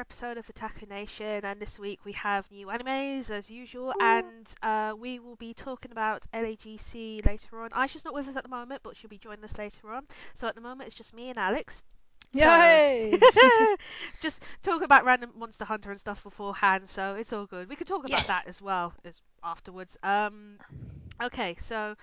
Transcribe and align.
another 0.00 0.06
episode 0.06 0.38
of 0.38 0.46
Otaku 0.46 0.88
Nation, 0.88 1.44
and 1.44 1.60
this 1.60 1.78
week 1.78 2.00
we 2.06 2.12
have 2.12 2.50
new 2.50 2.68
animes 2.68 3.30
as 3.30 3.50
usual, 3.50 3.92
and 4.00 4.50
uh, 4.62 4.94
we 4.98 5.18
will 5.18 5.36
be 5.36 5.52
talking 5.52 5.90
about 5.92 6.24
LAGC 6.32 7.26
later 7.26 7.60
on. 7.60 7.68
Aisha's 7.70 8.02
not 8.04 8.14
with 8.14 8.26
us 8.26 8.34
at 8.36 8.42
the 8.42 8.48
moment, 8.48 8.80
but 8.82 8.96
she'll 8.96 9.10
be 9.10 9.18
joining 9.18 9.44
us 9.44 9.58
later 9.58 9.92
on. 9.92 10.06
So 10.34 10.48
at 10.48 10.54
the 10.54 10.62
moment, 10.62 10.86
it's 10.86 10.94
just 10.96 11.12
me 11.14 11.28
and 11.28 11.38
Alex. 11.38 11.82
So- 12.34 12.40
just 14.22 14.42
talk 14.62 14.80
about 14.82 15.04
random 15.04 15.32
Monster 15.36 15.66
Hunter 15.66 15.90
and 15.90 16.00
stuff 16.00 16.22
beforehand, 16.22 16.88
so 16.88 17.16
it's 17.16 17.32
all 17.34 17.44
good. 17.44 17.68
We 17.68 17.76
could 17.76 17.86
talk 17.86 18.00
about 18.00 18.10
Yes. 18.10 18.26
that 18.28 18.44
as 18.46 18.62
well 18.62 18.94
as 19.04 19.20
afterwards. 19.44 19.98
Um, 20.02 20.56
okay, 21.22 21.56
so 21.58 21.94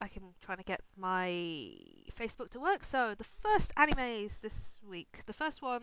I 0.00 0.06
can 0.08 0.22
trying 0.40 0.58
to 0.58 0.64
get 0.64 0.82
my 0.96 1.72
Facebook 2.16 2.50
to 2.50 2.60
work. 2.60 2.84
So 2.84 3.14
the 3.18 3.24
first 3.42 3.74
animes 3.74 4.40
this 4.40 4.78
week. 4.88 5.22
The 5.26 5.32
first 5.32 5.62
one, 5.62 5.82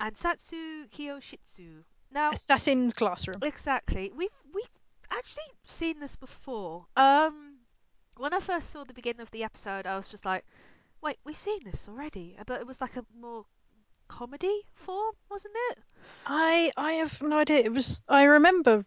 Ansatsu 0.00 0.88
Kyoshitsu. 0.90 1.84
Now, 2.10 2.32
Assassin's 2.32 2.94
Classroom. 2.94 3.36
exactly, 3.42 4.12
we've 4.14 4.30
we've 4.54 4.68
actually 5.10 5.50
seen 5.64 6.00
this 6.00 6.16
before. 6.16 6.86
Um, 6.96 7.58
when 8.16 8.32
I 8.32 8.40
first 8.40 8.70
saw 8.70 8.84
the 8.84 8.94
beginning 8.94 9.22
of 9.22 9.30
the 9.30 9.44
episode, 9.44 9.86
I 9.86 9.96
was 9.96 10.08
just 10.08 10.24
like, 10.24 10.44
"Wait, 11.02 11.18
we've 11.24 11.36
seen 11.36 11.60
this 11.64 11.88
already," 11.88 12.36
but 12.46 12.60
it 12.60 12.66
was 12.66 12.80
like 12.80 12.96
a 12.96 13.04
more 13.18 13.44
comedy 14.08 14.62
form, 14.74 15.14
wasn't 15.30 15.54
it? 15.70 15.78
I 16.26 16.72
I 16.76 16.92
have 16.92 17.20
no 17.22 17.38
idea. 17.38 17.58
It 17.58 17.72
was 17.72 18.00
I 18.08 18.24
remember 18.24 18.84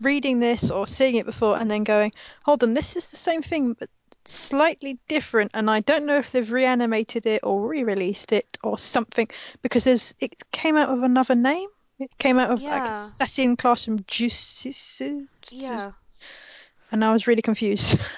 reading 0.00 0.40
this 0.40 0.70
or 0.70 0.86
seeing 0.86 1.16
it 1.16 1.26
before 1.26 1.58
and 1.58 1.70
then 1.70 1.84
going, 1.84 2.12
hold 2.44 2.62
on, 2.62 2.74
this 2.74 2.96
is 2.96 3.08
the 3.08 3.16
same 3.16 3.42
thing 3.42 3.74
but 3.74 3.88
slightly 4.28 4.98
different. 5.08 5.50
And 5.54 5.70
I 5.70 5.80
don't 5.80 6.06
know 6.06 6.18
if 6.18 6.32
they've 6.32 6.50
reanimated 6.50 7.26
it 7.26 7.40
or 7.42 7.66
re-released 7.66 8.32
it 8.32 8.58
or 8.62 8.78
something 8.78 9.28
because 9.62 9.84
there's 9.84 10.14
it 10.20 10.34
came 10.52 10.76
out 10.76 10.92
with 10.92 11.04
another 11.04 11.34
name. 11.34 11.68
It 11.98 12.10
came 12.18 12.38
out 12.38 12.50
of 12.50 12.60
like 12.62 12.84
Yeah. 12.84 12.92
Assassin 12.92 13.56
Classroom 13.56 14.04
Juices. 14.06 15.00
Yeah. 15.50 15.92
And 16.90 17.04
I 17.04 17.12
was 17.12 17.26
really 17.26 17.42
confused. 17.42 17.98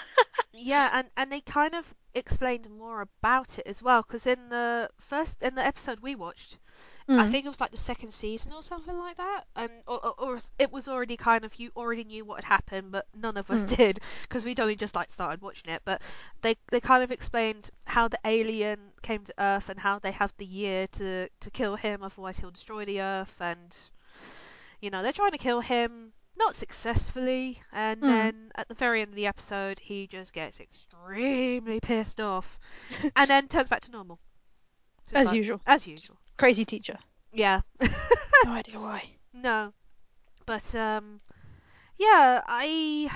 Yeah, 0.56 0.88
and 0.92 1.10
and 1.16 1.30
they 1.30 1.40
kind 1.40 1.74
of 1.74 1.94
explained 2.14 2.70
more 2.70 3.02
about 3.02 3.58
it 3.58 3.66
as 3.66 3.82
well, 3.82 4.02
because 4.02 4.26
in 4.26 4.48
the 4.48 4.88
first 4.98 5.42
in 5.42 5.56
the 5.56 5.66
episode 5.66 5.98
we 6.00 6.14
watched, 6.14 6.58
I 7.06 7.12
Mm. 7.12 7.30
think 7.30 7.44
it 7.44 7.50
was 7.50 7.60
like 7.60 7.70
the 7.70 7.76
second 7.76 8.14
season 8.14 8.52
or 8.54 8.62
something 8.62 8.96
like 8.96 9.16
that, 9.18 9.44
and 9.56 9.70
or, 9.86 10.04
or, 10.06 10.14
or 10.18 10.38
it 10.58 10.72
was 10.72 10.88
already 10.88 11.18
kind 11.18 11.44
of 11.44 11.54
you 11.56 11.70
already 11.76 12.02
knew 12.04 12.24
what 12.24 12.36
had 12.42 12.46
happened, 12.46 12.92
but 12.92 13.06
none 13.14 13.36
of 13.36 13.50
us 13.50 13.62
Mm. 13.64 13.76
did 13.76 14.00
because 14.22 14.44
we'd 14.46 14.58
only 14.58 14.74
just 14.74 14.94
like 14.94 15.10
started 15.10 15.42
watching 15.42 15.70
it. 15.72 15.82
But 15.84 16.00
they 16.40 16.56
they 16.70 16.80
kind 16.80 17.02
of 17.04 17.10
explained 17.12 17.70
how 17.86 18.08
the 18.08 18.18
alien 18.24 18.92
came 19.02 19.22
to 19.24 19.34
Earth 19.38 19.68
and 19.68 19.78
how 19.80 19.98
they 19.98 20.12
have 20.12 20.32
the 20.38 20.46
year 20.46 20.86
to 20.92 21.28
to 21.28 21.50
kill 21.50 21.76
him, 21.76 22.02
otherwise 22.02 22.38
he'll 22.38 22.50
destroy 22.50 22.86
the 22.86 23.02
Earth, 23.02 23.36
and 23.38 23.76
you 24.80 24.88
know 24.88 25.02
they're 25.02 25.12
trying 25.12 25.32
to 25.32 25.38
kill 25.38 25.60
him. 25.60 26.12
Not 26.36 26.56
successfully, 26.56 27.62
and 27.70 28.00
Mm. 28.00 28.06
then 28.08 28.52
at 28.56 28.66
the 28.68 28.74
very 28.74 29.02
end 29.02 29.10
of 29.10 29.14
the 29.14 29.26
episode, 29.26 29.78
he 29.78 30.06
just 30.08 30.32
gets 30.32 30.58
extremely 30.58 31.78
pissed 31.80 32.18
off, 32.20 32.58
and 33.14 33.30
then 33.30 33.46
turns 33.46 33.68
back 33.68 33.82
to 33.82 33.90
normal. 33.90 34.18
So 35.06 35.16
As 35.16 35.26
like- 35.26 35.36
usual. 35.36 35.60
As 35.66 35.86
usual. 35.86 36.16
Crazy 36.36 36.64
teacher. 36.64 36.98
Yeah. 37.32 37.60
No 38.44 38.52
idea 38.52 38.78
why. 38.78 39.02
No, 39.32 39.72
but 40.44 40.74
um, 40.74 41.20
yeah, 41.96 42.42
I 42.46 43.08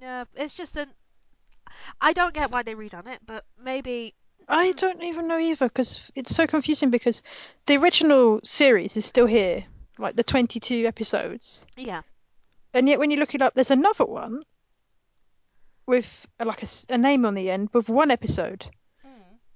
yeah, 0.00 0.24
it's 0.34 0.54
just 0.54 0.76
an. 0.76 0.88
I 2.00 2.14
don't 2.14 2.32
get 2.32 2.50
why 2.50 2.62
they 2.62 2.74
redone 2.74 3.06
it, 3.06 3.20
but 3.26 3.44
maybe 3.62 4.14
I 4.48 4.72
don't 4.72 5.02
even 5.02 5.28
know 5.28 5.38
either 5.38 5.68
because 5.68 6.10
it's 6.14 6.34
so 6.34 6.46
confusing 6.46 6.90
because 6.90 7.20
the 7.66 7.76
original 7.76 8.40
series 8.44 8.96
is 8.96 9.04
still 9.04 9.26
here, 9.26 9.64
like 9.98 10.16
the 10.16 10.24
22 10.24 10.86
episodes, 10.86 11.66
yeah, 11.76 12.00
and 12.72 12.88
yet 12.88 12.98
when 12.98 13.10
you 13.10 13.18
look 13.18 13.34
it 13.34 13.42
up, 13.42 13.54
there's 13.54 13.70
another 13.70 14.06
one 14.06 14.42
with 15.86 16.26
like 16.42 16.64
a 16.88 16.96
name 16.98 17.26
on 17.26 17.34
the 17.34 17.50
end 17.50 17.68
with 17.74 17.88
one 17.88 18.10
episode, 18.10 18.66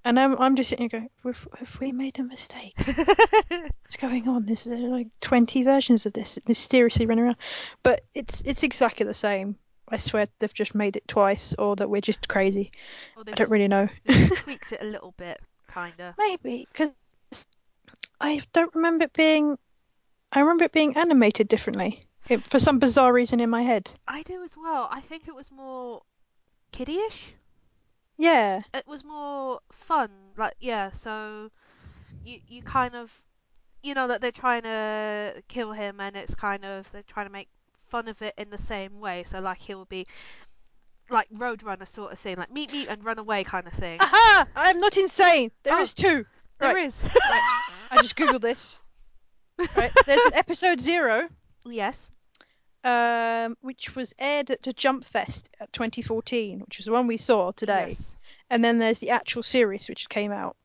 and 0.03 0.19
I'm 0.19 0.39
I'm 0.39 0.55
just 0.55 0.69
sitting 0.69 0.89
here 0.89 0.99
going, 0.99 1.09
"Have- 1.23 1.47
have 1.59 1.79
we 1.79 1.91
made 1.91 2.19
a 2.19 2.23
mistake? 2.23 2.73
What's 3.49 3.97
going 3.97 4.27
on? 4.27 4.49
Is 4.49 4.63
there 4.63 4.77
like 4.77 5.07
20 5.21 5.63
versions 5.63 6.05
of 6.05 6.13
this 6.13 6.39
mysteriously 6.47 7.05
running 7.05 7.25
around? 7.25 7.37
But 7.83 8.03
it's 8.13 8.41
it's 8.41 8.63
exactly 8.63 9.05
the 9.05 9.13
same. 9.13 9.55
I 9.89 9.97
swear 9.97 10.27
they've 10.39 10.53
just 10.53 10.73
made 10.73 10.95
it 10.95 11.07
twice, 11.07 11.53
or 11.59 11.75
that 11.75 11.89
we're 11.89 12.01
just 12.01 12.27
crazy. 12.27 12.71
I 13.17 13.23
don't 13.23 13.37
just 13.37 13.51
really 13.51 13.67
know. 13.67 13.89
tweaked 14.37 14.71
it 14.71 14.81
a 14.81 14.85
little 14.85 15.13
bit, 15.17 15.39
kinda. 15.73 16.15
Maybe 16.17 16.67
because 16.71 16.91
I 18.19 18.41
don't 18.53 18.73
remember 18.73 19.05
it 19.05 19.13
being. 19.13 19.57
I 20.31 20.39
remember 20.39 20.63
it 20.63 20.71
being 20.71 20.95
animated 20.95 21.49
differently 21.49 22.07
it, 22.29 22.47
for 22.47 22.57
some 22.59 22.79
bizarre 22.79 23.11
reason 23.11 23.41
in 23.41 23.49
my 23.49 23.63
head. 23.63 23.91
I 24.07 24.21
do 24.23 24.41
as 24.43 24.55
well. 24.55 24.87
I 24.89 25.01
think 25.01 25.27
it 25.27 25.35
was 25.35 25.51
more 25.51 26.03
kiddie-ish. 26.71 27.33
Yeah, 28.21 28.61
It 28.75 28.85
was 28.87 29.03
more 29.03 29.61
fun, 29.71 30.11
like 30.37 30.53
yeah. 30.59 30.91
So 30.91 31.49
you 32.23 32.39
you 32.47 32.61
kind 32.61 32.95
of 32.95 33.11
you 33.81 33.95
know 33.95 34.07
that 34.09 34.21
they're 34.21 34.31
trying 34.31 34.61
to 34.61 35.41
kill 35.47 35.71
him, 35.71 35.99
and 35.99 36.15
it's 36.15 36.35
kind 36.35 36.63
of 36.63 36.91
they're 36.91 37.01
trying 37.01 37.25
to 37.25 37.31
make 37.31 37.49
fun 37.87 38.07
of 38.07 38.21
it 38.21 38.35
in 38.37 38.51
the 38.51 38.59
same 38.59 38.99
way. 38.99 39.23
So 39.23 39.39
like 39.39 39.57
he'll 39.57 39.85
be 39.85 40.05
like 41.09 41.29
Roadrunner 41.31 41.87
sort 41.87 42.11
of 42.13 42.19
thing, 42.19 42.37
like 42.37 42.51
meet 42.51 42.71
me 42.71 42.85
and 42.87 43.03
run 43.03 43.17
away 43.17 43.43
kind 43.43 43.65
of 43.65 43.73
thing. 43.73 43.99
aha! 43.99 44.45
I'm 44.55 44.79
not 44.79 44.97
insane. 44.97 45.51
There 45.63 45.75
oh. 45.75 45.81
is 45.81 45.95
Oh. 45.97 46.01
two. 46.03 46.25
There 46.59 46.75
right. 46.75 46.85
is. 46.85 47.01
I 47.91 47.97
just 48.03 48.15
googled 48.15 48.41
this. 48.41 48.83
Right, 49.75 49.91
there's 50.05 50.21
an 50.25 50.35
episode 50.35 50.79
zero, 50.79 51.27
yes. 51.65 52.11
Um, 52.83 53.55
which 53.61 53.95
was 53.95 54.13
aired 54.19 54.49
at 54.49 54.63
the 54.63 54.73
Jump 54.73 55.05
Fest 55.05 55.49
at 55.59 55.71
2014, 55.73 56.61
which 56.61 56.77
was 56.77 56.85
the 56.85 56.91
one 56.91 57.07
we 57.07 57.17
saw 57.17 57.51
today. 57.51 57.87
Yes. 57.89 58.15
And 58.49 58.63
then 58.63 58.79
there's 58.79 58.99
the 58.99 59.11
actual 59.11 59.43
series 59.43 59.87
which 59.87 60.09
came 60.09 60.31
out. 60.31 60.57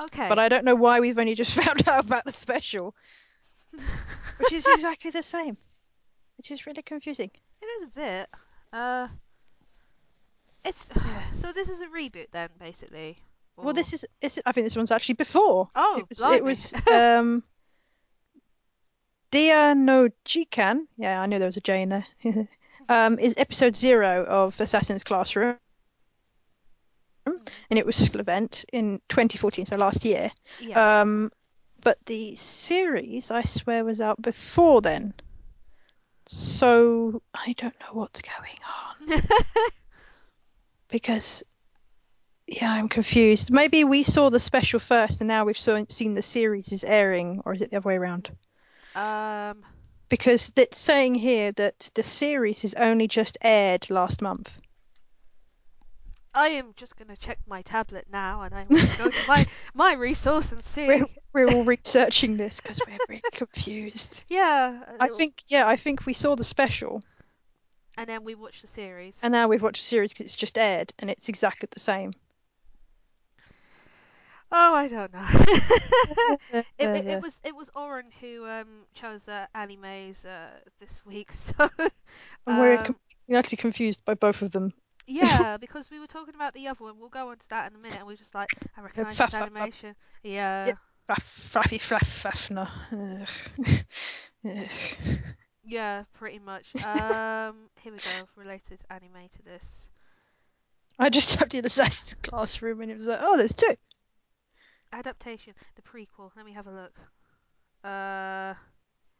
Okay. 0.00 0.28
But 0.28 0.38
I 0.38 0.48
don't 0.48 0.64
know 0.64 0.74
why 0.74 1.00
we've 1.00 1.18
only 1.18 1.34
just 1.34 1.52
found 1.62 1.86
out 1.88 2.04
about 2.04 2.24
the 2.24 2.32
special, 2.32 2.94
which 4.38 4.52
is 4.52 4.66
exactly 4.66 5.10
the 5.10 5.22
same, 5.22 5.56
which 6.38 6.50
is 6.50 6.66
really 6.66 6.82
confusing. 6.82 7.30
It 7.60 7.66
is 7.66 7.84
a 7.84 7.88
bit. 7.88 8.28
Uh. 8.72 9.08
It's 10.64 10.86
so. 11.32 11.52
This 11.52 11.70
is 11.70 11.80
a 11.80 11.86
reboot 11.86 12.26
then, 12.32 12.50
basically. 12.58 13.18
Well, 13.62 13.74
this 13.74 13.92
is, 13.92 14.06
I 14.46 14.52
think 14.52 14.66
this 14.66 14.76
one's 14.76 14.90
actually 14.90 15.14
before. 15.16 15.68
Oh, 15.74 15.98
it 15.98 16.08
was, 16.08 16.20
it 16.32 16.44
was 16.44 16.74
um, 16.92 17.42
Dia 19.30 19.74
no 19.74 20.08
Jikan. 20.24 20.86
Yeah, 20.96 21.20
I 21.20 21.26
knew 21.26 21.38
there 21.38 21.46
was 21.46 21.56
a 21.56 21.60
J 21.60 21.82
in 21.82 21.88
there. 21.88 22.06
um, 22.88 23.18
is 23.18 23.34
episode 23.36 23.76
zero 23.76 24.24
of 24.24 24.60
Assassin's 24.60 25.04
Classroom, 25.04 25.56
and 27.26 27.78
it 27.78 27.86
was 27.86 27.96
school 27.96 28.20
event 28.20 28.64
in 28.72 29.00
2014, 29.08 29.66
so 29.66 29.76
last 29.76 30.04
year. 30.04 30.30
yeah. 30.60 31.00
Um, 31.00 31.30
but 31.82 31.98
the 32.06 32.36
series, 32.36 33.30
I 33.30 33.42
swear, 33.44 33.84
was 33.84 34.00
out 34.00 34.20
before 34.20 34.82
then. 34.82 35.14
So 36.26 37.22
I 37.32 37.54
don't 37.54 37.74
know 37.80 37.94
what's 37.94 38.20
going 38.20 38.58
on 39.10 39.22
because, 40.88 41.42
yeah, 42.46 42.70
I'm 42.70 42.88
confused. 42.88 43.50
Maybe 43.50 43.84
we 43.84 44.02
saw 44.02 44.28
the 44.28 44.38
special 44.40 44.78
first, 44.78 45.20
and 45.20 45.28
now 45.28 45.44
we've 45.44 45.58
saw, 45.58 45.82
seen 45.88 46.14
the 46.14 46.22
series 46.22 46.70
is 46.70 46.84
airing, 46.84 47.40
or 47.44 47.54
is 47.54 47.62
it 47.62 47.70
the 47.70 47.78
other 47.78 47.88
way 47.88 47.96
around? 47.96 48.30
Um. 48.94 49.64
Because 50.08 50.52
it's 50.56 50.78
saying 50.78 51.14
here 51.14 51.52
that 51.52 51.88
the 51.94 52.02
series 52.02 52.64
is 52.64 52.74
only 52.74 53.06
just 53.06 53.38
aired 53.42 53.88
last 53.90 54.20
month. 54.20 54.50
I 56.34 56.48
am 56.48 56.74
just 56.76 56.96
gonna 56.96 57.16
check 57.16 57.38
my 57.46 57.62
tablet 57.62 58.06
now, 58.10 58.42
and 58.42 58.54
I'm 58.54 58.68
gonna 58.68 58.96
go 58.96 59.08
to 59.08 59.28
my 59.28 59.46
my 59.74 59.94
resource 59.94 60.52
and 60.52 60.62
see. 60.62 60.86
We're, 60.86 61.06
we're 61.32 61.54
all 61.54 61.64
researching 61.76 62.36
this 62.36 62.60
because 62.60 62.80
we're 62.86 62.98
really 63.08 63.22
confused. 63.32 64.24
Yeah. 64.28 64.80
I 65.00 65.08
uh, 65.08 65.16
think, 65.16 65.42
yeah, 65.48 65.66
I 65.66 65.76
think 65.76 66.06
we 66.06 66.12
saw 66.12 66.36
the 66.36 66.44
special, 66.44 67.02
And 67.96 68.08
then 68.08 68.22
we 68.22 68.34
watched 68.36 68.62
the 68.62 68.68
series. 68.68 69.18
and 69.22 69.32
now 69.32 69.48
we've 69.48 69.62
watched 69.62 69.82
the 69.82 69.88
series 69.88 70.10
because 70.10 70.26
it's 70.26 70.36
just 70.36 70.56
aired, 70.56 70.92
and 70.98 71.10
it's 71.10 71.28
exactly 71.28 71.68
the 71.72 71.80
same. 71.80 72.12
Oh, 74.52 74.74
I 74.74 74.88
don't 74.88 75.12
know. 75.12 75.26
it, 76.52 76.66
it, 76.78 77.06
it 77.06 77.22
was 77.22 77.40
it 77.44 77.54
was 77.54 77.70
Oren 77.74 78.06
who 78.20 78.46
um 78.46 78.86
chose 78.94 79.24
the 79.24 79.48
animes 79.54 80.26
uh, 80.26 80.50
this 80.80 81.04
week, 81.06 81.32
so 81.32 81.54
And 82.46 82.58
we're 82.58 82.76
um, 82.76 82.84
com- 82.84 82.96
actually 83.32 83.58
confused 83.58 84.04
by 84.04 84.14
both 84.14 84.42
of 84.42 84.50
them. 84.50 84.72
yeah, 85.06 85.56
because 85.56 85.90
we 85.90 86.00
were 86.00 86.06
talking 86.06 86.34
about 86.34 86.54
the 86.54 86.68
other 86.68 86.84
one. 86.84 86.98
We'll 86.98 87.08
go 87.08 87.30
on 87.30 87.38
to 87.38 87.48
that 87.50 87.70
in 87.70 87.76
a 87.76 87.80
minute, 87.80 87.98
and 87.98 88.06
we 88.06 88.14
are 88.14 88.16
just 88.16 88.34
like, 88.34 88.48
I 88.76 88.80
recognise 88.82 89.16
this 89.16 89.34
animation. 89.34 89.94
Yeah. 90.22 90.66
Yeah. 90.66 90.74
Flaff, 91.08 91.24
flaffy, 91.52 91.78
flaff, 91.78 92.22
faffner. 92.22 92.68
Ugh. 92.92 93.84
Ugh. 94.46 95.18
Yeah, 95.64 96.04
pretty 96.14 96.38
much. 96.38 96.74
Um, 96.76 97.70
here 97.80 97.92
we 97.92 97.98
go. 97.98 98.28
Related 98.36 98.80
anime 98.90 99.28
to 99.32 99.42
this. 99.42 99.90
I 100.98 101.08
just 101.10 101.30
typed 101.30 101.54
in 101.54 101.64
Assassin's 101.64 102.14
Classroom 102.22 102.80
and 102.80 102.90
it 102.90 102.98
was 102.98 103.06
like, 103.06 103.20
oh, 103.22 103.36
there's 103.36 103.54
two. 103.54 103.74
Adaptation, 104.92 105.54
the 105.76 105.82
prequel. 105.82 106.30
Let 106.36 106.44
me 106.44 106.52
have 106.52 106.66
a 106.66 106.70
look. 106.72 106.98
Uh, 107.84 108.54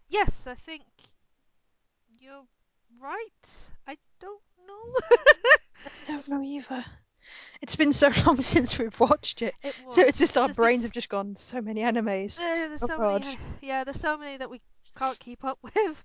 yes, 0.08 0.46
I 0.46 0.54
think 0.54 0.82
you're 2.18 2.44
right. 3.00 3.48
I 3.86 3.96
don't 4.20 4.42
know. 4.66 4.94
I 5.86 5.90
don't 6.06 6.28
know 6.28 6.42
either. 6.42 6.84
It's 7.62 7.76
been 7.76 7.92
so 7.92 8.08
long 8.26 8.40
since 8.40 8.78
we've 8.78 8.98
watched 8.98 9.42
it, 9.42 9.54
it 9.62 9.74
so 9.90 10.02
it's 10.02 10.18
just 10.18 10.36
our 10.36 10.48
There's 10.48 10.56
been 10.56 10.64
brains 10.64 10.82
have 10.82 10.92
just 10.92 11.08
gone 11.08 11.36
so 11.36 11.60
many 11.60 11.80
animes. 11.82 12.38
uh, 12.38 12.68
there's 12.68 12.82
Oh 12.82 12.86
so 12.86 12.98
God. 12.98 13.22
many. 13.22 13.38
Yeah, 13.60 13.84
there's 13.84 14.00
so 14.00 14.16
many 14.18 14.36
that 14.38 14.50
we 14.50 14.60
can't 14.96 15.18
keep 15.18 15.44
up 15.44 15.58
with. 15.62 16.04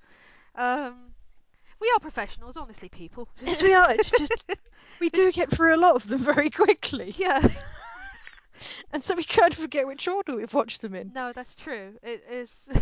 Um, 0.55 1.13
we 1.79 1.91
are 1.95 1.99
professionals, 1.99 2.57
honestly, 2.57 2.89
people. 2.89 3.27
Yes, 3.41 3.61
we 3.61 3.73
are. 3.73 3.91
It's 3.91 4.11
just 4.11 4.45
we 4.99 5.09
do 5.09 5.31
get 5.31 5.49
through 5.49 5.75
a 5.75 5.77
lot 5.77 5.95
of 5.95 6.07
them 6.07 6.19
very 6.19 6.49
quickly, 6.49 7.13
yeah. 7.17 7.47
And 8.93 9.03
so 9.03 9.15
we 9.15 9.23
kind 9.23 9.51
of 9.53 9.59
forget 9.59 9.87
which 9.87 10.07
order 10.07 10.35
we've 10.35 10.53
watched 10.53 10.81
them 10.81 10.95
in. 10.95 11.11
No, 11.13 11.31
that's 11.33 11.55
true. 11.55 11.93
It 12.03 12.23
is. 12.29 12.69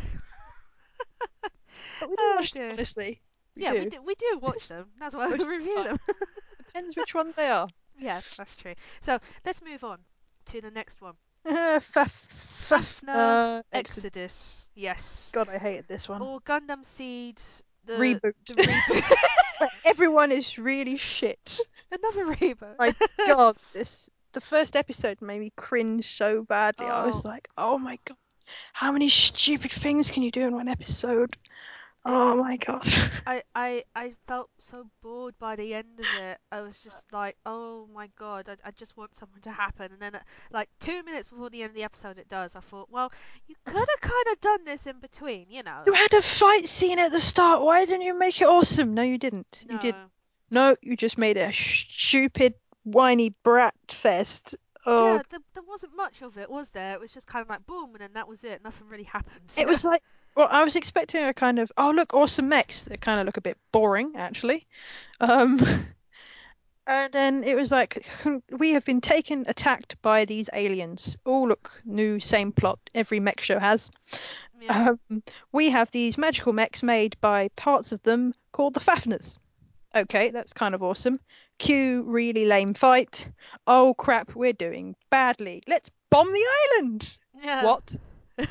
But 1.99 2.09
we 2.09 2.15
do 2.15 2.23
oh 2.23 2.35
watch 2.37 2.51
them 2.51 2.61
dear. 2.63 2.71
honestly. 2.73 3.21
We 3.55 3.63
yeah, 3.63 3.73
do. 3.73 3.79
we 3.79 3.89
do. 3.89 4.01
We 4.01 4.15
do 4.15 4.39
watch 4.41 4.67
them. 4.67 4.87
That's 4.99 5.15
why 5.15 5.27
we 5.27 5.33
Most 5.37 5.41
of 5.41 5.47
the 5.47 5.55
review 5.57 5.83
them. 5.83 5.97
Depends 6.67 6.95
which 6.95 7.13
one 7.13 7.33
they 7.35 7.47
are. 7.47 7.67
yeah, 7.99 8.21
that's 8.37 8.55
true. 8.55 8.73
So 9.01 9.19
let's 9.45 9.61
move 9.63 9.83
on 9.83 9.99
to 10.47 10.61
the 10.61 10.71
next 10.71 11.01
one. 11.01 11.13
Uh, 11.45 11.79
Faf, 11.79 12.11
Fafner 12.67 13.59
uh, 13.59 13.63
Exodus. 13.71 14.05
Exodus. 14.05 14.69
Yes. 14.75 15.31
God, 15.33 15.49
I 15.49 15.57
hated 15.57 15.87
this 15.87 16.07
one. 16.09 16.21
Or 16.21 16.39
Gundam 16.41 16.83
Seed. 16.83 17.39
The 17.85 17.93
Reboot. 17.93 18.33
The 18.47 18.53
reboot. 18.53 19.67
Everyone 19.85 20.31
is 20.31 20.57
really 20.57 20.97
shit. 20.97 21.59
Another 21.91 22.33
reboot. 22.35 22.77
My 22.79 22.95
God, 23.27 23.57
this 23.73 24.09
the 24.33 24.41
first 24.41 24.75
episode 24.75 25.21
made 25.21 25.39
me 25.39 25.51
cringe 25.55 26.17
so 26.17 26.43
badly. 26.43 26.85
I 26.87 27.05
was 27.05 27.23
Oh. 27.25 27.27
like, 27.29 27.47
oh 27.57 27.77
my 27.77 27.97
God, 28.05 28.17
how 28.73 28.91
many 28.91 29.09
stupid 29.09 29.71
things 29.71 30.09
can 30.09 30.23
you 30.23 30.31
do 30.31 30.41
in 30.41 30.53
one 30.55 30.67
episode? 30.67 31.37
Oh 32.05 32.35
my 32.35 32.57
God. 32.57 32.85
I, 33.25 33.43
I 33.55 33.83
I 33.95 34.13
felt 34.27 34.49
so 34.57 34.89
bored 35.01 35.35
by 35.39 35.55
the 35.55 35.73
end 35.73 35.97
of 35.99 36.05
it. 36.21 36.37
I 36.51 36.59
was 36.59 36.79
just 36.79 37.13
like, 37.13 37.37
oh 37.45 37.87
my 37.93 38.09
god, 38.19 38.49
I, 38.49 38.67
I 38.67 38.71
just 38.71 38.97
want 38.97 39.15
something 39.15 39.41
to 39.43 39.51
happen. 39.51 39.89
And 39.93 40.01
then, 40.01 40.19
like 40.51 40.67
two 40.81 41.01
minutes 41.03 41.29
before 41.29 41.49
the 41.49 41.61
end 41.61 41.69
of 41.69 41.75
the 41.77 41.83
episode, 41.83 42.17
it 42.17 42.27
does. 42.27 42.57
I 42.57 42.59
thought, 42.59 42.89
well, 42.91 43.09
you 43.47 43.55
could 43.65 43.75
have 43.89 44.01
kind 44.01 44.27
of 44.33 44.41
done 44.41 44.65
this 44.65 44.85
in 44.85 44.99
between, 44.99 45.45
you 45.49 45.63
know? 45.63 45.83
You 45.85 45.93
had 45.93 46.13
a 46.13 46.21
fight 46.21 46.67
scene 46.67 46.99
at 46.99 47.11
the 47.13 47.21
start. 47.21 47.61
Why 47.61 47.85
didn't 47.85 48.01
you 48.01 48.19
make 48.19 48.41
it 48.41 48.47
awesome? 48.49 48.93
No, 48.93 49.01
you 49.01 49.17
didn't. 49.17 49.63
no, 49.69 49.75
You 49.75 49.79
did. 49.81 49.95
No, 50.51 50.75
you 50.81 50.97
just 50.97 51.17
made 51.17 51.37
it 51.37 51.49
a 51.49 51.53
stupid, 51.53 52.53
whiny 52.83 53.33
brat 53.43 53.75
fest. 53.89 54.55
Oh, 54.85 55.15
yeah, 55.15 55.21
there, 55.29 55.39
there 55.53 55.63
wasn't 55.63 55.95
much 55.95 56.21
of 56.21 56.37
it, 56.37 56.49
was 56.49 56.71
there? 56.71 56.93
It 56.93 56.99
was 56.99 57.11
just 57.11 57.27
kind 57.27 57.41
of 57.41 57.49
like 57.49 57.65
boom, 57.65 57.91
and 57.93 58.01
then 58.01 58.13
that 58.13 58.27
was 58.27 58.43
it. 58.43 58.63
Nothing 58.63 58.87
really 58.89 59.03
happened. 59.03 59.53
it 59.57 59.67
was 59.67 59.83
like. 59.83 60.01
Well, 60.35 60.47
I 60.49 60.63
was 60.63 60.75
expecting 60.75 61.23
a 61.23 61.33
kind 61.33 61.59
of 61.59 61.71
oh 61.77 61.91
look 61.91 62.13
awesome 62.13 62.49
mechs. 62.49 62.83
They 62.83 62.97
kind 62.97 63.19
of 63.19 63.27
look 63.27 63.37
a 63.37 63.41
bit 63.41 63.57
boring 63.71 64.13
actually, 64.17 64.65
um, 65.19 65.63
and 66.87 67.13
then 67.13 67.43
it 67.43 67.55
was 67.55 67.71
like 67.71 68.03
we 68.49 68.71
have 68.71 68.83
been 68.83 68.99
taken 68.99 69.45
attacked 69.47 70.01
by 70.01 70.25
these 70.25 70.49
aliens. 70.53 71.17
Oh 71.25 71.43
look, 71.43 71.71
new 71.85 72.19
same 72.19 72.51
plot 72.51 72.79
every 72.95 73.19
mech 73.19 73.41
show 73.41 73.59
has. 73.59 73.91
yeah. 74.59 74.95
Um, 75.11 75.21
we 75.51 75.69
have 75.69 75.91
these 75.91 76.17
magical 76.17 76.51
mechs 76.51 76.81
made 76.81 77.15
by 77.21 77.49
parts 77.55 77.91
of 77.91 78.01
them 78.01 78.33
called 78.53 78.73
the 78.73 78.79
Fafners. 78.79 79.37
Okay, 79.95 80.29
that's 80.29 80.53
kind 80.53 80.73
of 80.73 80.81
awesome. 80.81 81.17
Cue 81.59 82.03
really 82.03 82.45
lame 82.45 82.73
fight. 82.73 83.29
Oh 83.67 83.93
crap, 83.93 84.35
we're 84.35 84.53
doing 84.53 84.95
badly. 85.09 85.61
Let's 85.67 85.91
bomb 86.09 86.31
the 86.31 86.45
island. 86.79 87.17
yeah. 87.41 87.63
What? 87.63 87.95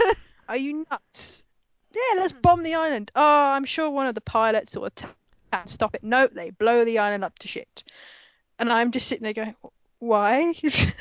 Are 0.48 0.56
you 0.56 0.86
nuts? 0.90 1.44
Yeah, 1.92 2.20
let's 2.20 2.32
bomb 2.32 2.62
the 2.62 2.74
island. 2.74 3.10
Oh, 3.14 3.22
I'm 3.22 3.64
sure 3.64 3.90
one 3.90 4.06
of 4.06 4.14
the 4.14 4.20
pilots 4.20 4.76
will 4.76 4.88
stop 5.66 5.94
it. 5.94 6.02
No, 6.02 6.26
they 6.26 6.50
blow 6.50 6.84
the 6.84 6.98
island 6.98 7.24
up 7.24 7.38
to 7.40 7.48
shit. 7.48 7.84
And 8.58 8.72
I'm 8.72 8.92
just 8.92 9.08
sitting 9.08 9.24
there 9.24 9.32
going, 9.32 9.54
why? 9.98 10.54
this 10.62 10.94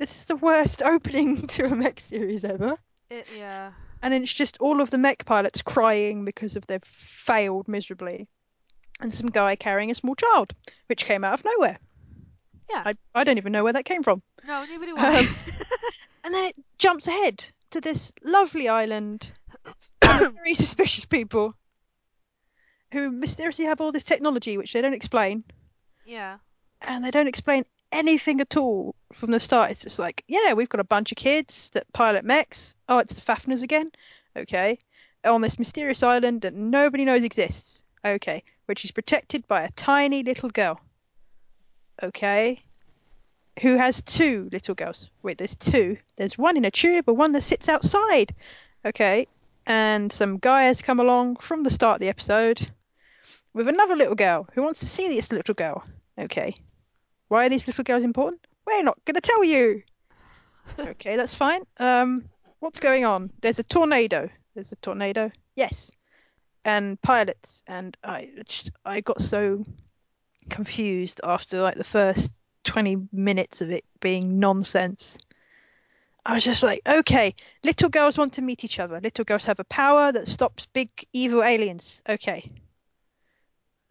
is 0.00 0.24
the 0.24 0.36
worst 0.36 0.82
opening 0.82 1.46
to 1.48 1.66
a 1.66 1.74
mech 1.74 2.00
series 2.00 2.44
ever. 2.44 2.78
It, 3.10 3.26
yeah. 3.36 3.72
And 4.02 4.14
it's 4.14 4.32
just 4.32 4.58
all 4.58 4.80
of 4.80 4.90
the 4.90 4.98
mech 4.98 5.24
pilots 5.24 5.62
crying 5.62 6.24
because 6.24 6.56
of 6.56 6.66
they've 6.66 6.84
failed 6.84 7.68
miserably. 7.68 8.28
And 9.00 9.14
some 9.14 9.28
guy 9.28 9.54
carrying 9.56 9.90
a 9.90 9.94
small 9.94 10.14
child, 10.16 10.54
which 10.86 11.04
came 11.04 11.22
out 11.24 11.38
of 11.38 11.44
nowhere. 11.44 11.78
Yeah. 12.68 12.82
I, 12.84 12.94
I 13.14 13.24
don't 13.24 13.38
even 13.38 13.52
know 13.52 13.64
where 13.64 13.72
that 13.72 13.84
came 13.84 14.02
from. 14.02 14.22
No, 14.46 14.64
I. 14.96 15.20
Um, 15.20 15.28
And 16.24 16.34
then 16.34 16.44
it 16.46 16.56
jumps 16.78 17.06
ahead 17.06 17.44
to 17.70 17.80
this 17.80 18.12
lovely 18.22 18.68
island 18.68 19.30
of 20.02 20.34
very 20.34 20.54
suspicious 20.54 21.04
people 21.06 21.54
who 22.92 23.10
mysteriously 23.10 23.64
have 23.66 23.80
all 23.80 23.92
this 23.92 24.04
technology 24.04 24.58
which 24.58 24.72
they 24.72 24.80
don't 24.82 24.92
explain. 24.94 25.44
yeah. 26.04 26.38
And 26.82 27.04
they 27.04 27.10
don't 27.10 27.26
explain 27.28 27.64
anything 27.90 28.40
at 28.40 28.56
all 28.56 28.94
from 29.12 29.30
the 29.30 29.40
start. 29.40 29.70
It's 29.72 29.82
just 29.82 29.98
like, 29.98 30.22
yeah, 30.28 30.52
we've 30.52 30.68
got 30.68 30.80
a 30.80 30.84
bunch 30.84 31.10
of 31.10 31.16
kids 31.18 31.70
that 31.70 31.92
pilot 31.92 32.24
mechs. 32.24 32.74
Oh, 32.88 32.98
it's 32.98 33.14
the 33.14 33.20
Fafners 33.20 33.62
again. 33.62 33.90
Okay. 34.36 34.78
On 35.24 35.40
this 35.40 35.58
mysterious 35.58 36.02
island 36.02 36.42
that 36.42 36.54
nobody 36.54 37.04
knows 37.04 37.24
exists. 37.24 37.82
Okay. 38.04 38.44
Which 38.68 38.84
is 38.84 38.90
protected 38.90 39.48
by 39.48 39.62
a 39.62 39.70
tiny 39.72 40.22
little 40.22 40.50
girl. 40.50 40.78
Okay. 42.02 42.60
Who 43.62 43.76
has 43.76 44.02
two 44.02 44.48
little 44.52 44.74
girls. 44.74 45.08
Wait, 45.22 45.38
there's 45.38 45.56
two. 45.56 45.96
There's 46.16 46.36
one 46.36 46.58
in 46.58 46.66
a 46.66 46.70
tube 46.70 47.08
and 47.08 47.16
one 47.16 47.32
that 47.32 47.42
sits 47.42 47.68
outside. 47.68 48.34
Okay. 48.84 49.26
And 49.66 50.12
some 50.12 50.36
guy 50.36 50.64
has 50.64 50.82
come 50.82 51.00
along 51.00 51.36
from 51.36 51.62
the 51.62 51.70
start 51.70 51.96
of 51.96 52.00
the 52.00 52.08
episode 52.08 52.70
with 53.54 53.68
another 53.68 53.96
little 53.96 54.14
girl 54.14 54.46
who 54.52 54.62
wants 54.62 54.80
to 54.80 54.86
see 54.86 55.08
this 55.08 55.32
little 55.32 55.54
girl. 55.54 55.82
Okay. 56.18 56.54
Why 57.28 57.46
are 57.46 57.48
these 57.48 57.66
little 57.66 57.84
girls 57.84 58.04
important? 58.04 58.46
We're 58.66 58.82
not 58.82 59.02
going 59.04 59.14
to 59.14 59.20
tell 59.20 59.44
you. 59.44 59.82
Okay, 60.78 61.16
that's 61.16 61.34
fine. 61.34 61.62
Um, 61.78 62.28
what's 62.58 62.78
going 62.78 63.06
on? 63.06 63.30
There's 63.40 63.58
a 63.58 63.62
tornado. 63.62 64.28
There's 64.54 64.70
a 64.70 64.76
tornado. 64.76 65.30
Yes. 65.56 65.90
And 66.64 67.00
pilots. 67.02 67.62
And 67.66 67.96
I, 68.04 68.28
just, 68.46 68.70
I 68.84 69.00
got 69.00 69.20
so 69.20 69.64
confused 70.50 71.20
after 71.24 71.60
like 71.60 71.76
the 71.76 71.84
first 71.84 72.30
20 72.64 73.08
minutes 73.12 73.60
of 73.60 73.70
it 73.70 73.84
being 74.00 74.38
nonsense. 74.38 75.18
I 76.26 76.34
was 76.34 76.44
just 76.44 76.62
like, 76.62 76.82
okay, 76.86 77.34
little 77.64 77.88
girls 77.88 78.18
want 78.18 78.34
to 78.34 78.42
meet 78.42 78.64
each 78.64 78.78
other. 78.78 79.00
Little 79.00 79.24
girls 79.24 79.46
have 79.46 79.60
a 79.60 79.64
power 79.64 80.12
that 80.12 80.28
stops 80.28 80.66
big 80.66 80.90
evil 81.12 81.42
aliens. 81.42 82.02
Okay. 82.06 82.50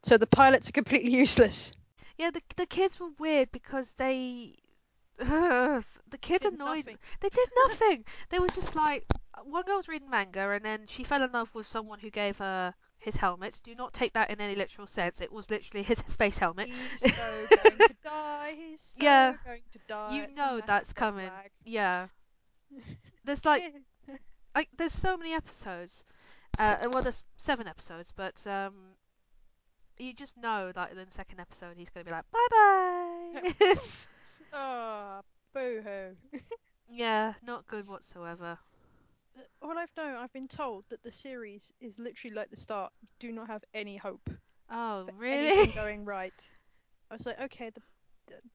So 0.04 0.18
the 0.18 0.28
pilots 0.28 0.70
are 0.70 0.74
completely 0.74 1.12
useless. 1.18 1.74
Yeah, 2.18 2.32
the 2.32 2.42
the 2.56 2.66
kids 2.66 3.00
were 3.00 3.10
weird 3.20 3.52
because 3.52 3.94
they. 3.94 4.56
the 5.20 5.84
kids 6.22 6.44
Did 6.44 6.54
annoyed. 6.54 6.86
nothing. 6.86 6.98
They 7.22 7.30
did 7.30 7.50
nothing. 7.68 8.06
they 8.30 8.38
were 8.40 8.50
just 8.50 8.76
like 8.76 9.06
one 9.46 9.64
girl 9.64 9.78
was 9.78 9.88
reading 9.88 10.10
manga 10.10 10.50
and 10.52 10.64
then 10.66 10.86
she 10.88 11.04
fell 11.04 11.24
in 11.24 11.32
love 11.32 11.54
with 11.54 11.68
someone 11.68 12.00
who 12.00 12.10
gave 12.10 12.38
her 12.38 12.74
his 13.00 13.16
helmet. 13.16 13.62
Do 13.64 13.76
not 13.76 13.94
take 13.94 14.14
that 14.14 14.32
in 14.32 14.42
any 14.42 14.56
literal 14.56 14.88
sense. 14.88 15.22
It 15.22 15.32
was 15.32 15.50
literally 15.50 15.84
his 15.84 16.00
space 16.08 16.38
helmet. 16.38 16.70
He's 16.70 16.92
so 17.16 17.48
going 17.64 17.82
to 17.88 17.94
die. 18.04 18.54
He's 18.56 18.82
so 18.82 19.04
Yeah. 19.04 19.34
going 19.46 19.62
to 19.72 19.80
die. 19.88 20.16
You 20.16 20.24
It's 20.24 20.34
know 20.36 20.62
that's 20.66 20.94
coming. 20.94 21.32
Yeah. 21.66 22.08
There's 23.24 23.46
like 23.46 23.64
like 24.56 24.70
there's 24.78 24.94
so 24.94 25.18
many 25.18 25.34
episodes. 25.34 26.06
Uh, 26.58 26.78
well, 26.92 27.04
there's 27.04 27.24
seven 27.38 27.68
episodes, 27.68 28.12
but 28.12 28.46
um, 28.48 28.96
you 29.98 30.14
just 30.14 30.38
know 30.38 30.72
that 30.72 30.92
in 30.92 30.98
the 30.98 31.06
second 31.10 31.40
episode 31.40 31.76
he's 31.78 31.90
gonna 31.90 32.04
be 32.06 32.12
like 32.12 32.26
bye 32.32 32.48
bye. 32.52 33.76
Ah, 34.52 35.22
boo 35.54 35.82
hoo. 35.82 36.40
yeah, 36.90 37.34
not 37.42 37.68
good 37.68 37.88
whatsoever. 37.88 38.60
All 39.62 39.78
I've 39.78 39.92
known, 39.98 40.16
I've 40.16 40.34
been 40.34 40.48
told 40.48 40.86
that 40.90 41.04
the 41.04 41.12
series 41.12 41.72
is 41.82 41.98
literally 42.00 42.36
like 42.36 42.50
the 42.50 42.58
start. 42.58 42.92
Do 43.20 43.32
not 43.32 43.48
have 43.48 43.64
any 43.74 43.98
hope 43.98 44.30
Oh, 44.70 45.06
for 45.06 45.14
really? 45.18 45.48
anything 45.50 45.72
going 45.76 46.06
right. 46.06 46.34
I 47.10 47.16
was 47.16 47.26
like, 47.26 47.40
okay, 47.42 47.70
the 47.74 47.82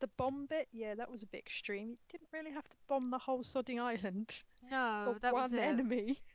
the, 0.01 0.09
bomb 0.19 0.45
bit, 0.47 0.69
yeah, 0.73 0.95
that 0.95 1.11
was 1.11 1.23
a 1.23 1.27
bit 1.27 1.39
extreme. 1.47 1.89
You 1.91 1.97
didn't 2.11 2.29
really 2.31 2.51
have 2.53 2.65
to 2.69 2.77
bomb 2.91 3.11
the 3.11 3.17
whole 3.19 3.43
sodding 3.43 3.81
island 3.81 4.31
no, 4.71 4.71
for 5.05 5.11
Oh, 5.13 5.19
that 5.23 5.33
one 5.33 5.43
was 5.45 5.53
it. 5.55 5.61
enemy. 5.61 6.19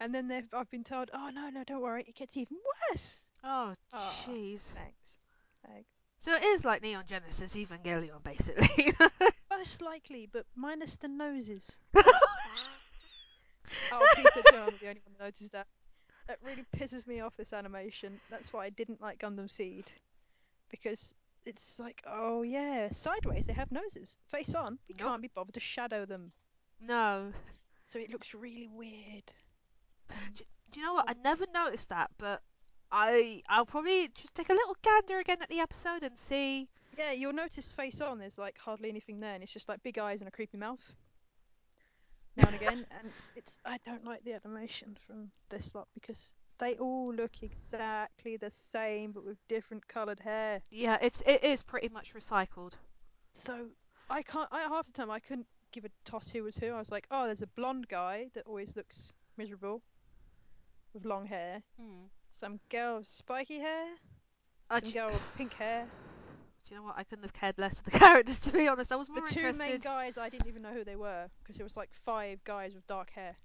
And 0.00 0.14
then 0.14 0.28
they've, 0.28 0.46
I've 0.52 0.70
been 0.70 0.84
told, 0.84 1.10
oh 1.12 1.30
no, 1.30 1.50
no, 1.50 1.64
don't 1.64 1.80
worry, 1.82 2.04
it 2.06 2.14
gets 2.14 2.36
even 2.36 2.56
worse. 2.92 3.24
Oh, 3.42 3.74
Ah. 3.92 4.14
jeez. 4.28 4.60
Thanks, 4.60 5.16
thanks. 5.66 5.88
So 6.20 6.32
it 6.34 6.44
is 6.44 6.64
like 6.64 6.82
Neon 6.82 7.02
Genesis 7.08 7.56
Evangelion, 7.56 8.22
basically. 8.22 8.94
Most 9.50 9.82
likely, 9.82 10.28
but 10.32 10.46
minus 10.54 10.94
the 10.96 11.08
noses. 11.08 11.68
Oh, 13.92 14.06
please 14.14 14.26
don't 14.34 14.46
tell 14.46 14.66
me 14.66 14.72
I'm 14.72 14.78
the 14.80 14.88
only 14.88 15.00
one 15.04 15.14
that 15.18 15.24
noticed 15.24 15.52
that. 15.52 15.66
That 16.26 16.38
really 16.44 16.64
pisses 16.76 17.06
me 17.06 17.20
off, 17.20 17.36
this 17.36 17.52
animation. 17.52 18.20
That's 18.30 18.52
why 18.52 18.66
I 18.66 18.70
didn't 18.70 19.00
like 19.00 19.18
Gundam 19.18 19.50
Seed. 19.50 19.86
Because 20.70 21.14
it's 21.46 21.78
like, 21.78 22.02
oh 22.06 22.42
yeah, 22.42 22.90
sideways 22.92 23.46
they 23.46 23.54
have 23.54 23.72
noses. 23.72 24.18
Face 24.30 24.54
on, 24.54 24.78
you 24.88 24.94
Nope. 24.98 25.08
can't 25.08 25.22
be 25.22 25.30
bothered 25.34 25.54
to 25.54 25.60
shadow 25.60 26.04
them. 26.04 26.30
no. 26.80 27.32
so 27.86 27.98
it 27.98 28.10
looks 28.10 28.34
really 28.34 28.68
weird. 28.70 29.24
Do, 30.34 30.44
do 30.72 30.80
you 30.80 30.84
know 30.86 30.94
what? 30.94 31.06
I 31.08 31.14
never 31.24 31.46
noticed 31.54 31.88
that, 31.88 32.10
but 32.18 32.42
I 32.92 33.42
I'll 33.48 33.64
probably 33.66 34.08
just 34.14 34.34
take 34.34 34.50
a 34.50 34.54
little 34.54 34.76
gander 34.82 35.18
again 35.20 35.38
at 35.40 35.48
the 35.48 35.60
episode 35.60 36.02
and 36.02 36.18
see. 36.18 36.68
yeah, 36.98 37.12
you'll 37.12 37.32
notice 37.32 37.72
face 37.72 38.02
on. 38.02 38.18
There's 38.18 38.36
like 38.36 38.58
hardly 38.58 38.90
anything 38.90 39.20
there, 39.20 39.32
and 39.34 39.42
it's 39.42 39.52
just 39.52 39.68
like 39.68 39.82
big 39.82 39.98
eyes 39.98 40.20
and 40.20 40.28
a 40.28 40.32
creepy 40.32 40.58
mouth. 40.58 40.80
Now 42.38 42.46
and 42.46 42.54
again, 42.54 42.86
and 42.98 43.12
it's 43.34 43.58
I 43.64 43.78
don't 43.84 44.04
like 44.04 44.24
the 44.24 44.32
animation 44.32 44.96
from 45.06 45.30
this 45.48 45.74
lot 45.74 45.88
because 45.94 46.34
they 46.58 46.74
all 46.76 47.12
look 47.12 47.42
exactly 47.42 48.36
the 48.36 48.50
same 48.50 49.10
but 49.10 49.24
with 49.24 49.36
different 49.48 49.86
coloured 49.88 50.20
hair. 50.20 50.62
Yeah, 50.70 50.98
it's 51.02 51.20
it 51.26 51.42
is 51.42 51.64
pretty 51.64 51.88
much 51.88 52.14
recycled. 52.14 52.74
So 53.32 53.66
I 54.08 54.22
can't. 54.22 54.48
I 54.52 54.62
half 54.62 54.86
the 54.86 54.92
time 54.92 55.10
I 55.10 55.18
couldn't 55.18 55.48
give 55.72 55.84
a 55.84 55.90
toss 56.04 56.30
who 56.30 56.44
was 56.44 56.56
who. 56.56 56.68
I 56.68 56.78
was 56.78 56.90
like, 56.92 57.08
oh, 57.10 57.26
there's 57.26 57.42
a 57.42 57.48
blonde 57.48 57.88
guy 57.88 58.28
that 58.34 58.46
always 58.46 58.74
looks 58.76 59.12
miserable 59.36 59.82
with 60.94 61.04
long 61.04 61.26
hair. 61.26 61.62
Hmm. 61.80 62.06
Some 62.30 62.60
girl 62.70 62.98
with 62.98 63.08
spiky 63.08 63.58
hair. 63.58 63.86
Uh, 64.70 64.80
Some 64.80 64.92
girl 64.92 65.10
with 65.10 65.22
pink 65.36 65.54
hair. 65.54 65.86
Do 66.68 66.74
you 66.74 66.80
know 66.80 66.86
what? 66.86 66.96
I 66.98 67.04
couldn't 67.04 67.24
have 67.24 67.32
cared 67.32 67.58
less 67.58 67.78
of 67.78 67.84
the 67.84 67.90
characters 67.98 68.40
to 68.40 68.52
be 68.52 68.68
honest. 68.68 68.92
I 68.92 68.96
was 68.96 69.08
more 69.08 69.22
The 69.26 69.34
two 69.34 69.52
main 69.54 69.78
guys, 69.78 70.18
I 70.18 70.28
didn't 70.28 70.48
even 70.48 70.62
know 70.62 70.72
who 70.72 70.84
they 70.84 70.96
were 70.96 71.28
because 71.42 71.58
it 71.58 71.62
was 71.64 71.76
like 71.76 71.90
five 72.04 72.42
guys 72.44 72.74
with 72.74 72.86
dark 72.86 73.10
hair. 73.10 73.36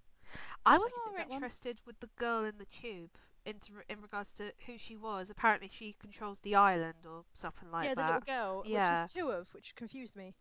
I 0.65 0.77
was 0.77 0.91
Like, 0.91 1.05
more 1.05 1.17
that 1.17 1.29
one? 1.29 1.35
interested 1.35 1.79
with 1.85 1.99
the 1.99 2.09
girl 2.17 2.43
in 2.45 2.57
the 2.57 2.65
tube 2.65 3.09
in, 3.45 3.55
in 3.89 4.01
regards 4.01 4.31
to 4.33 4.51
who 4.65 4.77
she 4.77 4.95
was. 4.97 5.29
Apparently, 5.29 5.69
she 5.71 5.95
controls 5.99 6.39
the 6.39 6.55
island 6.55 7.05
or 7.05 7.23
something 7.33 7.69
like 7.71 7.83
that. 7.83 7.89
yeah, 7.89 7.95
the 7.95 8.13
little 8.13 8.21
girl, 8.25 8.57
which 8.63 8.71
Yeah. 8.71 9.05
two 9.13 9.31
of, 9.31 9.53
which 9.53 9.75
confused 9.75 10.15
me. 10.15 10.33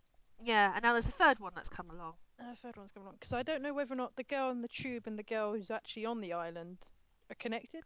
Yeah, 0.43 0.73
and 0.75 0.83
now 0.83 0.93
there's 0.93 1.09
a 1.09 1.12
third 1.12 1.39
one 1.41 1.53
that's 1.55 1.69
come 1.69 1.91
along. 1.91 2.15
Uh, 2.41 2.55
third 2.62 2.77
one's 2.77 2.91
coming 2.91 3.09
on 3.09 3.15
because 3.15 3.33
I 3.33 3.43
don't 3.43 3.62
know 3.62 3.75
whether 3.75 3.93
or 3.93 3.97
not 3.97 4.17
the 4.17 4.25
girl 4.25 4.51
in 4.51 4.62
the 4.62 4.69
tube 4.69 5.07
and 5.07 5.19
the 5.19 5.23
girl 5.23 5.53
who's 5.55 5.71
actually 5.71 6.07
on 6.07 6.21
the 6.21 6.33
island 6.33 6.79
are 7.31 7.37
connected. 7.37 7.85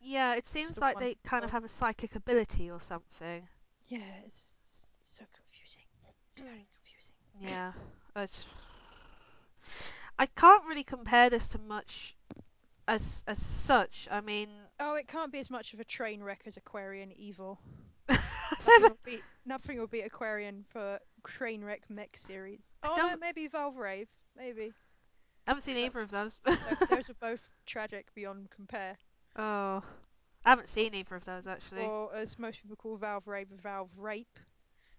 Yeah, 0.00 0.34
it 0.34 0.46
seems 0.46 0.76
like 0.76 0.96
one 0.96 1.04
they 1.04 1.16
kind 1.24 1.44
of 1.44 1.50
have 1.52 1.64
a 1.64 1.68
psychic 1.68 2.14
ability 2.14 2.70
or 2.70 2.80
something. 2.80 3.48
Yeah, 3.88 3.98
it's, 4.26 4.40
it's 4.82 5.18
so 5.18 5.24
confusing. 5.34 5.84
It's 6.30 6.38
very 6.38 6.66
confusing. 6.74 7.54
Yeah. 7.54 7.72
It's... 8.16 8.44
I 10.18 10.26
can't 10.26 10.64
really 10.66 10.84
compare 10.84 11.30
this 11.30 11.48
to 11.48 11.58
much 11.58 12.16
as 12.86 13.22
as 13.26 13.38
such. 13.38 14.06
I 14.10 14.20
mean, 14.20 14.48
Oh, 14.78 14.94
it 14.94 15.08
can't 15.08 15.32
be 15.32 15.40
as 15.40 15.50
much 15.50 15.74
of 15.74 15.80
a 15.80 15.84
train 15.84 16.22
wreck 16.22 16.42
as 16.46 16.56
Aquarion 16.56 17.10
EVOL. 17.18 17.58
Nothing 18.08 18.22
never, 18.68 18.88
will 18.88 18.98
beat 19.04 19.22
nothing 19.46 19.78
will 19.78 19.86
beat 19.86 20.10
Aquarion 20.10 20.64
for 20.72 20.98
train 21.26 21.64
wreck 21.64 21.82
mech 21.88 22.16
series. 22.16 22.60
Oh 22.82 22.94
no, 22.96 23.08
don't- 23.08 23.20
maybe 23.20 23.48
Valvrave, 23.48 24.06
maybe. 24.36 24.72
I 25.46 25.50
haven't 25.50 25.62
seen 25.62 25.76
either 25.76 26.00
of 26.00 26.10
those. 26.10 26.38
Those, 26.44 26.56
those 26.88 27.10
are 27.10 27.14
both 27.20 27.40
tragic 27.66 28.06
beyond 28.14 28.48
compare. 28.54 28.96
oh, 29.36 29.82
I 30.44 30.50
haven't 30.50 30.68
seen 30.68 30.94
either 30.94 31.16
of 31.16 31.24
those 31.24 31.46
actually. 31.46 31.82
Or 31.84 32.14
as 32.14 32.38
most 32.38 32.60
people 32.62 32.76
call 32.76 32.96
Valve 32.96 33.26
Rape, 33.26 33.48
Valve 33.62 33.90
Rape. 33.96 34.38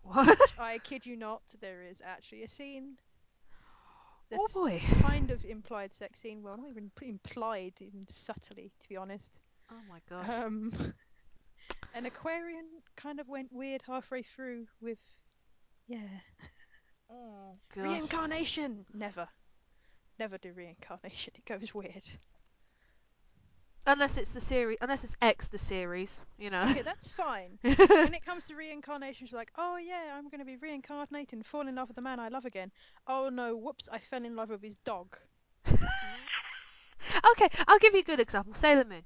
What? 0.04 0.38
I 0.60 0.80
kid 0.80 1.06
you 1.06 1.16
not, 1.16 1.42
there 1.62 1.84
is 1.84 2.02
actually 2.06 2.44
a 2.44 2.50
scene. 2.50 2.94
There's 4.30 4.42
Oh 4.42 4.48
boy. 4.62 4.82
kind 5.02 5.30
of 5.32 5.46
implied 5.46 5.94
sex 5.94 6.20
scene. 6.20 6.42
Well, 6.42 6.58
not 6.58 6.70
even 6.70 6.92
implied, 7.02 7.74
even 7.80 8.08
subtly, 8.10 8.72
to 8.82 8.90
be 8.90 8.98
honest. 8.98 9.32
Oh 9.72 9.76
my 9.90 10.00
gosh. 10.10 10.28
Um, 10.28 10.72
an 11.94 12.06
Aquarion 12.06 12.66
kind 12.96 13.20
of 13.20 13.28
went 13.28 13.52
weird 13.54 13.82
halfway 13.86 14.24
through 14.24 14.66
with, 14.82 14.98
yeah, 15.88 16.00
Oh 17.12 17.54
gosh. 17.76 17.84
reincarnation. 17.84 18.86
Never, 18.94 19.28
never 20.20 20.38
do 20.40 20.54
reincarnation. 20.54 21.34
It 21.36 21.46
goes 21.46 21.74
weird. 21.74 22.04
Unless 23.88 24.18
it's 24.18 24.34
the 24.34 24.42
series, 24.42 24.78
unless 24.82 25.04
it's 25.04 25.16
X 25.22 25.48
the 25.50 25.58
series, 25.60 26.20
you 26.40 26.50
know. 26.50 26.64
Okay, 26.72 26.82
that's 26.82 27.10
fine. 27.12 27.58
when 27.62 28.14
it 28.14 28.26
comes 28.26 28.48
to 28.48 28.56
reincarnation, 28.56 29.28
she's 29.28 29.34
like, 29.34 29.52
oh 29.58 29.78
yeah, 29.78 30.16
I'm 30.18 30.30
going 30.30 30.40
to 30.40 30.46
be 30.46 30.56
reincarnated 30.58 31.34
and 31.34 31.46
fall 31.46 31.68
in 31.68 31.76
love 31.76 31.90
with 31.90 31.96
the 31.96 32.02
man 32.02 32.20
I 32.20 32.30
love 32.30 32.46
again. 32.46 32.72
Oh 33.08 33.30
no, 33.30 33.56
whoops, 33.56 33.88
I 33.92 34.00
fell 34.00 34.26
in 34.26 34.36
love 34.36 34.50
with 34.50 34.64
his 34.64 34.76
dog. 34.86 35.16
okay, 37.32 37.50
I'll 37.68 37.80
give 37.80 37.94
you 37.94 38.00
a 38.00 38.04
good 38.04 38.20
example. 38.20 38.54
Sailor 38.56 38.86
Moon. 38.86 39.04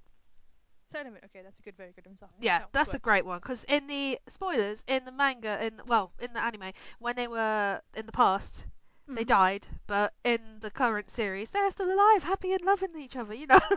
Sailor 0.91 1.11
Moon. 1.11 1.19
Okay, 1.25 1.41
that's 1.43 1.59
a 1.59 1.61
good, 1.61 1.75
very 1.75 1.91
good 1.91 2.05
example. 2.05 2.37
Yeah, 2.41 2.59
That 2.59 2.69
that's 2.71 2.93
a 2.93 2.99
great 2.99 3.25
one 3.25 3.39
because 3.39 3.65
in 3.65 3.87
the 3.87 4.17
spoilers 4.27 4.83
in 4.87 5.03
the 5.05 5.11
manga, 5.11 5.63
in 5.65 5.81
well, 5.87 6.11
in 6.19 6.33
the 6.33 6.41
anime, 6.41 6.71
when 6.99 7.15
they 7.15 7.27
were 7.27 7.81
in 7.95 8.05
the 8.05 8.11
past, 8.11 8.65
they 9.07 9.23
Mm. 9.23 9.27
died, 9.27 9.67
but 9.87 10.13
in 10.23 10.59
the 10.61 10.71
current 10.71 11.09
series, 11.09 11.51
they're 11.51 11.69
still 11.71 11.91
alive, 11.91 12.23
happy 12.23 12.53
and 12.53 12.61
loving 12.61 12.97
each 12.97 13.15
other. 13.17 13.33
You 13.33 13.47
know. 13.47 13.59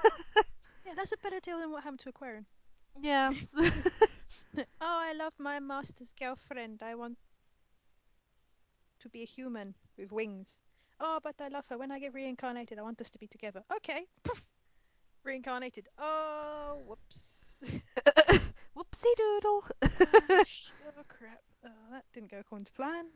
Yeah, 0.92 0.96
that's 0.96 1.12
a 1.12 1.16
better 1.22 1.40
deal 1.40 1.58
than 1.58 1.70
what 1.72 1.84
happened 1.84 2.00
to 2.00 2.12
Aquarion. 2.12 2.44
yeah. 3.00 3.32
oh, 4.58 4.62
I 4.82 5.14
love 5.14 5.32
my 5.38 5.58
master's 5.58 6.12
girlfriend. 6.20 6.82
I 6.82 6.94
want 6.96 7.16
to 9.00 9.08
be 9.08 9.22
a 9.22 9.24
human 9.24 9.74
with 9.96 10.12
wings. 10.12 10.58
Oh, 11.00 11.18
but 11.22 11.36
I 11.40 11.48
love 11.48 11.64
her. 11.70 11.78
When 11.78 11.90
I 11.90 11.98
get 11.98 12.12
reincarnated, 12.12 12.78
I 12.78 12.82
want 12.82 13.00
us 13.00 13.08
to 13.08 13.18
be 13.18 13.26
together. 13.26 13.62
Okay. 13.74 14.02
Poof. 14.22 14.42
Reincarnated. 15.24 15.88
Oh, 15.98 16.76
whoops. 16.86 17.62
Whoopsie 18.76 19.16
doodle. 19.16 19.64
oh, 19.82 20.44
sh- 20.46 20.72
oh, 20.88 21.04
crap. 21.08 21.40
Oh, 21.64 21.70
that 21.90 22.04
didn't 22.12 22.30
go 22.30 22.40
according 22.40 22.66
to 22.66 22.72
plan. 22.72 23.06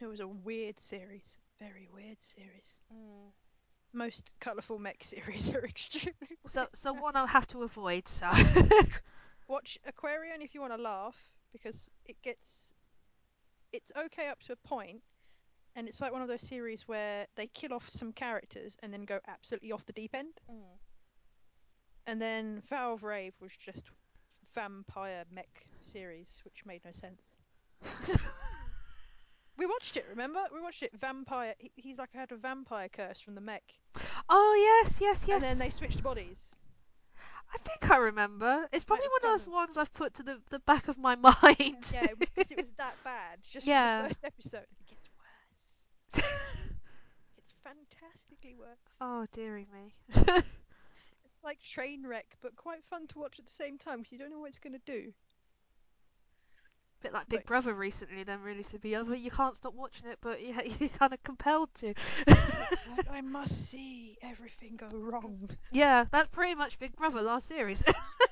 it 0.00 0.06
was 0.06 0.18
a 0.18 0.26
weird 0.26 0.80
series. 0.80 1.38
Very 1.60 1.88
weird 1.94 2.18
series. 2.20 2.78
Mm. 2.92 3.30
Most 3.92 4.30
colourful 4.40 4.78
mech 4.78 5.04
series 5.04 5.50
are 5.50 5.64
extremely 5.64 6.38
so, 6.46 6.66
so 6.74 6.92
one 6.92 7.16
I'll 7.16 7.26
have 7.26 7.46
to 7.48 7.62
avoid. 7.62 8.08
So. 8.08 8.30
watch 9.48 9.78
Aquarion 9.86 10.40
if 10.40 10.54
you 10.54 10.60
want 10.60 10.74
to 10.74 10.80
laugh 10.80 11.16
because 11.52 11.90
it 12.06 12.16
gets 12.22 12.72
it's 13.72 13.92
okay 13.98 14.28
up 14.28 14.40
to 14.40 14.52
a 14.52 14.68
point 14.68 15.02
and 15.76 15.88
it's 15.88 16.00
like 16.00 16.12
one 16.12 16.22
of 16.22 16.28
those 16.28 16.46
series 16.46 16.82
where 16.86 17.26
they 17.36 17.46
kill 17.48 17.72
off 17.72 17.88
some 17.88 18.12
characters 18.12 18.76
and 18.82 18.92
then 18.92 19.04
go 19.04 19.18
absolutely 19.28 19.72
off 19.72 19.84
the 19.86 19.92
deep 19.92 20.14
end 20.14 20.34
mm. 20.50 20.54
and 22.06 22.20
then 22.20 22.62
Valvrave 22.70 23.32
was 23.40 23.52
just 23.64 23.82
vampire 24.54 25.24
mech 25.30 25.66
series 25.82 26.40
which 26.44 26.64
made 26.64 26.80
no 26.84 26.92
sense 26.92 27.22
we 29.58 29.66
watched 29.66 29.96
it 29.96 30.04
remember 30.08 30.40
we 30.54 30.60
watched 30.60 30.82
it 30.82 30.90
vampire 31.00 31.54
he, 31.58 31.70
he's 31.76 31.98
like 31.98 32.12
had 32.14 32.30
a 32.32 32.36
vampire 32.36 32.88
curse 32.88 33.20
from 33.20 33.34
the 33.34 33.40
mech 33.40 33.62
oh 34.28 34.80
yes, 34.82 34.98
yes, 35.00 35.24
yes. 35.28 35.42
and 35.42 35.42
then 35.42 35.58
they 35.58 35.70
switched 35.70 36.02
bodies 36.02 36.38
I 37.54 37.58
think 37.58 37.90
I 37.90 37.98
remember. 37.98 38.66
It's 38.72 38.82
probably 38.84 39.08
one 39.08 39.30
of 39.30 39.38
those 39.38 39.46
ones 39.46 39.76
I've 39.76 39.92
put 39.92 40.14
to 40.14 40.22
the, 40.22 40.40
the 40.48 40.58
back 40.60 40.88
of 40.88 40.96
my 40.96 41.14
mind. 41.42 41.90
yeah 41.92 42.06
because 42.18 42.50
it 42.50 42.56
was 42.56 42.72
that 42.78 42.94
bad 43.04 43.38
just 43.50 43.66
Yeah. 43.66 44.02
the 44.02 44.08
first 44.08 44.24
episode 44.24 44.64
it 44.80 44.86
gets 44.88 45.10
worse 45.18 46.24
it's 47.36 47.52
fantastically 47.62 48.54
worse 48.58 48.78
oh, 49.02 49.26
dearie 49.32 49.68
me. 49.74 49.92
It's 50.08 51.44
like 51.44 51.62
train 51.62 52.06
wreck, 52.06 52.36
but 52.40 52.56
quite 52.56 52.82
fun 52.88 53.06
to 53.08 53.18
watch 53.18 53.38
at 53.38 53.44
the 53.46 53.52
same 53.52 53.76
time 53.76 53.98
because 53.98 54.12
you 54.12 54.18
don't 54.18 54.30
know 54.30 54.38
what 54.38 54.48
it's 54.48 54.58
going 54.58 54.72
to 54.74 54.78
do. 54.86 55.12
Bit 57.02 57.12
like 57.12 57.28
Big 57.28 57.44
Brother 57.46 57.74
recently, 57.74 58.22
then 58.24 58.40
really 58.42 58.64
to 58.64 58.78
be 58.78 58.94
other. 58.94 59.14
You 59.14 59.30
can't 59.30 59.56
stop 59.56 59.74
watching 59.74 60.06
it, 60.08 60.18
but 60.20 60.40
you, 60.42 60.54
you're 60.80 60.88
kind 60.90 61.12
of 61.12 61.22
compelled 61.22 61.74
to. 61.76 61.94
It's 62.26 62.86
like 62.96 63.10
I 63.10 63.20
must 63.20 63.68
see 63.70 64.16
everything 64.22 64.76
go 64.76 64.88
wrong. 64.96 65.48
yeah, 65.72 66.04
that's 66.10 66.28
pretty 66.28 66.54
much 66.54 66.78
Big 66.78 66.94
Brother 66.96 67.22
last 67.22 67.48
series. 67.48 67.82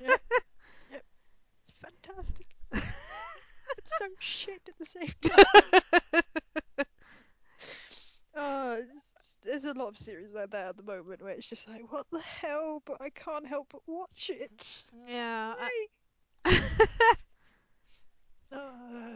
Yep. 0.01 0.21
It's 0.93 1.73
fantastic. 1.83 2.47
it's 2.73 3.99
so 3.99 4.07
shit 4.19 4.61
at 4.69 4.79
the 4.79 4.87
same 4.87 5.13
time. 5.23 6.23
Oh, 8.37 8.81
there's 9.45 9.65
a 9.65 9.75
lot 9.75 9.89
of 9.89 9.99
series 9.99 10.33
like 10.33 10.51
that 10.53 10.69
at 10.69 10.77
the 10.77 10.83
moment 10.85 11.21
where 11.23 11.33
it's 11.33 11.49
just 11.49 11.69
like, 11.69 11.91
what 11.93 12.07
the 12.13 12.21
hell? 12.21 12.81
But 12.87 13.01
I 13.01 13.11
can't 13.11 13.47
help 13.47 13.69
but 13.73 13.83
watch 13.87 14.31
it. 14.33 14.85
yeah. 15.09 15.55
I- 15.59 15.87
Why? 16.45 16.61
Oh, 18.53 19.15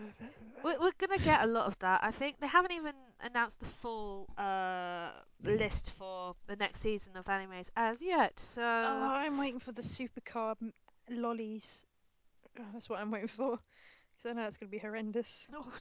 We're, 0.62 0.78
we're 0.80 0.92
gonna 0.98 1.13
get 1.24 1.42
a 1.42 1.46
lot 1.46 1.66
of 1.66 1.78
that. 1.80 2.00
I 2.02 2.10
think 2.10 2.38
they 2.40 2.46
haven't 2.46 2.72
even 2.72 2.92
announced 3.20 3.58
the 3.60 3.66
full 3.66 4.28
uh, 4.38 5.10
list 5.42 5.90
for 5.98 6.34
the 6.46 6.56
next 6.56 6.80
season 6.80 7.16
of 7.16 7.24
animes 7.26 7.70
as 7.76 8.00
yet. 8.02 8.38
So 8.38 8.62
Oh, 8.62 9.08
I'm 9.10 9.38
waiting 9.38 9.60
for 9.60 9.72
the 9.72 9.82
supercar 9.82 10.54
m- 10.62 10.72
lollies. 11.10 11.66
Oh, 12.58 12.64
that's 12.72 12.88
what 12.88 13.00
I'm 13.00 13.10
waiting 13.10 13.28
for. 13.28 13.58
Because 14.16 14.30
I 14.30 14.32
know 14.40 14.46
it's 14.46 14.56
going 14.56 14.68
to 14.68 14.76
be 14.76 14.78
horrendous. 14.78 15.46
Oh, 15.54 15.72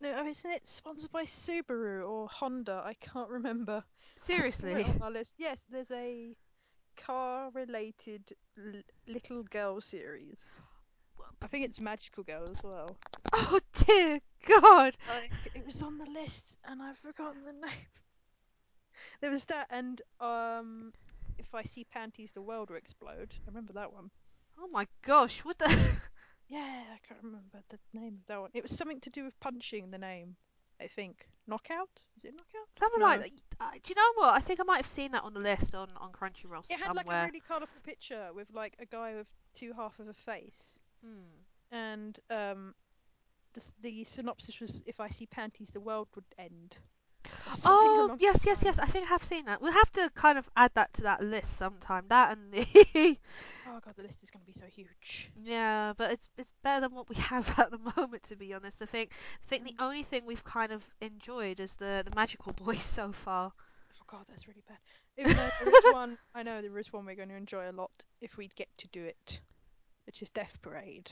No, 0.00 0.14
oh, 0.18 0.26
isn't 0.26 0.50
it 0.50 0.66
sponsored 0.66 1.12
by 1.12 1.24
Subaru 1.24 2.08
or 2.08 2.26
Honda? 2.28 2.82
I 2.84 2.94
can't 2.94 3.28
remember. 3.28 3.82
I 3.84 3.90
saw 4.16 4.32
it 4.32 4.36
seriously. 4.36 4.84
on 4.84 5.02
our 5.02 5.10
list. 5.10 5.34
Yes, 5.36 5.58
there's 5.70 5.90
a 5.90 6.34
car-related 6.96 8.32
l- 8.58 8.82
little 9.06 9.42
girl 9.44 9.80
series. 9.80 10.40
I 11.42 11.46
think 11.46 11.64
it's 11.64 11.80
Magical 11.80 12.22
Girl 12.22 12.48
as 12.50 12.62
well. 12.62 12.96
Oh 13.32 13.60
dear 13.86 14.20
God. 14.46 14.96
Like, 15.08 15.30
it 15.54 15.64
was 15.66 15.82
on 15.82 15.98
the 15.98 16.06
list 16.06 16.58
and 16.68 16.82
I've 16.82 16.98
forgotten 16.98 17.42
the 17.44 17.52
name. 17.52 17.86
there 19.20 19.30
was 19.30 19.44
that, 19.46 19.66
and 19.70 20.02
um, 20.20 20.92
if 21.38 21.54
I 21.54 21.62
see 21.64 21.84
panties, 21.84 22.32
the 22.32 22.42
world 22.42 22.70
will 22.70 22.76
explode. 22.76 23.34
I 23.46 23.48
remember 23.48 23.72
that 23.74 23.92
one. 23.92 24.10
Oh 24.58 24.68
my 24.68 24.86
gosh, 25.02 25.44
what 25.44 25.58
the? 25.58 25.68
Yeah, 26.50 26.82
I 26.92 26.98
can't 27.06 27.22
remember 27.22 27.62
the 27.68 27.78
name 27.94 28.18
of 28.20 28.26
that 28.26 28.40
one. 28.40 28.50
It 28.54 28.64
was 28.64 28.76
something 28.76 28.98
to 29.02 29.10
do 29.10 29.22
with 29.24 29.38
punching. 29.38 29.92
The 29.92 29.98
name, 29.98 30.34
I 30.80 30.88
think. 30.88 31.28
Knockout? 31.46 31.88
Is 32.16 32.24
it 32.24 32.32
knockout? 32.32 32.66
Something 32.76 33.00
like 33.00 33.20
that. 33.20 33.30
Uh, 33.60 33.70
do 33.74 33.88
you 33.90 33.94
know 33.94 34.12
what? 34.16 34.34
I 34.34 34.40
think 34.40 34.58
I 34.58 34.64
might 34.64 34.78
have 34.78 34.86
seen 34.86 35.12
that 35.12 35.22
on 35.22 35.32
the 35.32 35.38
list 35.38 35.76
on, 35.76 35.90
on 35.96 36.10
Crunchyroll 36.10 36.68
It 36.68 36.80
had 36.80 36.96
like 36.96 37.06
a 37.06 37.26
really 37.26 37.42
colourful 37.46 37.80
picture 37.84 38.30
with 38.34 38.48
like 38.52 38.74
a 38.80 38.84
guy 38.86 39.14
with 39.14 39.28
two 39.54 39.72
half 39.76 40.00
of 40.00 40.08
a 40.08 40.12
face, 40.12 40.74
Hmm. 41.02 41.42
and 41.70 42.18
um, 42.30 42.74
the 43.54 43.62
the 43.82 44.04
synopsis 44.04 44.60
was 44.60 44.82
if 44.86 45.00
I 45.00 45.08
see 45.10 45.26
panties, 45.26 45.70
the 45.72 45.80
world 45.80 46.08
would 46.14 46.24
end. 46.38 46.76
Oh, 47.64 48.10
yes, 48.18 48.44
yes, 48.46 48.62
yes. 48.64 48.78
I 48.78 48.86
think 48.86 49.06
I 49.06 49.08
have 49.08 49.22
seen 49.24 49.44
that. 49.46 49.60
We'll 49.60 49.72
have 49.72 49.90
to 49.92 50.10
kind 50.14 50.38
of 50.38 50.48
add 50.56 50.72
that 50.74 50.92
to 50.94 51.02
that 51.02 51.22
list 51.22 51.56
sometime. 51.56 52.06
That 52.08 52.36
and 52.36 52.52
the. 52.52 53.18
Oh 53.66 53.80
god, 53.80 53.94
the 53.96 54.02
list 54.02 54.22
is 54.22 54.30
going 54.30 54.44
to 54.44 54.52
be 54.52 54.58
so 54.58 54.66
huge. 54.66 55.30
yeah, 55.42 55.92
but 55.96 56.12
it's 56.12 56.28
it's 56.36 56.52
better 56.62 56.80
than 56.82 56.94
what 56.94 57.08
we 57.08 57.14
have 57.30 57.58
at 57.58 57.70
the 57.70 57.78
moment, 57.96 58.22
to 58.24 58.36
be 58.36 58.52
honest. 58.54 58.82
I 58.82 58.86
think 58.86 59.12
I 59.42 59.46
think 59.46 59.64
the 59.64 59.74
Mm. 59.74 59.84
only 59.84 60.02
thing 60.02 60.24
we've 60.26 60.44
kind 60.44 60.72
of 60.72 60.82
enjoyed 61.00 61.60
is 61.60 61.76
the 61.76 62.02
the 62.04 62.10
magical 62.14 62.52
boys 62.64 62.84
so 62.84 63.12
far. 63.12 63.52
Oh 64.00 64.04
god, 64.06 64.26
that's 64.28 64.46
really 64.48 64.62
bad. 64.68 64.78
Even 65.16 65.36
though 65.36 65.50
there 65.58 65.70
is 65.70 65.84
one, 65.84 66.18
I 66.34 66.42
know 66.42 66.60
there 66.62 66.78
is 66.78 66.92
one 66.92 67.04
we're 67.06 67.14
going 67.16 67.28
to 67.30 67.36
enjoy 67.36 67.70
a 67.70 67.72
lot 67.72 68.04
if 68.20 68.36
we 68.36 68.48
get 68.56 68.68
to 68.78 68.88
do 68.88 69.04
it, 69.04 69.40
which 70.10 70.22
is 70.22 70.30
Death 70.30 70.58
Parade. 70.62 71.10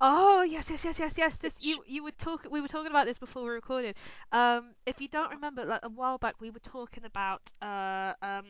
Oh 0.00 0.42
yes, 0.42 0.70
yes, 0.70 0.84
yes, 0.84 0.98
yes, 0.98 1.18
yes. 1.18 1.38
This 1.38 1.54
you 1.60 1.82
you 1.86 2.02
were 2.04 2.12
talking. 2.12 2.50
We 2.50 2.60
were 2.60 2.68
talking 2.68 2.90
about 2.90 3.06
this 3.06 3.18
before 3.18 3.42
we 3.44 3.50
recorded. 3.50 3.96
Um, 4.32 4.74
if 4.86 5.00
you 5.00 5.08
don't 5.08 5.30
remember, 5.30 5.64
like 5.64 5.80
a 5.84 5.88
while 5.88 6.18
back, 6.18 6.34
we 6.40 6.50
were 6.50 6.60
talking 6.60 7.04
about 7.04 7.52
uh 7.62 8.14
um 8.22 8.46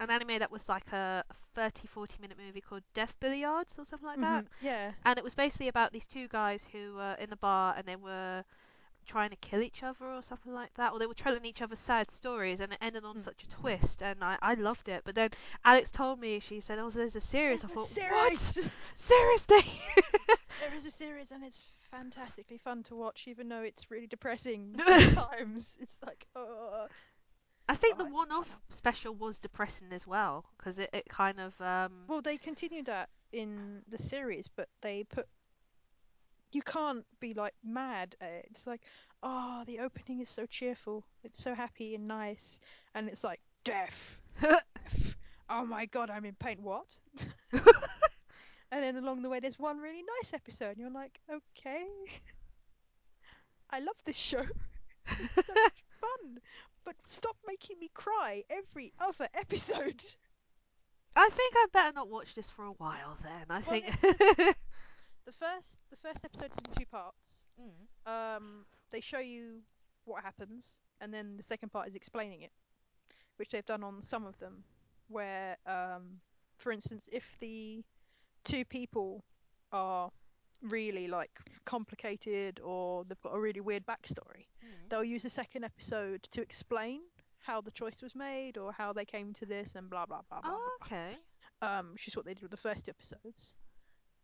an 0.00 0.10
anime 0.10 0.38
that 0.38 0.50
was 0.50 0.68
like 0.68 0.90
a 0.92 1.24
30, 1.54 1.86
40 1.88 2.16
minute 2.20 2.38
movie 2.38 2.60
called 2.60 2.82
Death 2.94 3.14
Billiards 3.20 3.78
or 3.78 3.84
something 3.84 4.08
like 4.08 4.20
that. 4.20 4.44
hmm 4.44 4.48
yeah. 4.60 4.92
And 5.04 5.18
it 5.18 5.24
was 5.24 5.34
basically 5.34 5.68
about 5.68 5.92
these 5.92 6.06
two 6.06 6.28
guys 6.28 6.68
who 6.72 6.94
were 6.94 7.16
in 7.20 7.32
a 7.32 7.36
bar 7.36 7.74
and 7.76 7.86
they 7.86 7.96
were 7.96 8.44
trying 9.08 9.30
to 9.30 9.36
kill 9.36 9.62
each 9.62 9.82
other 9.82 10.06
or 10.06 10.22
something 10.22 10.52
like 10.54 10.74
that, 10.74 10.92
or 10.92 10.98
they 11.00 11.06
were 11.06 11.14
telling 11.14 11.44
each 11.44 11.62
other 11.62 11.76
sad 11.76 12.10
stories, 12.10 12.60
and 12.60 12.72
it 12.72 12.78
ended 12.80 13.04
on 13.04 13.16
Mm. 13.16 13.22
such 13.22 13.42
a 13.44 13.48
twist, 13.48 14.02
and 14.02 14.22
I, 14.22 14.38
I 14.42 14.54
loved 14.54 14.88
it. 14.88 15.02
But 15.04 15.16
then 15.16 15.30
Alex 15.64 15.90
told 15.90 16.20
me, 16.20 16.40
she 16.40 16.60
said, 16.60 16.78
"Oh, 16.78 16.90
so 16.90 16.98
there's 17.00 17.16
a 17.16 17.20
series." 17.20 17.64
I 17.64 17.68
There's 17.68 17.80
a 17.80 17.86
thought, 17.86 17.90
"What? 18.12 18.70
Seriously?" 18.94 19.64
there 20.60 20.74
is 20.74 20.86
a 20.86 20.90
series, 20.90 21.30
and 21.32 21.44
it's 21.44 21.62
fantastically 21.90 22.58
fun 22.58 22.82
to 22.84 22.96
watch, 22.96 23.24
even 23.28 23.48
though 23.48 23.62
it's 23.62 23.90
really 23.90 24.06
depressing 24.06 24.74
times. 25.12 25.76
It's 25.80 25.96
like, 26.04 26.26
oh, 26.36 26.88
I 27.68 27.74
think 27.76 27.94
oh 27.94 27.98
the 27.98 28.04
one-off 28.04 28.58
special 28.70 29.14
was 29.14 29.38
depressing 29.38 29.92
as 29.92 30.06
well 30.06 30.46
because 30.56 30.78
it, 30.78 30.90
it 30.92 31.08
kind 31.08 31.38
of 31.40 31.60
um 31.60 31.92
Well, 32.08 32.22
they 32.22 32.38
continued 32.38 32.86
that 32.86 33.10
in 33.32 33.82
the 33.88 33.98
series, 33.98 34.48
but 34.48 34.68
they 34.80 35.04
put 35.04 35.28
you 36.52 36.62
can't 36.62 37.04
be 37.20 37.34
like 37.34 37.54
mad 37.64 38.16
at 38.20 38.30
it. 38.30 38.46
It's 38.50 38.66
like, 38.66 38.82
oh, 39.22 39.62
the 39.66 39.80
opening 39.80 40.20
is 40.20 40.28
so 40.30 40.46
cheerful. 40.46 41.04
It's 41.24 41.42
so 41.42 41.54
happy 41.54 41.94
and 41.94 42.08
nice, 42.08 42.60
and 42.94 43.08
it's 43.08 43.24
like 43.24 43.40
death, 43.64 44.18
death. 44.40 45.14
Oh 45.50 45.64
my 45.64 45.86
god, 45.86 46.10
I'm 46.10 46.26
in 46.26 46.34
pain. 46.34 46.58
What? 46.62 46.86
And 48.70 48.82
then 48.82 48.96
along 48.96 49.22
the 49.22 49.28
way, 49.28 49.40
there's 49.40 49.58
one 49.58 49.78
really 49.78 50.02
nice 50.20 50.32
episode, 50.34 50.70
and 50.70 50.78
you're 50.78 50.90
like, 50.90 51.18
okay, 51.30 51.86
I 53.70 53.80
love 53.80 53.96
this 54.04 54.16
show. 54.16 54.44
It's 55.06 55.46
so 55.46 55.54
much 55.54 55.84
fun, 56.00 56.40
but 56.84 56.96
stop 57.06 57.36
making 57.46 57.78
me 57.78 57.90
cry 57.94 58.44
every 58.50 58.92
other 58.98 59.28
episode. 59.34 60.02
I 61.16 61.28
think 61.30 61.54
I 61.56 61.66
better 61.72 61.92
not 61.94 62.08
watch 62.08 62.34
this 62.34 62.50
for 62.50 62.64
a 62.64 62.72
while 62.72 63.16
then. 63.22 63.46
I 63.50 63.60
Well, 63.60 63.80
think 63.80 64.56
the 65.28 65.32
first 65.46 65.76
the 65.90 65.96
first 65.96 66.24
episode 66.24 66.50
is 66.52 66.58
in 66.64 66.72
two 66.80 66.86
parts. 66.90 67.28
Mm. 67.60 68.10
Um, 68.36 68.64
they 68.90 69.00
show 69.00 69.18
you 69.18 69.60
what 70.06 70.22
happens, 70.24 70.78
and 71.02 71.12
then 71.12 71.36
the 71.36 71.42
second 71.42 71.70
part 71.70 71.86
is 71.88 71.94
explaining 71.94 72.42
it, 72.42 72.52
which 73.36 73.50
they've 73.50 73.66
done 73.66 73.84
on 73.84 74.00
some 74.02 74.24
of 74.26 74.38
them. 74.38 74.64
Where, 75.08 75.56
um, 75.66 76.20
for 76.58 76.72
instance, 76.72 77.04
if 77.12 77.24
the 77.40 77.84
two 78.44 78.64
people 78.64 79.24
are 79.72 80.10
really 80.62 81.06
like 81.08 81.30
complicated 81.66 82.58
or 82.64 83.04
they've 83.04 83.20
got 83.22 83.34
a 83.34 83.40
really 83.40 83.60
weird 83.60 83.84
backstory, 83.86 84.46
Mm. 84.64 84.88
they'll 84.90 85.04
use 85.04 85.22
the 85.22 85.30
second 85.30 85.64
episode 85.64 86.22
to 86.32 86.40
explain 86.42 87.00
how 87.46 87.60
the 87.60 87.70
choice 87.70 88.00
was 88.02 88.14
made 88.14 88.58
or 88.58 88.72
how 88.72 88.92
they 88.92 89.04
came 89.04 89.32
to 89.34 89.46
this 89.46 89.70
and 89.76 89.88
blah 89.90 90.04
blah 90.06 90.22
blah 90.28 90.40
blah 90.40 90.50
Oh, 90.54 90.70
blah. 90.80 90.86
okay. 90.86 91.16
Um, 91.62 91.92
which 91.92 92.08
is 92.08 92.16
what 92.16 92.24
they 92.24 92.34
did 92.34 92.42
with 92.42 92.50
the 92.50 92.56
first 92.68 92.84
two 92.86 92.90
episodes, 92.90 93.54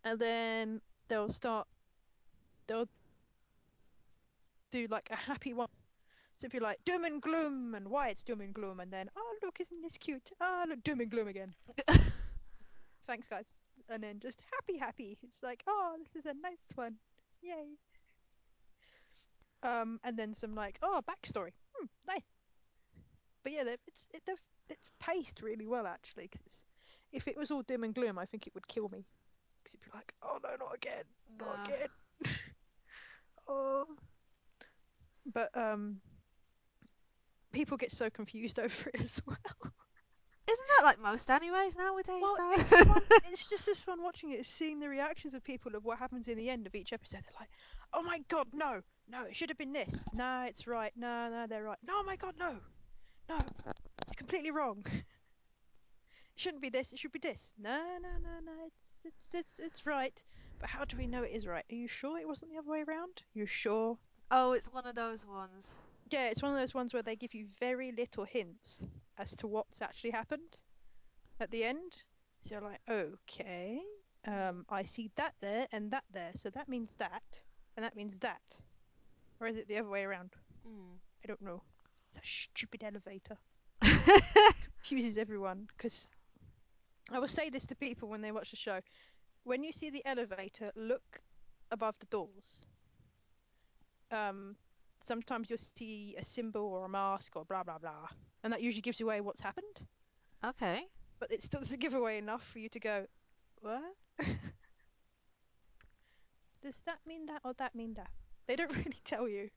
and 0.04 0.18
then 0.18 0.80
they'll 1.08 1.30
start. 1.30 1.66
They'll 2.66 2.88
do 4.70 4.86
like 4.90 5.08
a 5.10 5.16
happy 5.16 5.52
one. 5.52 5.68
So 6.36 6.46
if 6.46 6.52
you're 6.52 6.62
like 6.62 6.84
doom 6.84 7.04
and 7.04 7.22
gloom 7.22 7.74
and 7.74 7.88
why 7.88 8.08
it's 8.08 8.22
doom 8.22 8.40
and 8.40 8.52
gloom, 8.52 8.80
and 8.80 8.92
then 8.92 9.08
oh 9.16 9.34
look, 9.42 9.60
isn't 9.60 9.82
this 9.82 9.96
cute? 9.98 10.30
Oh 10.40 10.64
look, 10.68 10.82
doom 10.82 11.00
and 11.00 11.10
gloom 11.10 11.28
again. 11.28 11.54
Thanks, 13.06 13.28
guys. 13.28 13.44
And 13.88 14.02
then 14.02 14.18
just 14.20 14.38
happy, 14.52 14.78
happy. 14.78 15.18
It's 15.22 15.42
like 15.42 15.62
oh, 15.66 15.96
this 15.98 16.24
is 16.24 16.30
a 16.30 16.34
nice 16.42 16.58
one. 16.74 16.96
Yay. 17.42 17.76
Um, 19.62 20.00
and 20.04 20.18
then 20.18 20.34
some 20.34 20.54
like 20.54 20.78
oh 20.82 21.00
backstory. 21.08 21.52
Hmm, 21.74 21.86
nice. 22.06 22.22
But 23.42 23.52
yeah, 23.52 23.64
it's 23.86 24.06
it, 24.12 24.22
it's 24.68 24.88
paced 24.98 25.40
really 25.42 25.66
well 25.66 25.86
actually. 25.86 26.28
Cause 26.28 26.64
if 27.12 27.28
it 27.28 27.36
was 27.36 27.50
all 27.50 27.62
dim 27.62 27.84
and 27.84 27.94
gloom, 27.94 28.18
I 28.18 28.26
think 28.26 28.46
it 28.46 28.54
would 28.54 28.66
kill 28.66 28.88
me. 28.88 29.04
Because 29.74 29.86
you'd 29.86 29.92
be 29.92 29.96
like, 29.98 30.14
oh 30.22 30.38
no, 30.42 30.50
not 30.58 30.74
again, 30.74 31.04
not 31.38 31.68
No. 31.68 31.74
again. 31.74 31.88
oh. 33.48 33.86
But 35.32 35.50
um, 35.56 36.00
people 37.52 37.76
get 37.76 37.92
so 37.92 38.10
confused 38.10 38.58
over 38.66 38.90
it 38.92 39.00
as 39.00 39.20
well. 39.26 39.36
Isn't 40.50 40.66
that 40.76 40.84
like 40.84 41.00
most 41.00 41.28
animes 41.28 41.76
nowadays 41.76 42.20
Well, 42.20 42.36
though? 42.38 42.52
it's 42.60 42.70
fun. 42.70 43.02
It's 43.32 43.48
just 43.48 43.66
as 43.68 43.78
fun 43.78 44.02
watching 44.02 44.32
it, 44.32 44.46
seeing 44.46 44.78
the 44.78 44.88
reactions 44.88 45.34
of 45.34 45.42
people 45.42 45.74
of 45.74 45.84
what 45.84 45.98
happens 45.98 46.28
in 46.28 46.36
the 46.36 46.50
end 46.50 46.66
of 46.66 46.74
each 46.74 46.92
episode. 46.92 47.20
They're 47.24 47.40
like, 47.40 47.48
"Oh 47.94 48.02
my 48.02 48.20
god, 48.28 48.48
no, 48.52 48.80
no, 49.08 49.24
it 49.24 49.34
should 49.34 49.48
have 49.48 49.58
been 49.58 49.72
this. 49.72 49.94
No, 50.12 50.44
it's 50.48 50.66
right. 50.66 50.92
No, 50.96 51.30
no, 51.30 51.46
they're 51.48 51.64
right. 51.64 51.78
No, 51.86 51.94
oh 51.96 52.04
my 52.04 52.16
god, 52.16 52.34
no, 52.38 52.56
no, 53.28 53.38
it's 54.06 54.16
completely 54.16 54.50
wrong. 54.50 54.84
It 54.86 56.40
shouldn't 56.40 56.62
be 56.62 56.68
this. 56.68 56.92
It 56.92 56.98
should 56.98 57.12
be 57.12 57.18
this. 57.20 57.52
No, 57.58 57.78
no, 58.02 58.08
no, 58.22 58.40
no. 58.44 58.52
It's 58.66 58.83
it's 59.04 59.34
it's 59.34 59.58
it's 59.58 59.86
right. 59.86 60.22
But 60.60 60.70
how 60.70 60.84
do 60.84 60.96
we 60.96 61.06
know 61.06 61.22
it 61.22 61.32
is 61.32 61.46
right? 61.46 61.64
Are 61.70 61.74
you 61.74 61.88
sure 61.88 62.18
it 62.18 62.28
wasn't 62.28 62.52
the 62.52 62.58
other 62.58 62.70
way 62.70 62.84
around? 62.86 63.22
You 63.34 63.46
sure? 63.46 63.98
oh, 64.30 64.52
it's 64.52 64.72
one 64.72 64.86
of 64.86 64.94
those 64.94 65.24
ones. 65.26 65.74
Yeah, 66.10 66.26
it's 66.26 66.42
one 66.42 66.52
of 66.52 66.58
those 66.58 66.74
ones 66.74 66.92
where 66.92 67.02
they 67.02 67.16
give 67.16 67.34
you 67.34 67.46
very 67.60 67.92
little 67.92 68.24
hints 68.24 68.82
as 69.18 69.34
to 69.36 69.46
what's 69.46 69.80
actually 69.80 70.10
happened 70.10 70.58
at 71.40 71.50
the 71.50 71.64
end. 71.64 72.02
So 72.42 72.54
you're 72.54 72.60
like, 72.60 72.80
okay, 72.90 73.80
um, 74.26 74.66
I 74.68 74.82
see 74.82 75.10
that 75.16 75.34
there 75.40 75.66
and 75.72 75.90
that 75.92 76.04
there, 76.12 76.32
so 76.40 76.50
that 76.50 76.68
means 76.68 76.90
that, 76.98 77.22
and 77.76 77.84
that 77.84 77.96
means 77.96 78.18
that. 78.18 78.42
Or 79.40 79.46
is 79.46 79.56
it 79.56 79.68
the 79.68 79.78
other 79.78 79.88
way 79.88 80.04
around? 80.04 80.30
Mm. 80.66 80.98
I 81.22 81.26
don't 81.26 81.42
know. 81.42 81.62
It's 82.14 82.24
a 82.24 82.28
stupid 82.28 82.84
elevator. 82.84 83.38
Confuses 84.86 85.16
everyone, 85.16 85.68
because 85.76 86.08
I 87.10 87.18
will 87.18 87.28
say 87.28 87.50
this 87.50 87.66
to 87.66 87.74
people 87.74 88.08
when 88.08 88.22
they 88.22 88.32
watch 88.32 88.50
the 88.50 88.56
show. 88.56 88.80
When 89.44 89.62
you 89.62 89.72
see 89.72 89.90
the 89.90 90.04
elevator, 90.06 90.72
look 90.76 91.20
above 91.70 91.96
the 92.00 92.06
doors. 92.06 92.66
Um, 94.10 94.56
sometimes 95.00 95.50
you'll 95.50 95.58
see 95.76 96.14
a 96.18 96.24
symbol 96.24 96.62
or 96.62 96.84
a 96.84 96.88
mask 96.88 97.36
or 97.36 97.44
blah 97.44 97.62
blah 97.62 97.78
blah, 97.78 98.08
and 98.42 98.52
that 98.52 98.62
usually 98.62 98.82
gives 98.82 99.00
away 99.00 99.20
what's 99.20 99.40
happened. 99.40 99.80
okay. 100.44 100.84
But 101.20 101.30
it 101.32 101.42
still 101.42 101.60
doesn't 101.60 101.80
give 101.80 101.94
away 101.94 102.18
enough 102.18 102.42
for 102.52 102.58
you 102.58 102.68
to 102.70 102.80
go, 102.80 103.06
what? 103.60 103.82
Does 106.62 106.74
that 106.86 106.98
mean 107.06 107.26
that 107.26 107.40
or 107.44 107.54
that 107.54 107.74
mean 107.74 107.94
that? 107.94 108.10
They 108.46 108.56
don't 108.56 108.72
really 108.76 109.00
tell 109.04 109.28
you. 109.28 109.50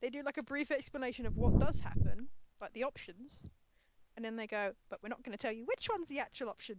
They 0.00 0.10
do 0.10 0.22
like 0.22 0.36
a 0.38 0.42
brief 0.42 0.70
explanation 0.70 1.26
of 1.26 1.36
what 1.36 1.58
does 1.58 1.80
happen, 1.80 2.28
like 2.60 2.72
the 2.74 2.84
options, 2.84 3.42
and 4.16 4.24
then 4.24 4.36
they 4.36 4.46
go, 4.46 4.72
but 4.90 5.00
we're 5.02 5.08
not 5.08 5.22
going 5.22 5.36
to 5.36 5.40
tell 5.42 5.52
you 5.52 5.64
which 5.64 5.88
one's 5.90 6.08
the 6.08 6.20
actual 6.20 6.48
option. 6.48 6.76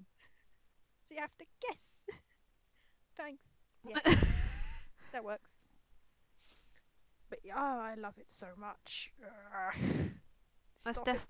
So 1.08 1.15
you 1.15 1.21
have 1.21 1.36
to 1.38 1.45
guess. 1.62 2.17
Thanks. 3.17 3.41
Yeah, 3.88 4.00
that 5.12 5.24
works. 5.24 5.50
But 7.30 7.39
yeah, 7.43 7.54
oh, 7.58 7.80
I 7.80 7.95
love 7.95 8.13
it 8.17 8.28
so 8.30 8.48
much. 8.58 9.12
That's 10.84 11.02
def- 11.02 11.26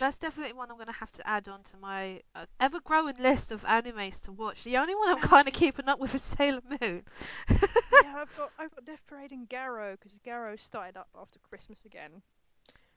That's 0.00 0.18
definitely 0.18 0.52
one 0.52 0.70
I'm 0.70 0.78
gonna 0.78 0.90
have 0.92 1.12
to 1.12 1.28
add 1.28 1.48
on 1.48 1.62
to 1.62 1.76
my 1.76 2.20
uh, 2.34 2.46
ever-growing 2.58 3.14
list 3.20 3.52
of 3.52 3.62
animes 3.64 4.20
to 4.22 4.32
watch. 4.32 4.64
The 4.64 4.76
only 4.78 4.96
one 4.96 5.10
I'm 5.10 5.20
kind 5.20 5.46
of 5.46 5.54
keeping 5.54 5.88
up 5.88 6.00
with 6.00 6.14
is 6.14 6.22
Sailor 6.24 6.60
Moon. 6.68 7.04
yeah, 7.48 7.56
I've 8.16 8.36
got 8.36 8.50
I've 8.58 8.74
got 8.74 8.84
Death 8.84 9.02
Parade 9.06 9.30
and 9.30 9.48
Garo 9.48 9.92
because 9.92 10.18
Garo 10.26 10.60
started 10.60 10.96
up 10.96 11.08
after 11.16 11.38
Christmas 11.48 11.84
again. 11.84 12.10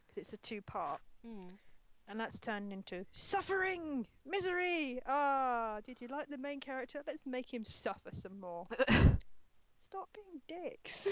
because 0.07 0.17
it's 0.23 0.33
a 0.33 0.37
two-part, 0.37 0.99
Mm. 1.27 1.51
And 2.07 2.19
that's 2.19 2.39
turned 2.39 2.71
into 2.71 3.05
suffering, 3.11 4.05
misery. 4.25 5.01
Ah, 5.07 5.79
did 5.85 5.97
you 5.99 6.07
like 6.07 6.29
the 6.29 6.37
main 6.37 6.59
character? 6.59 7.01
Let's 7.05 7.25
make 7.25 7.53
him 7.53 7.65
suffer 7.65 8.11
some 8.13 8.39
more. 8.39 8.67
Stop 9.89 10.09
being 10.13 10.41
dicks. 10.47 11.07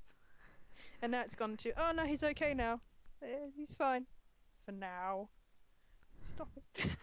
and 1.02 1.12
now 1.12 1.22
it's 1.22 1.34
gone 1.34 1.56
to 1.58 1.72
oh 1.78 1.92
no, 1.92 2.04
he's 2.04 2.22
okay 2.22 2.54
now. 2.54 2.80
Eh, 3.22 3.48
he's 3.56 3.74
fine 3.74 4.06
for 4.64 4.72
now. 4.72 5.28
Stop 6.22 6.48
it. 6.56 6.86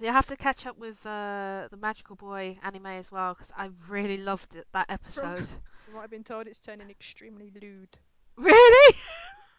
You 0.00 0.12
have 0.12 0.26
to 0.26 0.36
catch 0.36 0.64
up 0.64 0.78
with 0.78 1.04
uh, 1.04 1.66
the 1.72 1.76
Magical 1.76 2.14
Boy 2.14 2.56
anime 2.62 2.86
as 2.86 3.10
well 3.10 3.34
because 3.34 3.52
I 3.56 3.70
really 3.88 4.16
loved 4.16 4.54
it, 4.54 4.64
that 4.72 4.86
episode. 4.88 5.48
From 5.84 5.94
what 5.94 6.04
I've 6.04 6.10
been 6.10 6.22
told, 6.22 6.46
it's 6.46 6.60
turning 6.60 6.88
extremely 6.88 7.52
lewd. 7.60 7.88
Really? 8.36 8.96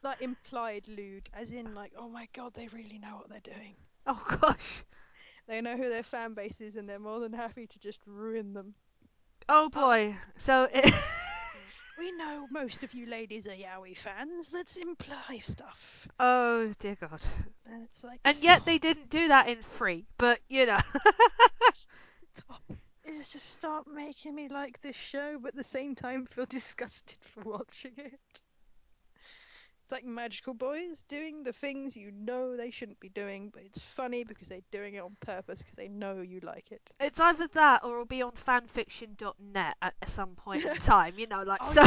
Like 0.02 0.22
implied 0.22 0.88
lewd, 0.88 1.30
as 1.34 1.52
in 1.52 1.76
like, 1.76 1.92
oh 1.98 2.08
my 2.08 2.28
god, 2.34 2.54
they 2.54 2.68
really 2.70 3.00
know 3.00 3.18
what 3.18 3.30
they're 3.30 3.54
doing. 3.56 3.76
Oh 4.08 4.24
gosh. 4.42 4.84
They 5.48 5.62
know 5.62 5.76
who 5.76 5.90
their 5.90 6.04
fan 6.04 6.34
base 6.34 6.62
is, 6.62 6.76
and 6.76 6.88
they're 6.88 7.00
more 7.00 7.20
than 7.20 7.34
happy 7.34 7.68
to 7.68 7.80
just 7.80 8.00
ruin 8.06 8.54
them. 8.54 8.76
Oh 9.50 9.66
um, 9.66 9.70
boy. 9.70 10.16
So 10.38 10.68
it. 10.74 10.94
We 12.00 12.14
know 12.14 12.48
most 12.50 12.84
of 12.84 12.94
you 12.94 13.08
ladies 13.08 13.46
are 13.46 13.50
yaoi 13.50 13.98
fans. 13.98 14.52
Let's 14.54 14.78
imply 14.78 15.42
stuff. 15.44 16.08
oh 16.18 16.72
dear 16.80 16.96
God. 16.96 17.22
And 17.70 17.84
it's 17.84 18.06
like, 18.06 18.22
And 18.24 18.38
yet 18.42 18.66
they 18.66 18.78
didn't 18.78 19.10
do 19.10 19.28
that 19.28 19.50
in 19.50 19.62
free, 19.62 20.06
but 20.18 20.40
you 20.48 20.66
know. 20.66 20.80
It's 23.04 23.28
just 23.28 23.50
stop 23.52 23.86
making 23.88 24.36
me 24.36 24.48
like 24.48 24.80
this 24.82 24.96
show, 24.96 25.40
but 25.42 25.50
at 25.50 25.56
the 25.56 25.64
same 25.64 25.96
time 25.96 26.26
feel 26.26 26.46
disgusted 26.50 27.18
for 27.34 27.42
watching 27.42 27.92
it. 27.98 28.20
It's 29.90 29.92
like 29.92 30.06
magical 30.06 30.54
boys 30.54 31.04
doing 31.08 31.42
the 31.42 31.52
things 31.52 31.98
you 31.98 32.12
know 32.12 32.56
they 32.56 32.70
shouldn't 32.70 33.00
be 33.00 33.10
doing, 33.10 33.50
but 33.52 33.64
it's 33.64 33.82
funny 33.82 34.24
because 34.24 34.48
they're 34.48 34.60
doing 34.70 34.94
it 34.94 35.00
on 35.00 35.18
purpose 35.20 35.58
because 35.64 35.78
they 35.78 35.88
know 35.88 36.22
you 36.22 36.42
like 36.42 36.72
it. 36.72 36.80
It's 37.00 37.20
either 37.20 37.48
that 37.56 37.84
or 37.84 37.94
it'll 37.94 38.06
be 38.06 38.22
on 38.22 38.34
fanfiction.net 38.34 39.78
at 39.82 39.96
some 40.08 40.36
point 40.36 40.64
in 40.64 40.78
time, 40.80 41.16
you 41.18 41.26
know, 41.26 41.42
like 41.42 41.62
Oh, 41.64 41.72
so. 41.74 41.82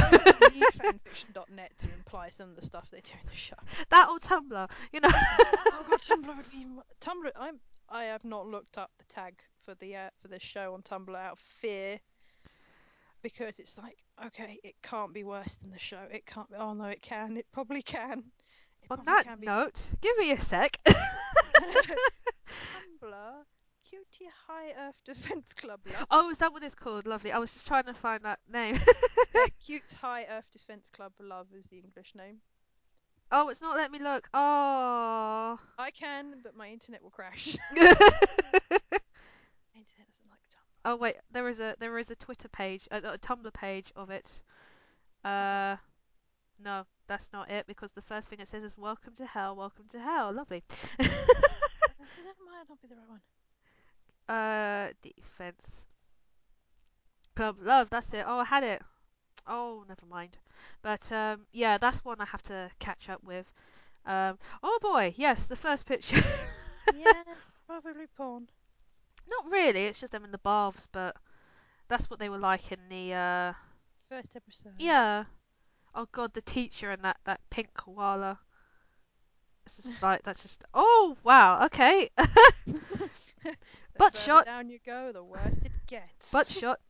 you 0.53 0.67
fanfiction.net 0.81 1.71
to 1.79 1.87
imply 1.97 2.31
some 2.31 2.51
of 2.51 2.57
the 2.57 2.67
stuff 2.67 2.89
they 2.91 3.03
do 3.03 3.13
in 3.23 3.29
the 3.31 3.37
show. 3.37 3.55
that 3.91 4.09
or 4.09 4.19
Tumblr, 4.19 4.69
you 4.93 4.99
know. 5.01 5.09
oh 5.13 5.87
god, 5.89 6.01
Tumblr 6.01 6.37
would 6.37 6.51
be 6.51 6.67
Tumblr. 7.01 7.31
I'm 7.37 7.61
I 7.89 8.05
have 8.05 8.25
not 8.25 8.49
looked 8.49 8.79
up 8.79 8.91
the 8.99 9.15
tag 9.15 9.35
for 9.65 9.77
the 9.77 9.95
uh, 9.95 10.11
for 10.21 10.27
this 10.27 10.43
show 10.43 10.75
on 10.75 10.83
Tumblr 10.83 11.15
out 11.17 11.35
of 11.35 11.39
fear 11.61 12.01
because 13.23 13.61
it's 13.61 13.79
like 13.79 14.02
okay, 14.27 14.61
it 14.63 14.75
can't 14.83 15.13
be 15.13 15.25
worse 15.25 15.57
than 15.57 15.71
the 15.71 15.79
show. 15.79 16.03
It 16.11 16.27
can't. 16.27 16.49
Be, 16.51 16.57
oh 16.57 16.73
no, 16.75 16.85
it 16.85 17.03
can. 17.03 17.37
It 17.37 17.47
probably 17.53 17.83
can. 17.83 18.25
It 18.83 18.91
on 18.91 18.99
probably 18.99 19.05
that 19.13 19.25
can 19.25 19.41
be. 19.41 19.47
note, 19.47 19.81
give 20.01 20.17
me 20.19 20.33
a 20.33 20.41
sec. 20.41 20.79
Tumblr, 20.87 20.97
Cutie 23.89 24.31
High 24.47 24.73
Earth 24.89 24.97
Defense 25.05 25.47
Club. 25.57 25.81
Love. 25.87 26.07
oh, 26.11 26.31
is 26.31 26.39
that 26.39 26.53
what 26.53 26.63
it's 26.63 26.75
called? 26.75 27.07
Lovely. 27.07 27.33
I 27.33 27.39
was 27.39 27.53
just 27.53 27.67
trying 27.67 27.85
to 27.85 27.95
find 27.95 28.25
that 28.25 28.39
name. 28.53 28.77
Uh, 28.77 28.93
yeah, 29.35 29.47
Cute 29.65 29.83
High 30.01 30.27
Earth 30.31 30.47
Defense 30.53 30.87
Club 30.95 31.13
Love 31.21 31.47
is 31.57 31.67
the 31.67 31.79
English 31.79 32.15
name. 32.15 32.37
oh, 33.31 33.49
it's 33.49 33.61
not 33.61 33.77
letting 33.77 33.93
me 33.93 33.99
look. 33.99 34.29
Oh. 34.35 35.59
I 35.79 35.91
can, 35.91 36.35
but 36.43 36.57
my 36.57 36.69
internet 36.69 37.03
will 37.03 37.11
crash. 37.11 37.57
internet 37.71 37.99
doesn't 40.09 40.31
like 40.31 40.45
Tumblr. 40.51 40.72
Oh 40.85 40.97
wait, 40.97 41.17
there 41.31 41.49
is 41.49 41.61
a 41.61 41.77
there 41.79 41.99
is 41.99 42.11
a 42.11 42.17
Twitter 42.17 42.49
page, 42.49 42.87
a, 42.91 42.99
a 42.99 43.19
Tumblr 43.19 43.53
page 43.53 43.93
of 43.97 44.11
it. 44.11 44.43
Uh, 45.25 45.77
no, 46.59 46.87
that's 47.09 47.33
not 47.33 47.51
it 47.51 47.67
because 47.67 47.93
the 47.93 48.03
first 48.03 48.29
thing 48.31 48.41
it 48.41 48.49
says 48.49 48.65
is 48.65 48.79
"Welcome 48.79 49.15
to 49.17 49.27
hell, 49.27 49.57
welcome 49.57 49.87
to 49.91 50.01
hell." 50.01 50.33
Lovely. 50.33 50.65
Uh, 51.01 51.05
so 52.07 52.23
that 52.23 52.37
might 52.45 52.69
not 52.69 52.81
be 52.83 52.89
the 52.89 52.97
right 52.97 53.09
one. 53.09 53.21
uh, 54.29 54.93
defense 55.03 55.87
club 57.37 57.57
love. 57.61 57.91
That's 57.91 58.13
it. 58.15 58.25
Oh, 58.27 58.39
I 58.39 58.45
had 58.45 58.65
it. 58.65 58.83
Oh, 59.47 59.85
never 59.89 60.07
mind. 60.07 60.39
But 60.83 61.11
um, 61.13 61.47
yeah, 61.53 61.79
that's 61.79 62.05
one 62.05 62.21
I 62.21 62.27
have 62.27 62.43
to 62.45 62.71
catch 62.81 63.09
up 63.09 63.23
with. 63.25 63.53
Um, 64.07 64.39
oh 64.63 64.79
boy, 64.83 65.15
yes, 65.19 65.47
the 65.49 65.57
first 65.57 65.87
picture. 65.87 66.23
yes, 66.91 67.55
probably 67.67 68.07
porn. 68.17 68.49
Not 69.29 69.51
really. 69.51 69.87
It's 69.87 70.01
just 70.01 70.13
them 70.13 70.25
in 70.25 70.33
the 70.33 70.39
baths, 70.39 70.89
but 70.91 71.17
that's 71.89 72.11
what 72.11 72.19
they 72.19 72.29
were 72.29 72.39
like 72.39 72.73
in 72.73 72.79
the. 72.89 73.15
Uh... 73.15 73.53
First 74.09 74.37
episode. 74.37 74.75
Yeah. 74.79 75.25
Oh 75.95 76.07
god, 76.11 76.33
the 76.35 76.43
teacher 76.43 76.91
and 76.91 77.03
that 77.05 77.19
that 77.25 77.41
pink 77.51 77.69
koala. 77.75 78.39
It's 79.67 79.77
just 79.77 80.03
like 80.03 80.23
that's 80.23 80.43
just. 80.43 80.65
Oh 80.75 81.17
wow. 81.23 81.65
Okay. 81.67 82.09
Butt 83.99 84.17
shot. 84.17 84.47
down 84.47 84.71
you 84.71 84.79
go, 84.85 85.13
the 85.13 85.23
worse 85.23 85.57
it 85.65 85.73
gets. 85.87 86.31
Butt 86.31 86.49
shot. 86.49 86.81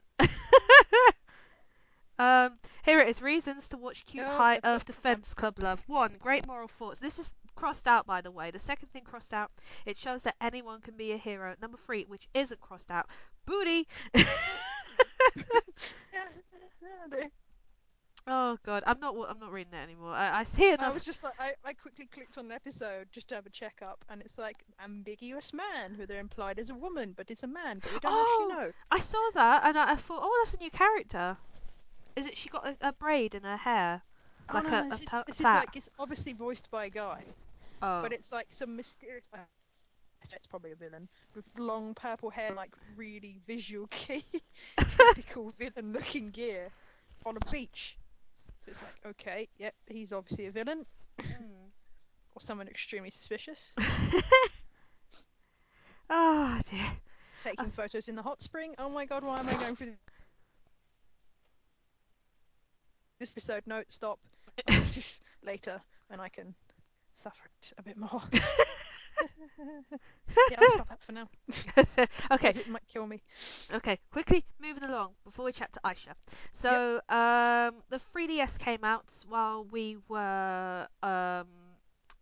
um, 2.18 2.58
here 2.84 3.00
it 3.00 3.08
is. 3.08 3.20
Reasons 3.20 3.68
to 3.68 3.76
watch 3.76 4.04
Cute 4.06 4.24
Oh, 4.24 4.30
High 4.30 4.60
Earth 4.64 4.84
Defense 4.84 5.34
Club 5.34 5.58
Love. 5.58 5.82
One, 5.86 6.16
great 6.20 6.46
moral 6.46 6.68
thoughts. 6.68 7.00
This 7.00 7.18
is 7.18 7.32
crossed 7.54 7.86
out, 7.88 8.06
by 8.06 8.20
the 8.20 8.30
way. 8.30 8.50
The 8.50 8.58
second 8.58 8.88
thing 8.92 9.02
crossed 9.04 9.32
out, 9.34 9.50
it 9.86 9.98
shows 9.98 10.22
that 10.22 10.36
anyone 10.40 10.80
can 10.80 10.96
be 10.96 11.12
a 11.12 11.16
hero. 11.16 11.54
Number 11.60 11.78
three, 11.86 12.04
which 12.08 12.28
isn't 12.34 12.60
crossed 12.60 12.90
out, 12.90 13.06
booty. 13.46 13.86
oh 18.26 18.56
god, 18.64 18.82
I'm 18.86 19.00
not. 19.00 19.14
I'm 19.28 19.38
not 19.38 19.52
reading 19.52 19.72
that 19.72 19.82
anymore. 19.84 20.12
I, 20.12 20.40
I 20.40 20.42
see 20.44 20.72
I 20.78 20.88
was 20.90 21.04
just 21.04 21.22
like, 21.22 21.34
I, 21.38 21.52
I 21.64 21.72
quickly 21.72 22.08
clicked 22.12 22.38
on 22.38 22.46
an 22.46 22.52
episode 22.52 23.06
just 23.12 23.28
to 23.28 23.34
have 23.34 23.46
a 23.46 23.50
checkup, 23.50 24.04
and 24.08 24.20
it's 24.20 24.38
like 24.38 24.64
ambiguous 24.82 25.52
man 25.52 25.94
who 25.94 26.06
they're 26.06 26.20
implied 26.20 26.58
as 26.58 26.70
a 26.70 26.74
woman, 26.74 27.14
but 27.16 27.30
it's 27.30 27.42
a 27.42 27.46
man, 27.46 27.80
but 27.82 27.92
we 27.92 27.98
don't 28.00 28.12
Oh, 28.14 28.48
actually 28.50 28.64
know. 28.66 28.72
I 28.90 29.00
saw 29.00 29.30
that 29.34 29.66
and 29.66 29.78
I, 29.78 29.92
I 29.92 29.96
thought, 29.96 30.20
oh, 30.22 30.42
that's 30.44 30.54
a 30.54 30.58
new 30.62 30.70
character. 30.70 31.36
Is 32.16 32.26
it? 32.26 32.36
She 32.36 32.48
got 32.48 32.66
a, 32.66 32.76
a 32.88 32.92
braid 32.92 33.34
in 33.34 33.42
her 33.42 33.56
hair, 33.56 34.02
Oh 34.50 34.54
like 34.54 34.64
no, 34.64 34.68
a, 34.68 34.82
no, 34.82 34.86
a 34.86 34.90
this, 34.90 35.00
is, 35.00 35.08
this 35.26 35.36
is 35.36 35.40
like 35.42 35.76
it's 35.76 35.88
obviously 35.98 36.32
voiced 36.32 36.70
by 36.70 36.86
a 36.86 36.90
guy, 36.90 37.22
Oh. 37.82 38.00
but 38.02 38.12
it's 38.12 38.30
like 38.30 38.46
some 38.50 38.76
mysterious. 38.76 39.24
Uh, 39.34 39.38
so 40.24 40.36
it's 40.36 40.46
probably 40.46 40.70
a 40.70 40.76
villain 40.76 41.08
with 41.34 41.44
long 41.58 41.94
purple 41.94 42.30
hair, 42.30 42.52
like 42.54 42.70
really 42.96 43.40
visual 43.46 43.86
kei, 43.90 44.24
typical 44.78 45.52
villain-looking 45.58 46.30
gear 46.30 46.70
on 47.26 47.36
a 47.36 47.50
beach. 47.50 47.96
So 48.64 48.70
it's 48.70 48.80
like, 48.80 49.12
okay, 49.14 49.48
yep, 49.58 49.74
he's 49.86 50.12
obviously 50.12 50.46
a 50.46 50.52
villain 50.52 50.86
Mm. 51.20 51.26
or 52.34 52.40
someone 52.40 52.68
extremely 52.68 53.10
suspicious. 53.10 53.72
oh 56.08 56.60
dear. 56.70 56.86
Taking 57.44 57.70
photos 57.72 58.08
in 58.08 58.14
the 58.14 58.22
hot 58.22 58.40
spring. 58.40 58.74
Oh 58.78 58.88
my 58.88 59.04
god, 59.04 59.24
why 59.24 59.40
am 59.40 59.48
I 59.48 59.54
going 59.54 59.76
through 59.76 59.92
this 63.18 63.32
episode? 63.32 63.64
No, 63.66 63.82
stop. 63.88 64.20
This 64.66 65.20
later 65.44 65.80
when 66.08 66.20
I 66.20 66.28
can 66.28 66.54
suffer 67.12 67.44
it 67.60 67.72
a 67.78 67.82
bit 67.82 67.96
more. 67.96 68.22
yeah, 70.50 70.56
I'll 70.58 70.70
stop 70.72 70.88
that 70.88 71.02
for 71.02 71.12
now. 71.12 71.28
okay, 72.32 72.50
It 72.50 72.68
might 72.68 72.86
kill 72.92 73.06
me. 73.06 73.20
okay. 73.74 73.98
Quickly 74.10 74.44
moving 74.60 74.84
along 74.84 75.10
before 75.24 75.44
we 75.44 75.52
chat 75.52 75.72
to 75.74 75.80
Aisha. 75.84 76.14
So, 76.52 76.96
um, 77.08 77.74
the 77.90 77.98
3DS 78.14 78.58
came 78.58 78.84
out 78.84 79.12
while 79.28 79.64
we 79.64 79.98
were 80.08 80.86
um. 81.02 81.46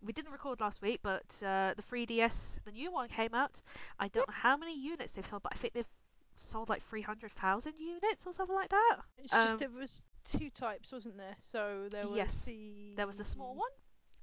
We 0.03 0.13
didn't 0.13 0.31
record 0.31 0.59
last 0.61 0.81
week, 0.81 0.99
but 1.03 1.21
uh, 1.45 1.75
the 1.75 1.83
3DS, 1.83 2.57
the 2.65 2.71
new 2.71 2.91
one 2.91 3.07
came 3.07 3.35
out. 3.35 3.61
I 3.99 4.07
don't 4.07 4.27
know 4.27 4.33
how 4.35 4.57
many 4.57 4.75
units 4.75 5.11
they've 5.11 5.25
sold, 5.25 5.43
but 5.43 5.51
I 5.53 5.57
think 5.57 5.75
they've 5.75 5.85
sold 6.37 6.69
like 6.69 6.81
300,000 6.89 7.73
units 7.79 8.25
or 8.25 8.33
something 8.33 8.55
like 8.55 8.69
that. 8.69 8.97
It's 9.19 9.31
Um, 9.31 9.45
just 9.45 9.59
there 9.59 9.69
was 9.69 10.01
two 10.31 10.49
types, 10.49 10.91
wasn't 10.91 11.17
there? 11.17 11.35
So 11.51 11.87
there 11.91 12.07
was 12.07 12.17
Yes, 12.17 12.45
the 12.45 12.93
There 12.95 13.05
was 13.05 13.17
the 13.17 13.23
small 13.23 13.53
one 13.55 13.69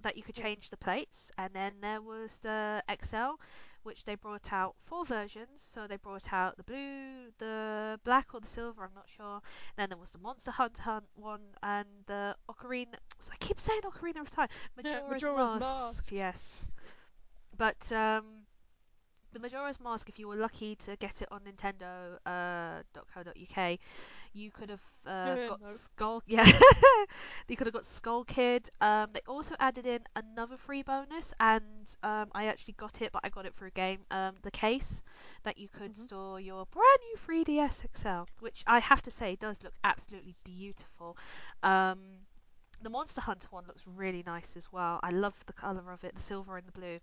that 0.03 0.17
you 0.17 0.23
could 0.23 0.35
change 0.35 0.71
the 0.71 0.77
plates, 0.77 1.31
and 1.39 1.53
then 1.53 1.73
there 1.81 2.01
was 2.01 2.39
the 2.39 2.83
XL, 3.03 3.41
which 3.83 4.05
they 4.05 4.15
brought 4.15 4.53
out 4.53 4.75
four 4.85 5.05
versions. 5.05 5.49
So 5.57 5.87
they 5.87 5.97
brought 5.97 6.33
out 6.33 6.57
the 6.57 6.63
blue, 6.63 7.33
the 7.39 7.99
black, 8.05 8.35
or 8.35 8.41
the 8.41 8.47
silver. 8.47 8.83
I'm 8.85 8.95
not 8.95 9.09
sure. 9.09 9.41
Then 9.77 9.89
there 9.89 9.99
was 9.99 10.11
the 10.11 10.19
Monster 10.19 10.51
Hunter 10.51 10.83
Hunt 10.83 11.07
one, 11.15 11.41
and 11.63 11.87
the 12.07 12.37
Ocarina. 12.51 12.95
I 13.31 13.37
keep 13.41 13.61
saying 13.61 13.83
Ocarina 13.83 14.21
of 14.21 14.31
Time. 14.31 14.49
Yeah, 14.83 15.01
Majora's, 15.11 15.23
Majora's 15.23 15.61
Mask. 15.61 15.63
Mask. 15.63 16.13
Yes, 16.13 16.67
but 17.57 17.91
um, 17.93 18.25
the 19.33 19.39
Majora's 19.41 19.81
Mask, 19.81 20.09
if 20.09 20.19
you 20.19 20.29
were 20.29 20.37
lucky 20.37 20.75
to 20.77 20.97
get 20.97 21.23
it 21.23 21.29
on 21.31 21.41
Nintendo.co.uk, 21.41 22.21
uh, 23.59 23.77
you 24.35 24.51
could 24.51 24.71
have 24.71 24.83
uh, 25.07 25.37
got 25.47 25.61
no. 25.61 25.64
Skull. 25.64 26.23
Yeah, 26.27 26.51
you 27.49 27.57
could 27.57 27.67
have 27.67 27.75
got 27.75 27.85
Skull 27.87 28.25
Kid. 28.25 28.69
Um, 28.81 29.09
they 29.12 29.21
also 29.27 29.55
added 29.59 29.87
in 29.87 30.01
another 30.17 30.57
free 30.57 30.83
bonus, 30.83 31.35
and 31.41 31.62
um, 32.03 32.29
I 32.35 32.47
actually 32.47 32.75
got 32.75 33.01
it, 33.03 33.12
but 33.12 33.23
I 33.25 33.29
got 33.29 33.47
it 33.47 33.55
for 33.55 33.67
a 33.67 33.71
game. 33.71 34.01
Um, 34.11 34.35
the 34.43 34.51
case 34.51 35.03
that 35.45 35.59
you 35.59 35.69
could 35.69 35.97
Mhm. 35.97 35.97
store 35.97 36.41
your 36.41 36.67
brand 36.67 36.99
new 37.11 37.17
3DS 37.19 37.85
XL, 37.85 38.29
which 38.41 38.62
I 38.67 38.79
have 38.81 39.03
to 39.03 39.11
say 39.11 39.37
does 39.37 39.62
look 39.62 39.75
absolutely 39.85 40.35
beautiful. 40.45 41.17
Um, 41.62 41.99
the 42.83 42.91
Monster 42.91 43.21
Hunter 43.21 43.49
one 43.51 43.64
looks 43.67 43.87
really 43.87 44.23
nice 44.27 44.57
as 44.57 44.71
well. 44.73 45.01
I 45.03 45.11
love 45.11 45.35
the 45.47 45.53
color 45.53 45.91
of 45.93 46.05
it, 46.05 46.14
the 46.14 46.21
silver 46.21 46.57
and 46.57 46.67
the 46.67 46.73
blue. 46.73 46.99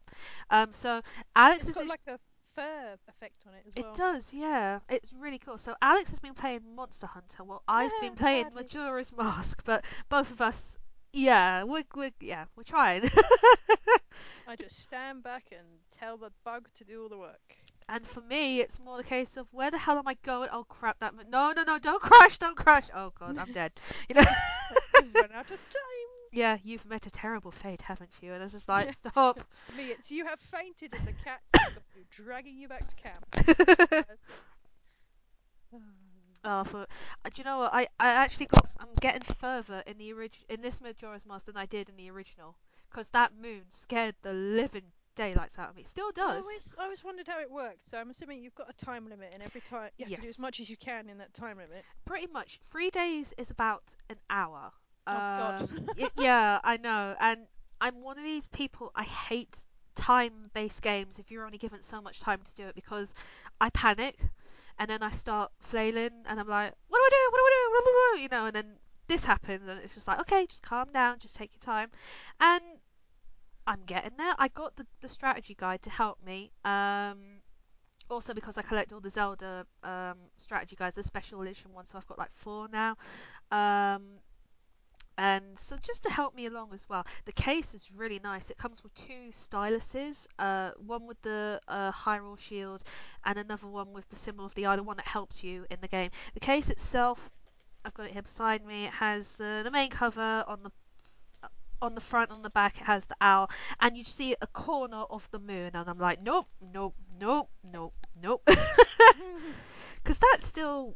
Um, 0.49 0.71
so 0.73 1.01
Alex 1.35 1.65
It's 1.65 1.69
has 1.69 1.79
got 1.79 1.87
like 1.87 2.01
a 2.07 2.17
fur 2.55 2.97
effect 3.07 3.37
on 3.47 3.53
it 3.53 3.63
as 3.67 3.73
well. 3.75 3.91
It 3.91 3.97
does, 3.97 4.33
yeah. 4.33 4.79
It's 4.89 5.13
really 5.13 5.39
cool. 5.39 5.57
So 5.57 5.75
Alex 5.81 6.09
has 6.09 6.19
been 6.19 6.33
playing 6.33 6.61
Monster 6.75 7.07
Hunter. 7.07 7.43
Well, 7.43 7.63
I've 7.67 7.91
been 8.01 8.15
playing 8.15 8.45
Sadly. 8.45 8.63
Majora's 8.63 9.15
Mask, 9.15 9.61
but 9.65 9.83
both 10.09 10.31
of 10.31 10.41
us, 10.41 10.77
yeah, 11.13 11.63
we're, 11.63 11.83
we're 11.95 12.11
yeah, 12.19 12.45
we're 12.55 12.63
trying. 12.63 13.03
I 14.47 14.55
just 14.55 14.81
stand 14.81 15.23
back 15.23 15.45
and 15.51 15.65
tell 15.91 16.17
the 16.17 16.31
bug 16.43 16.67
to 16.75 16.83
do 16.83 17.03
all 17.03 17.09
the 17.09 17.17
work. 17.17 17.55
And 17.87 18.05
for 18.05 18.21
me, 18.21 18.61
it's 18.61 18.79
more 18.79 18.97
the 18.97 19.03
case 19.03 19.37
of 19.37 19.47
where 19.51 19.69
the 19.69 19.77
hell 19.77 19.97
am 19.97 20.07
I 20.07 20.15
going? 20.23 20.49
Oh 20.51 20.63
crap! 20.63 20.99
That 20.99 21.13
no, 21.29 21.51
no, 21.51 21.63
no! 21.63 21.77
Don't 21.77 22.01
crash! 22.01 22.39
Don't 22.39 22.57
crash! 22.57 22.85
Oh 22.95 23.11
god, 23.19 23.37
I'm 23.37 23.51
dead. 23.51 23.71
You 24.09 24.15
know? 24.15 24.23
Run 25.13 25.31
out 25.33 25.51
of 25.51 25.59
time. 25.69 26.04
Yeah, 26.35 26.57
you've 26.63 26.85
met 26.85 27.05
a 27.07 27.09
terrible 27.09 27.51
fate, 27.51 27.81
haven't 27.81 28.09
you? 28.21 28.33
And 28.33 28.43
it's 28.43 28.53
just 28.53 28.67
like, 28.67 28.93
stop. 28.93 29.39
Me, 29.77 29.85
it's 29.85 30.11
you 30.11 30.25
have 30.25 30.39
fainted 30.39 30.93
and 30.93 31.07
the 31.07 31.13
cats 31.23 31.77
dragging 32.11 32.57
you 32.57 32.67
back 32.67 32.87
to 32.87 32.95
camp. 32.95 33.25
Yes. 33.91 34.03
oh, 36.43 36.63
for 36.65 36.81
uh, 36.81 37.29
do 37.33 37.41
you 37.41 37.45
know 37.45 37.59
what? 37.59 37.73
I 37.73 37.87
I 37.99 38.09
actually 38.09 38.47
got. 38.47 38.67
I'm 38.79 38.93
getting 38.99 39.21
further 39.21 39.81
in 39.87 39.97
the 39.97 40.11
orig- 40.13 40.45
in 40.49 40.61
this 40.61 40.81
Majora's 40.81 41.25
Mask 41.25 41.45
than 41.45 41.57
I 41.57 41.65
did 41.65 41.87
in 41.87 41.95
the 41.95 42.11
original, 42.11 42.55
because 42.91 43.09
that 43.09 43.31
moon 43.41 43.63
scared 43.69 44.15
the 44.21 44.33
living 44.33 44.91
daylights 45.15 45.57
out 45.57 45.69
of 45.69 45.75
me. 45.77 45.83
It 45.83 45.87
still 45.87 46.09
I 46.09 46.11
does. 46.15 46.45
always, 46.45 46.75
I 46.77 46.83
always 46.83 47.03
wondered 47.03 47.27
how 47.27 47.39
it 47.39 47.49
worked. 47.49 47.89
So 47.89 47.97
I'm 47.97 48.09
assuming 48.09 48.43
you've 48.43 48.55
got 48.55 48.69
a 48.69 48.85
time 48.85 49.07
limit, 49.09 49.33
and 49.33 49.41
every 49.41 49.61
time 49.61 49.89
you 49.97 50.05
have 50.05 50.15
to 50.15 50.21
do 50.21 50.29
as 50.29 50.39
much 50.39 50.59
as 50.59 50.69
you 50.69 50.75
can 50.75 51.09
in 51.09 51.17
that 51.19 51.33
time 51.33 51.57
limit. 51.57 51.85
pretty 52.03 52.27
much. 52.27 52.59
Three 52.69 52.89
days 52.89 53.33
is 53.37 53.51
about 53.51 53.95
an 54.09 54.17
hour. 54.29 54.73
Oh 55.07 55.23
God. 55.35 55.61
Um, 55.61 55.89
yeah, 56.17 56.59
I 56.63 56.77
know, 56.77 57.15
and 57.19 57.41
I'm 57.81 58.01
one 58.01 58.17
of 58.17 58.23
these 58.23 58.47
people. 58.47 58.91
I 58.95 59.03
hate 59.03 59.65
time-based 59.95 60.81
games 60.81 61.19
if 61.19 61.31
you're 61.31 61.45
only 61.45 61.57
given 61.57 61.81
so 61.81 62.01
much 62.01 62.19
time 62.19 62.41
to 62.43 62.53
do 62.55 62.67
it 62.67 62.75
because 62.75 63.13
I 63.61 63.69
panic, 63.69 64.19
and 64.79 64.89
then 64.89 65.03
I 65.03 65.11
start 65.11 65.51
flailing, 65.59 66.11
and 66.25 66.39
I'm 66.39 66.47
like, 66.47 66.73
what 66.87 66.97
do 66.97 67.03
I 67.03 67.09
do? 67.09 67.31
What 67.31 67.37
do 67.37 67.43
I 67.43 67.51
do? 67.53 67.71
Blah, 67.71 67.81
blah, 67.81 67.93
blah, 67.93 68.21
You 68.21 68.29
know, 68.29 68.45
and 68.47 68.55
then 68.55 68.77
this 69.07 69.25
happens, 69.25 69.67
and 69.67 69.79
it's 69.83 69.93
just 69.93 70.07
like, 70.07 70.19
okay, 70.21 70.45
just 70.47 70.63
calm 70.63 70.91
down, 70.91 71.19
just 71.19 71.35
take 71.35 71.51
your 71.53 71.61
time, 71.61 71.89
and 72.39 72.63
I'm 73.67 73.81
getting 73.85 74.11
there. 74.17 74.35
I 74.37 74.47
got 74.49 74.75
the, 74.75 74.85
the 75.01 75.09
strategy 75.09 75.55
guide 75.57 75.81
to 75.83 75.89
help 75.89 76.19
me. 76.25 76.51
Um, 76.63 77.41
also 78.09 78.33
because 78.33 78.57
I 78.57 78.61
collect 78.61 78.93
all 78.93 78.99
the 78.99 79.09
Zelda 79.09 79.65
um, 79.83 80.17
strategy 80.37 80.75
guides, 80.75 80.95
the 80.95 81.03
special 81.03 81.41
edition 81.41 81.73
ones, 81.73 81.89
so 81.89 81.97
I've 81.97 82.07
got 82.07 82.19
like 82.19 82.31
four 82.33 82.67
now. 82.71 82.95
Um, 83.51 84.03
and 85.17 85.57
so 85.57 85.77
just 85.81 86.03
to 86.03 86.09
help 86.09 86.35
me 86.35 86.45
along 86.47 86.73
as 86.73 86.87
well, 86.89 87.05
the 87.25 87.31
case 87.31 87.73
is 87.73 87.89
really 87.91 88.19
nice. 88.23 88.49
It 88.49 88.57
comes 88.57 88.83
with 88.83 88.93
two 88.95 89.31
styluses, 89.31 90.27
uh, 90.39 90.71
one 90.85 91.07
with 91.07 91.21
the 91.21 91.61
uh, 91.67 91.91
Hyrule 91.91 92.39
Shield, 92.39 92.83
and 93.23 93.39
another 93.39 93.67
one 93.67 93.93
with 93.93 94.09
the 94.09 94.15
symbol 94.15 94.45
of 94.45 94.53
the 94.55 94.65
eye, 94.65 94.75
the 94.75 94.83
one 94.83 94.97
that 94.97 95.07
helps 95.07 95.43
you 95.43 95.65
in 95.69 95.77
the 95.81 95.87
game. 95.87 96.11
The 96.33 96.39
case 96.39 96.69
itself, 96.69 97.31
I've 97.85 97.93
got 97.93 98.07
it 98.07 98.13
here 98.13 98.21
beside 98.21 98.65
me. 98.65 98.85
It 98.85 98.91
has 98.93 99.39
uh, 99.39 99.63
the 99.63 99.71
main 99.71 99.89
cover 99.89 100.43
on 100.47 100.63
the 100.63 100.71
on 101.81 101.93
the 101.93 102.01
front, 102.01 102.31
on 102.31 102.41
the 102.41 102.49
back, 102.49 102.77
it 102.79 102.85
has 102.85 103.05
the 103.05 103.15
owl, 103.21 103.49
and 103.79 103.97
you 103.97 104.03
see 104.03 104.35
a 104.41 104.47
corner 104.47 105.03
of 105.09 105.27
the 105.31 105.39
moon, 105.39 105.71
and 105.73 105.89
I'm 105.89 105.99
like, 105.99 106.21
nope, 106.21 106.47
nope, 106.73 106.95
nope, 107.19 107.49
nope, 107.63 107.93
nope, 108.21 108.41
because 110.03 110.19
that's 110.19 110.47
still 110.47 110.95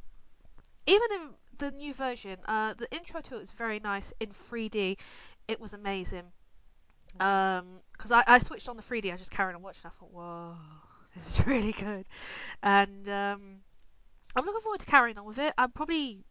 even 0.88 1.08
in 1.14 1.30
the 1.60 1.72
new 1.72 1.94
version, 1.94 2.38
uh, 2.48 2.74
the 2.74 2.88
intro 2.92 3.22
to 3.22 3.36
it 3.36 3.40
was 3.40 3.52
very 3.52 3.80
nice 3.80 4.12
in 4.20 4.30
3D. 4.30 4.98
It 5.48 5.60
was 5.60 5.74
amazing. 5.74 6.24
Um, 7.20 7.82
because 7.92 8.12
I, 8.12 8.24
I 8.26 8.40
switched 8.40 8.70
on 8.70 8.78
the 8.78 8.84
3D, 8.84 9.14
I 9.14 9.18
just 9.18 9.32
carried 9.32 9.56
on 9.56 9.62
watching. 9.62 9.84
I 9.86 9.90
thought, 9.90 10.12
whoa, 10.12 10.56
this 11.16 11.40
is 11.40 11.48
really 11.48 11.74
good, 11.74 12.06
and 12.64 13.08
um, 13.10 13.42
I'm 14.36 14.46
looking 14.46 14.62
forward 14.62 14.80
to 14.80 14.86
carrying 14.86 15.18
on 15.18 15.26
with 15.26 15.38
it. 15.38 15.54
I'm 15.58 15.72
probably, 15.72 16.24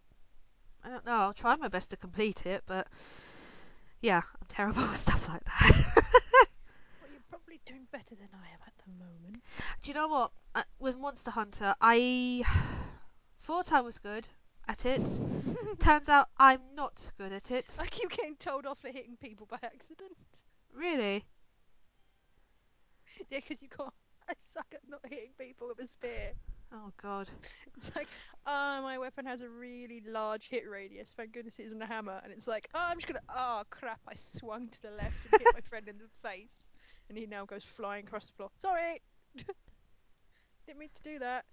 I 0.84 0.88
don't 0.88 1.04
know, 1.04 1.18
I'll 1.18 1.34
try 1.34 1.56
my 1.56 1.68
best 1.68 1.90
to 1.90 1.96
complete 1.96 2.46
it, 2.46 2.62
but 2.66 2.86
yeah, 4.00 4.22
I'm 4.40 4.46
terrible 4.48 4.82
with 4.88 4.98
stuff 4.98 5.28
like 5.28 5.44
that. 5.44 5.72
well, 5.96 7.10
you're 7.10 7.20
probably 7.28 7.60
doing 7.66 7.86
better 7.92 8.14
than 8.14 8.28
I 8.32 8.46
am 8.54 8.60
at 8.66 8.72
the 8.84 8.92
moment. 8.92 9.42
Do 9.82 9.90
you 9.90 9.94
know 9.94 10.08
what? 10.08 10.30
Uh, 10.54 10.62
with 10.78 10.96
Monster 10.96 11.32
Hunter, 11.32 11.74
I 11.80 12.44
thought 13.40 13.72
I 13.72 13.80
was 13.80 13.98
good 13.98 14.28
at 14.68 14.87
it. 14.87 15.09
Turns 15.78 16.09
out 16.09 16.28
I'm 16.38 16.61
not 16.74 17.11
good 17.18 17.33
at 17.33 17.50
it. 17.50 17.76
I 17.78 17.87
keep 17.87 18.11
getting 18.11 18.37
told 18.37 18.66
off 18.66 18.78
for 18.81 18.88
hitting 18.88 19.16
people 19.20 19.46
by 19.50 19.59
accident. 19.62 20.16
Really? 20.74 21.24
yeah, 23.31 23.40
because 23.40 23.62
you 23.62 23.68
can't. 23.68 23.92
I 24.28 24.35
suck 24.54 24.66
at 24.72 24.81
not 24.88 25.00
hitting 25.09 25.31
people 25.38 25.68
with 25.68 25.78
a 25.81 25.90
spear. 25.90 26.33
Oh 26.72 26.92
god. 27.00 27.28
It's 27.76 27.92
like, 27.94 28.09
oh, 28.44 28.83
my 28.83 28.98
weapon 28.98 29.24
has 29.24 29.40
a 29.40 29.48
really 29.48 30.02
large 30.04 30.48
hit 30.48 30.68
radius. 30.68 31.11
Thank 31.16 31.33
goodness 31.33 31.54
it 31.59 31.66
isn't 31.66 31.81
a 31.81 31.87
hammer. 31.87 32.20
And 32.24 32.33
it's 32.33 32.48
like, 32.48 32.68
oh, 32.74 32.81
I'm 32.81 32.98
just 32.98 33.07
gonna. 33.07 33.20
Oh 33.28 33.62
crap! 33.70 34.00
I 34.09 34.14
swung 34.16 34.66
to 34.68 34.83
the 34.83 34.90
left 34.90 35.16
and 35.33 35.40
hit 35.40 35.54
my 35.54 35.61
friend 35.61 35.87
in 35.87 35.96
the 35.98 36.28
face, 36.28 36.64
and 37.09 37.16
he 37.16 37.26
now 37.26 37.44
goes 37.44 37.62
flying 37.62 38.04
across 38.04 38.26
the 38.26 38.33
floor. 38.33 38.50
Sorry, 38.61 39.00
didn't 40.66 40.78
mean 40.81 40.90
to 40.94 41.02
do 41.02 41.18
that. 41.20 41.44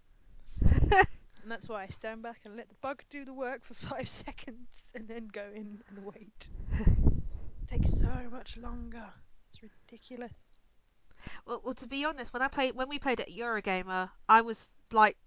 And 1.46 1.52
that's 1.52 1.70
why 1.70 1.84
I 1.84 1.88
stand 1.90 2.24
back 2.24 2.40
and 2.44 2.58
let 2.58 2.70
the 2.70 2.76
bug 2.82 3.04
do 3.12 3.24
the 3.24 3.32
work 3.32 3.64
for 3.64 3.74
five 3.90 4.10
seconds, 4.10 4.68
and 4.96 5.08
then 5.08 5.28
go 5.32 5.46
in 5.54 5.80
and 5.88 6.04
wait. 6.04 6.50
It 6.80 6.88
takes 7.70 7.92
so 7.92 8.10
much 8.32 8.58
longer. 8.58 9.06
It's 9.48 9.62
ridiculous. 9.62 10.34
well, 11.46 11.62
well, 11.64 11.76
to 11.76 11.88
be 11.88 12.04
honest, 12.04 12.34
when 12.34 12.42
I 12.42 12.48
played 12.48 12.74
when 12.74 12.90
we 12.90 12.98
played 12.98 13.20
at 13.20 13.30
Eurogamer, 13.30 14.10
I 14.28 14.42
was 14.42 14.70
like, 14.92 15.18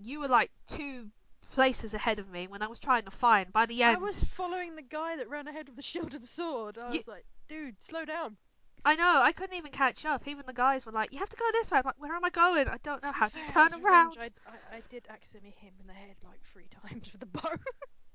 you 0.00 0.18
were 0.18 0.26
like 0.26 0.50
two 0.66 1.10
places 1.52 1.94
ahead 1.94 2.18
of 2.18 2.28
me 2.28 2.48
when 2.48 2.62
I 2.62 2.66
was 2.66 2.80
trying 2.80 3.04
to 3.04 3.12
find. 3.12 3.52
By 3.52 3.66
the 3.66 3.84
end, 3.84 3.96
I 3.96 4.00
was 4.00 4.24
following 4.24 4.74
the 4.74 4.82
guy 4.82 5.18
that 5.18 5.30
ran 5.30 5.46
ahead 5.46 5.68
with 5.68 5.76
the 5.76 5.82
shield 5.92 6.14
and 6.14 6.24
sword. 6.24 6.78
I 6.78 6.90
you, 6.90 6.98
was 6.98 7.06
like, 7.06 7.26
dude, 7.48 7.80
slow 7.80 8.04
down. 8.04 8.36
I 8.84 8.96
know 8.96 9.20
I 9.22 9.32
couldn't 9.32 9.56
even 9.56 9.72
catch 9.72 10.04
up. 10.04 10.26
Even 10.26 10.44
the 10.46 10.52
guys 10.52 10.86
were 10.86 10.92
like, 10.92 11.12
"You 11.12 11.18
have 11.18 11.28
to 11.28 11.36
go 11.36 11.44
this 11.52 11.70
way." 11.70 11.78
I'm 11.78 11.84
like, 11.84 12.00
"Where 12.00 12.14
am 12.14 12.24
I 12.24 12.30
going? 12.30 12.68
I 12.68 12.78
don't 12.82 13.02
know 13.02 13.12
how 13.12 13.28
to 13.28 13.46
turn 13.48 13.74
as 13.74 13.80
around." 13.80 14.16
I, 14.20 14.30
I, 14.46 14.76
I 14.76 14.82
did 14.90 15.06
accidentally 15.08 15.54
hit 15.58 15.68
him 15.68 15.74
in 15.80 15.86
the 15.86 15.92
head 15.92 16.16
like 16.24 16.40
three 16.52 16.68
times 16.82 17.10
with 17.12 17.20
the 17.20 17.26
bow. 17.26 17.50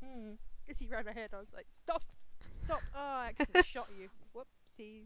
Mm. 0.06 0.38
Because 0.66 0.80
he 0.80 0.88
ran 0.88 1.08
ahead, 1.08 1.30
I 1.34 1.40
was 1.40 1.52
like, 1.54 1.68
stop, 1.84 2.04
stop. 2.66 2.82
Oh, 2.96 3.00
I 3.00 3.28
accidentally 3.30 3.64
shot 3.72 3.88
you. 3.98 4.10
Whoopsie. 4.36 5.04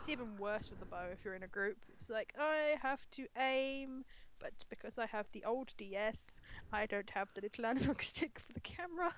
It's 0.00 0.08
even 0.08 0.36
worse 0.38 0.70
with 0.70 0.80
the 0.80 0.86
bow 0.86 1.06
if 1.12 1.18
you're 1.24 1.34
in 1.34 1.42
a 1.42 1.48
group. 1.48 1.76
It's 1.92 2.08
like, 2.08 2.32
I 2.38 2.76
have 2.80 3.00
to 3.12 3.26
aim, 3.38 4.04
but 4.38 4.52
because 4.70 4.98
I 4.98 5.06
have 5.06 5.26
the 5.32 5.44
old 5.44 5.72
DS, 5.76 6.16
I 6.72 6.86
don't 6.86 7.10
have 7.10 7.28
the 7.34 7.42
little 7.42 7.66
analog 7.66 8.02
stick 8.02 8.38
for 8.38 8.52
the 8.52 8.60
camera. 8.60 9.14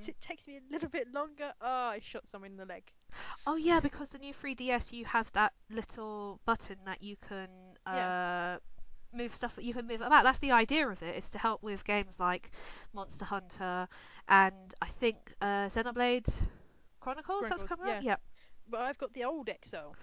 So 0.00 0.08
Mm. 0.08 0.10
it 0.10 0.20
takes 0.20 0.46
me 0.46 0.56
a 0.58 0.72
little 0.72 0.88
bit 0.88 1.12
longer. 1.12 1.52
Oh, 1.60 1.66
I 1.88 2.00
shot 2.00 2.26
someone 2.28 2.50
in 2.52 2.56
the 2.56 2.64
leg. 2.66 2.92
Oh 3.46 3.56
yeah, 3.56 3.80
because 3.80 4.08
the 4.10 4.18
new 4.18 4.32
3DS, 4.34 4.92
you 4.92 5.04
have 5.06 5.30
that 5.32 5.52
little 5.70 6.40
button 6.44 6.76
that 6.84 7.02
you 7.02 7.16
can 7.16 7.48
Yeah, 7.90 8.12
uh, 8.54 8.58
move 9.12 9.34
stuff. 9.34 9.58
You 9.60 9.74
can 9.74 9.86
move 9.86 10.00
about. 10.00 10.24
That's 10.24 10.38
the 10.40 10.52
idea 10.52 10.88
of 10.88 11.02
it. 11.02 11.16
Is 11.16 11.30
to 11.30 11.38
help 11.38 11.62
with 11.62 11.84
games 11.84 12.18
like 12.20 12.50
Monster 12.92 13.24
Hunter 13.24 13.88
and 14.28 14.74
I 14.82 14.86
think 14.86 15.34
uh, 15.40 15.68
Xenoblade 15.68 16.28
Chronicles. 17.00 17.48
That's 17.48 17.62
coming 17.62 17.64
come 17.64 17.80
out. 17.80 18.02
yeah. 18.02 18.16
But 18.66 18.80
I've 18.82 18.98
got 18.98 19.12
the 19.12 19.24
old 19.24 19.48
XO. 19.48 19.96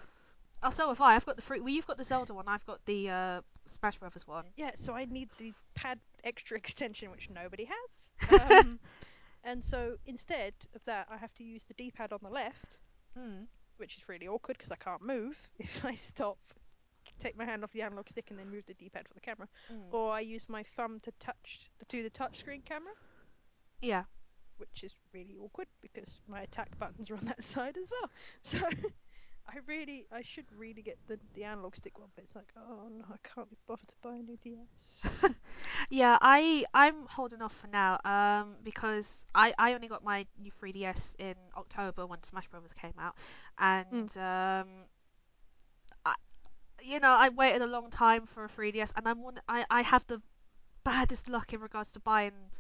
Oh, 0.64 0.70
so 0.72 0.88
have 0.90 1.02
I. 1.02 1.16
I've 1.16 1.26
got 1.26 1.36
the 1.36 1.42
free. 1.42 1.60
Well, 1.60 1.70
you've 1.70 1.88
got 1.88 1.98
the 1.98 2.04
Zelda 2.04 2.34
one. 2.34 2.48
I've 2.48 2.66
got 2.66 2.84
the 2.86 3.10
uh, 3.10 3.42
Smash 3.66 3.98
Brothers 4.00 4.28
one. 4.28 4.46
Yeah, 4.56 4.72
so 4.76 4.94
I 4.94 5.06
need 5.06 5.30
the 5.38 5.54
pad 5.76 6.00
extra 6.24 6.58
extension, 6.60 7.12
which 7.12 7.30
nobody 7.30 7.66
has. 7.66 7.90
Um, 8.38 8.80
and 9.44 9.64
so 9.64 9.98
instead 10.06 10.54
of 10.76 10.84
that, 10.86 11.08
I 11.12 11.18
have 11.18 11.34
to 11.36 11.44
use 11.44 11.64
the 11.66 11.74
D-pad 11.74 12.12
on 12.14 12.20
the 12.24 12.30
left, 12.30 12.78
mm, 13.18 13.46
which 13.78 13.98
is 13.98 14.08
really 14.08 14.28
awkward 14.28 14.58
because 14.58 14.72
I 14.72 14.76
can't 14.76 15.02
move 15.04 15.38
if 15.60 15.84
I 15.86 15.96
stop, 15.96 16.38
take 17.20 17.38
my 17.38 17.46
hand 17.46 17.64
off 17.64 17.72
the 17.72 17.82
analog 17.82 18.10
stick, 18.10 18.28
and 18.30 18.38
then 18.40 18.50
move 18.50 18.66
the 18.68 18.74
D-pad 18.76 19.08
for 19.08 19.14
the 19.14 19.22
camera. 19.22 19.48
mm. 19.72 19.94
Or 19.94 20.12
I 20.12 20.20
use 20.22 20.48
my 20.50 20.64
thumb 20.76 21.00
to 21.04 21.12
touch 21.20 21.70
to 21.80 21.86
do 21.90 22.04
the 22.04 22.10
touchscreen 22.10 22.64
camera, 22.66 22.94
Yeah. 23.82 24.04
which 24.58 24.84
is 24.84 24.94
really 25.14 25.36
awkward 25.42 25.68
because 25.82 26.20
my 26.28 26.42
attack 26.42 26.78
buttons 26.80 27.10
are 27.10 27.16
on 27.18 27.26
that 27.26 27.44
side 27.54 27.78
as 27.78 27.90
well. 27.92 28.10
So 28.44 28.60
I 29.48 29.58
really, 29.68 30.08
I 30.12 30.22
should 30.24 30.46
really 30.56 30.82
get 30.82 30.98
the, 31.08 31.20
the 31.34 31.44
analog 31.44 31.76
stick 31.76 32.00
one, 32.00 32.10
but 32.16 32.24
it's 32.24 32.36
like, 32.36 32.52
oh 32.58 32.88
no, 32.90 33.06
I 33.12 33.18
can't 33.28 33.50
be 33.50 33.58
bothered 33.68 33.88
to 33.90 33.96
buy 34.02 34.16
a 34.16 34.22
new 34.24 34.38
DS. 34.38 35.06
Yeah, 35.90 36.18
I 36.22 36.66
I'm 36.74 37.06
holding 37.08 37.42
off 37.42 37.54
for 37.54 37.68
now 37.68 38.00
um 38.06 38.56
because 38.64 39.26
I 39.36 39.54
I 39.58 39.74
only 39.74 39.88
got 39.88 40.04
my 40.04 40.26
new 40.40 40.52
3DS 40.52 41.16
in 41.20 41.36
October 41.58 42.06
when 42.06 42.24
Smash 42.24 42.48
Brothers 42.50 42.74
came 42.74 42.94
out 43.00 43.16
Mm. 43.92 44.10
and 44.10 44.18
um 44.18 44.70
I, 46.06 46.14
you 46.82 47.00
know 47.00 47.12
I 47.18 47.30
waited 47.30 47.62
a 47.62 47.68
long 47.68 47.90
time 47.92 48.26
for 48.26 48.46
a 48.46 48.50
3DS 48.50 48.94
and 48.96 49.08
I'm 49.08 49.22
one 49.22 49.40
I 49.48 49.66
I 49.70 49.82
have 49.84 50.06
the 50.08 50.22
baddest 50.84 51.30
luck 51.30 51.54
in 51.54 51.62
regards 51.62 51.92
to 51.94 52.00
buying 52.00 52.51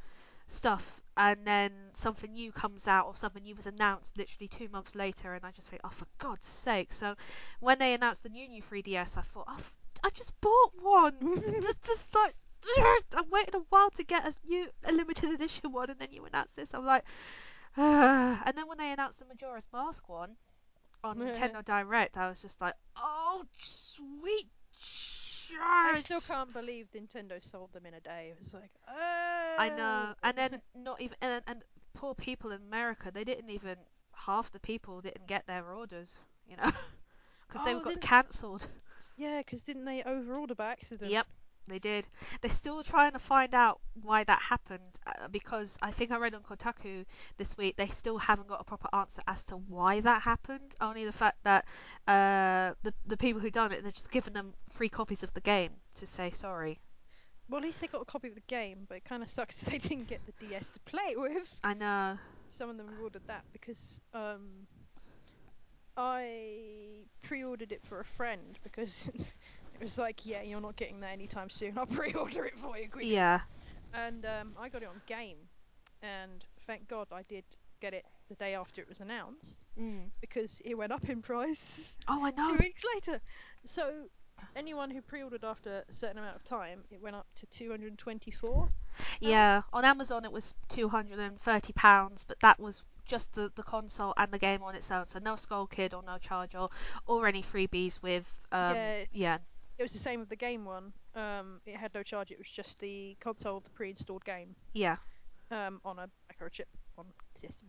stuff 0.51 1.01
and 1.17 1.45
then 1.45 1.71
something 1.93 2.31
new 2.31 2.51
comes 2.51 2.87
out 2.87 3.05
or 3.05 3.15
something 3.15 3.43
new 3.43 3.55
was 3.55 3.67
announced 3.67 4.17
literally 4.17 4.47
two 4.47 4.67
months 4.69 4.95
later 4.95 5.33
and 5.33 5.45
I 5.45 5.51
just 5.51 5.69
think, 5.69 5.81
oh 5.83 5.89
for 5.89 6.07
God's 6.17 6.47
sake. 6.47 6.93
So 6.93 7.15
when 7.59 7.79
they 7.79 7.93
announced 7.93 8.23
the 8.23 8.29
new 8.29 8.47
new 8.47 8.61
3DS 8.61 9.17
I 9.17 9.21
thought, 9.21 9.45
oh, 9.47 9.57
I 10.03 10.09
just 10.09 10.39
bought 10.41 10.71
one. 10.81 11.15
it's 11.21 11.87
just 11.87 12.15
like 12.15 12.35
I 12.77 13.23
waited 13.29 13.55
a 13.55 13.63
while 13.69 13.89
to 13.91 14.03
get 14.03 14.25
a 14.25 14.33
new 14.47 14.67
a 14.85 14.93
limited 14.93 15.31
edition 15.31 15.71
one 15.71 15.89
and 15.89 15.99
then 15.99 16.09
you 16.11 16.25
announce 16.25 16.55
this. 16.55 16.73
I'm 16.73 16.85
like 16.85 17.03
and 17.77 18.55
then 18.55 18.67
when 18.67 18.77
they 18.77 18.91
announced 18.91 19.19
the 19.19 19.25
Majora's 19.25 19.67
Mask 19.73 20.07
one 20.09 20.35
on 21.03 21.17
Nintendo 21.17 21.63
Direct, 21.63 22.17
I 22.17 22.29
was 22.29 22.41
just 22.41 22.61
like, 22.61 22.75
oh 22.97 23.43
sweet 23.57 24.47
I 25.59 25.99
still 26.03 26.21
can't 26.21 26.53
believe 26.53 26.87
Nintendo 26.95 27.41
sold 27.51 27.73
them 27.73 27.85
in 27.85 27.93
a 27.93 27.99
day. 27.99 28.31
It 28.31 28.37
was 28.39 28.53
like, 28.53 28.69
oh. 28.87 29.55
I 29.57 29.69
know, 29.69 30.09
oh. 30.11 30.15
and 30.23 30.37
then 30.37 30.61
not 30.75 31.01
even 31.01 31.17
and, 31.21 31.43
and 31.47 31.63
poor 31.93 32.13
people 32.15 32.51
in 32.51 32.61
America, 32.67 33.11
they 33.13 33.23
didn't 33.23 33.49
even 33.49 33.75
half 34.13 34.51
the 34.51 34.59
people 34.59 35.01
didn't 35.01 35.27
get 35.27 35.47
their 35.47 35.71
orders, 35.71 36.17
you 36.49 36.55
know, 36.57 36.71
because 37.47 37.65
they 37.65 37.73
Oh, 37.73 37.79
got 37.79 37.89
didn't- 37.89 38.01
cancelled. 38.01 38.67
Yeah, 39.17 39.39
because 39.39 39.61
didn't 39.63 39.85
they 39.85 40.01
overorder 40.01 40.55
by 40.55 40.71
accident? 40.71 41.11
Yep, 41.11 41.27
they 41.67 41.80
did. 41.80 42.08
They're 42.41 42.52
still 42.52 42.84
trying 42.84 43.13
to 43.13 43.19
find 43.19 43.54
out 43.54 43.80
why 44.02 44.24
that 44.24 44.41
happened 44.41 45.00
uh, 45.06 45.28
because 45.30 45.78
I 45.82 45.91
think 45.91 46.12
I 46.12 46.17
read 46.17 46.34
on 46.34 46.41
Kotaku 46.41 47.06
this 47.38 47.58
week 47.58 47.78
they 47.78 47.88
still 47.88 48.17
haven't 48.17 48.47
got 48.47 48.62
a 48.62 48.63
proper 48.63 48.89
answer 48.93 49.21
as 49.28 49.43
to 49.45 49.56
why 49.56 50.00
that 50.02 50.21
happened. 50.21 50.76
Only 50.82 51.06
the 51.06 51.12
fact 51.12 51.38
that 51.43 51.65
uh, 52.08 52.74
the 52.84 52.93
the 53.06 53.17
people 53.17 53.41
who 53.41 53.50
done 53.50 53.71
it 53.71 53.84
they're 53.84 53.91
just 53.91 54.12
giving 54.12 54.34
them 54.34 54.54
free 54.69 54.89
copies 54.89 55.24
of 55.24 55.34
the 55.34 55.41
game 55.41 55.71
to 55.95 56.08
say 56.08 56.32
sorry. 56.32 56.80
Well, 57.50 57.60
at 57.60 57.65
least 57.65 57.82
they 57.82 57.88
got 57.88 58.02
a 58.02 58.06
copy 58.06 58.30
of 58.30 58.36
the 58.36 58.41
game, 58.47 58.86
but 58.88 58.97
it 58.97 59.06
kind 59.06 59.21
of 59.21 59.30
sucks 59.30 59.56
if 59.62 59.69
they 59.69 59.78
didn't 59.78 60.08
get 60.08 60.21
the 60.26 60.45
DS 60.45 60.69
to 60.69 60.80
play 60.82 61.12
it 61.12 61.19
with. 61.19 61.47
I 61.63 61.74
know. 61.74 62.17
Some 62.52 62.69
of 62.69 62.78
them 62.78 62.88
ordered 63.02 63.28
that 63.28 63.43
because 63.54 64.00
um, 64.13 64.67
I 65.97 67.04
pre-ordered 67.24 67.71
it 67.71 67.82
for 67.84 68.00
a 68.00 68.06
friend 68.06 68.58
because 68.63 69.10
was 69.82 69.98
like, 69.98 70.26
yeah, 70.26 70.41
you're 70.41 70.62
not 70.62 70.76
getting 70.76 71.00
that 71.02 71.12
anytime 71.12 71.50
soon. 71.50 71.74
I'll 71.78 71.86
pre-order 71.86 72.46
it 72.46 72.54
for 72.60 72.78
you 72.78 72.89
quickly. 72.89 73.13
Yeah. 73.13 73.41
And 73.94 74.26
um, 74.26 74.54
I 74.60 74.70
got 74.70 74.84
it 74.84 74.88
on 74.88 75.02
Game, 75.08 75.38
and 76.02 76.44
thank 76.65 76.88
God 76.88 77.08
I 77.12 77.24
did 77.24 77.44
get 77.82 77.94
it 77.94 78.06
the 78.30 78.36
day 78.36 78.54
after 78.54 78.82
it 78.82 78.88
was 78.89 79.00
announced 79.00 79.58
Mm. 79.80 80.10
because 80.20 80.62
it 80.65 80.76
went 80.78 80.91
up 80.91 81.08
in 81.10 81.22
price 81.22 81.96
Oh, 82.08 82.26
I 82.26 82.32
know. 82.32 82.52
two 82.58 82.58
weeks 82.60 82.82
later. 82.94 83.22
So 83.65 83.89
anyone 84.56 84.91
who 84.91 85.02
pre-ordered 85.02 85.46
after 85.46 85.84
a 85.89 85.94
certain 85.94 86.17
amount 86.17 86.36
of 86.36 86.44
time, 86.44 86.84
it 86.91 87.02
went 87.02 87.15
up 87.15 87.26
to 87.38 87.46
224. 87.46 88.70
Yeah, 89.22 89.62
on 89.72 89.86
Amazon 89.86 90.26
it 90.26 90.32
was 90.32 90.54
two 90.67 90.89
hundred 90.89 91.20
and 91.20 91.39
thirty 91.39 91.72
pounds, 91.74 92.26
but 92.28 92.39
that 92.41 92.60
was 92.60 92.84
just 93.06 93.34
the, 93.34 93.50
the 93.56 93.63
console 93.63 94.13
and 94.17 94.32
the 94.32 94.38
game 94.38 94.62
on 94.62 94.76
its 94.76 94.91
own, 94.91 95.06
so 95.08 95.20
no 95.20 95.36
Skull 95.38 95.67
Kid 95.67 95.94
or 95.94 96.04
no 96.06 96.17
charge 96.17 96.54
or, 96.54 96.70
or 97.08 97.28
any 97.28 97.41
freebies 97.41 98.02
with 98.02 98.39
um 98.52 98.76
Yeah. 98.76 99.04
yeah 99.13 99.38
It 99.77 99.84
was 99.84 99.93
the 99.93 99.99
same 99.99 100.19
with 100.19 100.29
the 100.29 100.36
game 100.36 100.65
one. 100.65 100.93
Um, 101.15 101.62
it 101.65 101.75
had 101.75 101.93
no 101.93 102.03
charge. 102.03 102.31
It 102.31 102.38
was 102.38 102.47
just 102.47 102.79
the 102.79 103.15
console, 103.19 103.60
the 103.62 103.69
pre-installed 103.71 104.23
game, 104.25 104.55
yeah 104.73 104.97
um, 105.51 105.79
on 105.86 105.99
a 105.99 106.07
microchip 106.31 106.65
on 106.97 107.05
this 107.41 107.63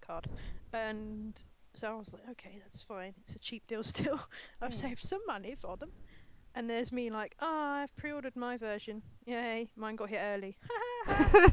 card, 0.00 0.26
and 0.72 1.34
so 1.74 1.88
I 1.88 1.94
was 1.94 2.12
like, 2.12 2.22
okay, 2.32 2.58
that's 2.62 2.82
fine. 2.82 3.14
It's 3.26 3.34
a 3.36 3.38
cheap 3.38 3.66
deal 3.66 3.82
still. 3.94 4.20
I've 4.60 4.72
Mm. 4.72 4.80
saved 4.80 5.02
some 5.02 5.20
money 5.26 5.54
for 5.60 5.76
them. 5.76 5.90
And 6.54 6.68
there's 6.70 6.92
me 6.92 7.10
like, 7.10 7.34
oh, 7.40 7.46
I've 7.82 7.96
pre-ordered 7.96 8.36
my 8.36 8.56
version. 8.56 9.02
Yay, 9.26 9.70
mine 9.76 9.96
got 9.96 10.08
here 10.10 10.20
early. 10.22 10.56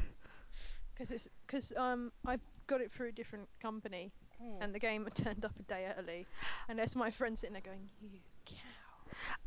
Because 0.93 1.12
it's 1.12 1.27
because 1.47 1.73
um 1.77 2.12
I 2.25 2.38
got 2.67 2.82
it 2.82 2.91
through 2.91 3.10
a 3.10 3.12
different 3.12 3.47
company, 3.62 4.12
Mm. 4.41 4.58
and 4.63 4.73
the 4.73 4.80
game 4.80 5.08
turned 5.13 5.45
up 5.45 5.54
a 5.60 5.63
day 5.63 5.91
early. 5.97 6.25
And 6.67 6.77
there's 6.80 6.95
my 6.95 7.12
friend 7.12 7.38
sitting 7.38 7.54
there 7.54 7.62
going, 7.62 7.89
you. 8.01 8.19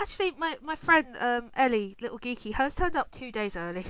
Actually, 0.01 0.33
my 0.39 0.57
my 0.63 0.77
friend 0.77 1.17
um 1.19 1.51
Ellie, 1.55 1.97
little 2.01 2.19
geeky, 2.19 2.55
hers 2.55 2.75
turned 2.75 2.97
up 2.97 3.11
two 3.11 3.33
days 3.33 3.57
early. 3.57 3.85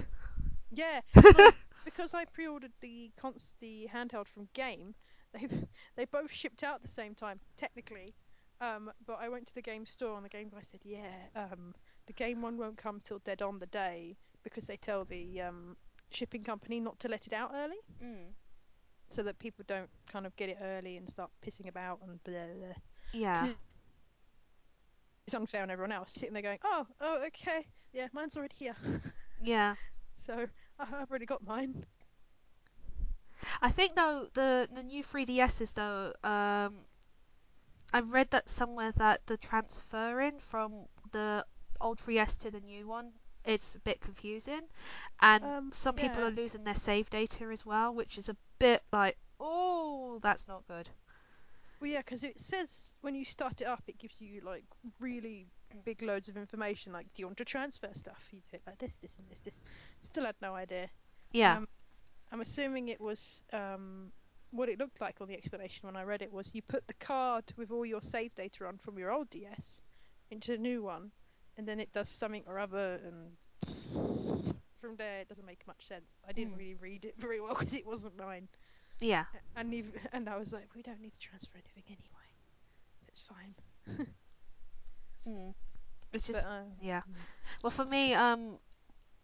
Yeah, 0.70 1.00
because 1.84 2.14
I 2.14 2.24
pre-ordered 2.24 2.72
the 2.80 3.10
cons- 3.16 3.54
the 3.60 3.88
handheld 3.92 4.26
from 4.28 4.48
Game, 4.54 4.94
they 5.32 5.46
they 5.96 6.04
both 6.04 6.32
shipped 6.32 6.62
out 6.62 6.76
at 6.76 6.82
the 6.82 6.88
same 6.88 7.14
time 7.14 7.40
technically. 7.56 8.14
Um, 8.60 8.90
but 9.06 9.18
I 9.20 9.28
went 9.28 9.46
to 9.48 9.54
the 9.54 9.62
game 9.62 9.84
store 9.84 10.16
and 10.16 10.24
the 10.24 10.28
game 10.28 10.48
guy 10.48 10.62
said, 10.70 10.80
yeah, 10.84 11.10
um, 11.36 11.74
the 12.06 12.12
game 12.12 12.40
one 12.40 12.56
won't 12.56 12.78
come 12.78 13.00
till 13.00 13.18
dead 13.18 13.42
on 13.42 13.58
the 13.58 13.66
day 13.66 14.16
because 14.42 14.66
they 14.66 14.76
tell 14.76 15.04
the 15.04 15.40
um 15.40 15.76
shipping 16.10 16.44
company 16.44 16.78
not 16.80 16.98
to 17.00 17.08
let 17.08 17.26
it 17.26 17.32
out 17.32 17.50
early 17.54 17.80
mm. 18.02 18.26
so 19.10 19.22
that 19.22 19.38
people 19.38 19.64
don't 19.66 19.90
kind 20.10 20.26
of 20.26 20.36
get 20.36 20.48
it 20.48 20.58
early 20.62 20.96
and 20.96 21.08
start 21.08 21.30
pissing 21.44 21.68
about 21.68 21.98
and 22.06 22.22
blah 22.24 22.34
blah. 22.34 22.66
blah. 22.66 22.74
Yeah. 23.12 23.48
It's 25.26 25.34
unfair 25.34 25.62
on 25.62 25.70
everyone 25.70 25.92
else 25.92 26.10
sitting 26.14 26.34
there 26.34 26.42
going, 26.42 26.58
oh, 26.64 26.86
oh, 27.00 27.22
okay, 27.28 27.66
yeah, 27.92 28.08
mine's 28.12 28.36
already 28.36 28.54
here. 28.58 28.76
Yeah. 29.42 29.74
so 30.26 30.46
I- 30.78 30.86
I've 31.02 31.10
already 31.10 31.26
got 31.26 31.44
mine. 31.46 31.84
I 33.60 33.70
think 33.70 33.94
though 33.94 34.28
the 34.32 34.66
the 34.74 34.82
new 34.82 35.02
3DSs 35.04 35.74
though 35.74 36.12
um 36.28 36.74
I've 37.92 38.12
read 38.12 38.30
that 38.30 38.48
somewhere 38.48 38.92
that 38.92 39.26
the 39.26 39.36
transferring 39.36 40.38
from 40.38 40.86
the 41.12 41.44
old 41.80 41.98
3DS 41.98 42.38
to 42.38 42.50
the 42.50 42.60
new 42.60 42.86
one 42.88 43.12
it's 43.44 43.74
a 43.74 43.80
bit 43.80 44.00
confusing 44.00 44.62
and 45.20 45.44
Um, 45.44 45.72
some 45.72 45.94
people 45.94 46.20
yeah. 46.20 46.28
are 46.28 46.30
losing 46.30 46.64
their 46.64 46.74
save 46.74 47.10
data 47.10 47.44
as 47.52 47.66
well 47.66 47.92
which 47.94 48.16
is 48.16 48.30
a 48.30 48.36
bit 48.58 48.82
like 48.92 49.18
oh 49.38 50.20
that's 50.22 50.48
not 50.48 50.66
good 50.68 50.88
Well, 51.84 51.92
yeah, 51.92 51.98
because 51.98 52.24
it 52.24 52.40
says 52.40 52.70
when 53.02 53.14
you 53.14 53.26
start 53.26 53.60
it 53.60 53.66
up, 53.66 53.82
it 53.86 53.98
gives 53.98 54.18
you 54.18 54.40
like 54.42 54.64
really 55.00 55.48
big 55.84 56.00
loads 56.00 56.30
of 56.30 56.36
information. 56.38 56.94
Like, 56.94 57.04
do 57.12 57.20
you 57.20 57.26
want 57.26 57.36
to 57.36 57.44
transfer 57.44 57.90
stuff? 57.92 58.22
You 58.30 58.40
do 58.50 58.56
it 58.56 58.62
like 58.66 58.78
this, 58.78 58.94
this, 59.02 59.14
and 59.18 59.28
this, 59.28 59.40
this. 59.40 59.60
Still 60.00 60.24
had 60.24 60.34
no 60.40 60.54
idea. 60.54 60.88
yeah 61.32 61.58
Um, 61.58 61.68
I'm 62.32 62.40
assuming 62.40 62.88
it 62.88 63.02
was 63.02 63.20
um, 63.52 64.12
what 64.50 64.70
it 64.70 64.78
looked 64.78 64.98
like 65.02 65.16
on 65.20 65.28
the 65.28 65.34
explanation 65.34 65.80
when 65.82 65.94
I 65.94 66.04
read 66.04 66.22
it 66.22 66.32
was 66.32 66.48
you 66.54 66.62
put 66.62 66.86
the 66.86 66.94
card 66.94 67.44
with 67.58 67.70
all 67.70 67.84
your 67.84 68.00
save 68.00 68.34
data 68.34 68.64
on 68.64 68.78
from 68.78 68.98
your 68.98 69.12
old 69.12 69.28
DS 69.28 69.82
into 70.30 70.52
the 70.52 70.56
new 70.58 70.82
one, 70.82 71.10
and 71.58 71.68
then 71.68 71.80
it 71.80 71.92
does 71.92 72.08
something 72.08 72.44
or 72.46 72.58
other, 72.58 72.98
and 73.04 74.56
from 74.80 74.96
there 74.96 75.20
it 75.20 75.28
doesn't 75.28 75.44
make 75.44 75.66
much 75.66 75.86
sense. 75.86 76.14
I 76.26 76.32
didn't 76.32 76.54
Mm. 76.54 76.58
really 76.60 76.74
read 76.76 77.04
it 77.04 77.14
very 77.18 77.42
well 77.42 77.54
because 77.58 77.74
it 77.74 77.86
wasn't 77.86 78.16
mine. 78.16 78.48
Yeah 79.00 79.24
And 79.56 79.72
even, 79.74 79.92
and 80.12 80.28
I 80.28 80.36
was 80.36 80.52
like, 80.52 80.68
we 80.74 80.82
don't 80.82 81.00
need 81.00 81.12
to 81.12 81.18
transfer 81.20 81.56
anything 81.58 81.84
anyway. 81.88 82.28
It's 83.08 83.20
fine. 83.20 83.54
mm. 85.26 85.54
it's 86.12 86.26
But, 86.30 86.34
just 86.34 86.46
uh, 86.46 86.62
yeah 86.80 87.02
mm. 87.08 87.26
well 87.62 87.70
for 87.70 87.84
me 87.84 88.14
um 88.14 88.58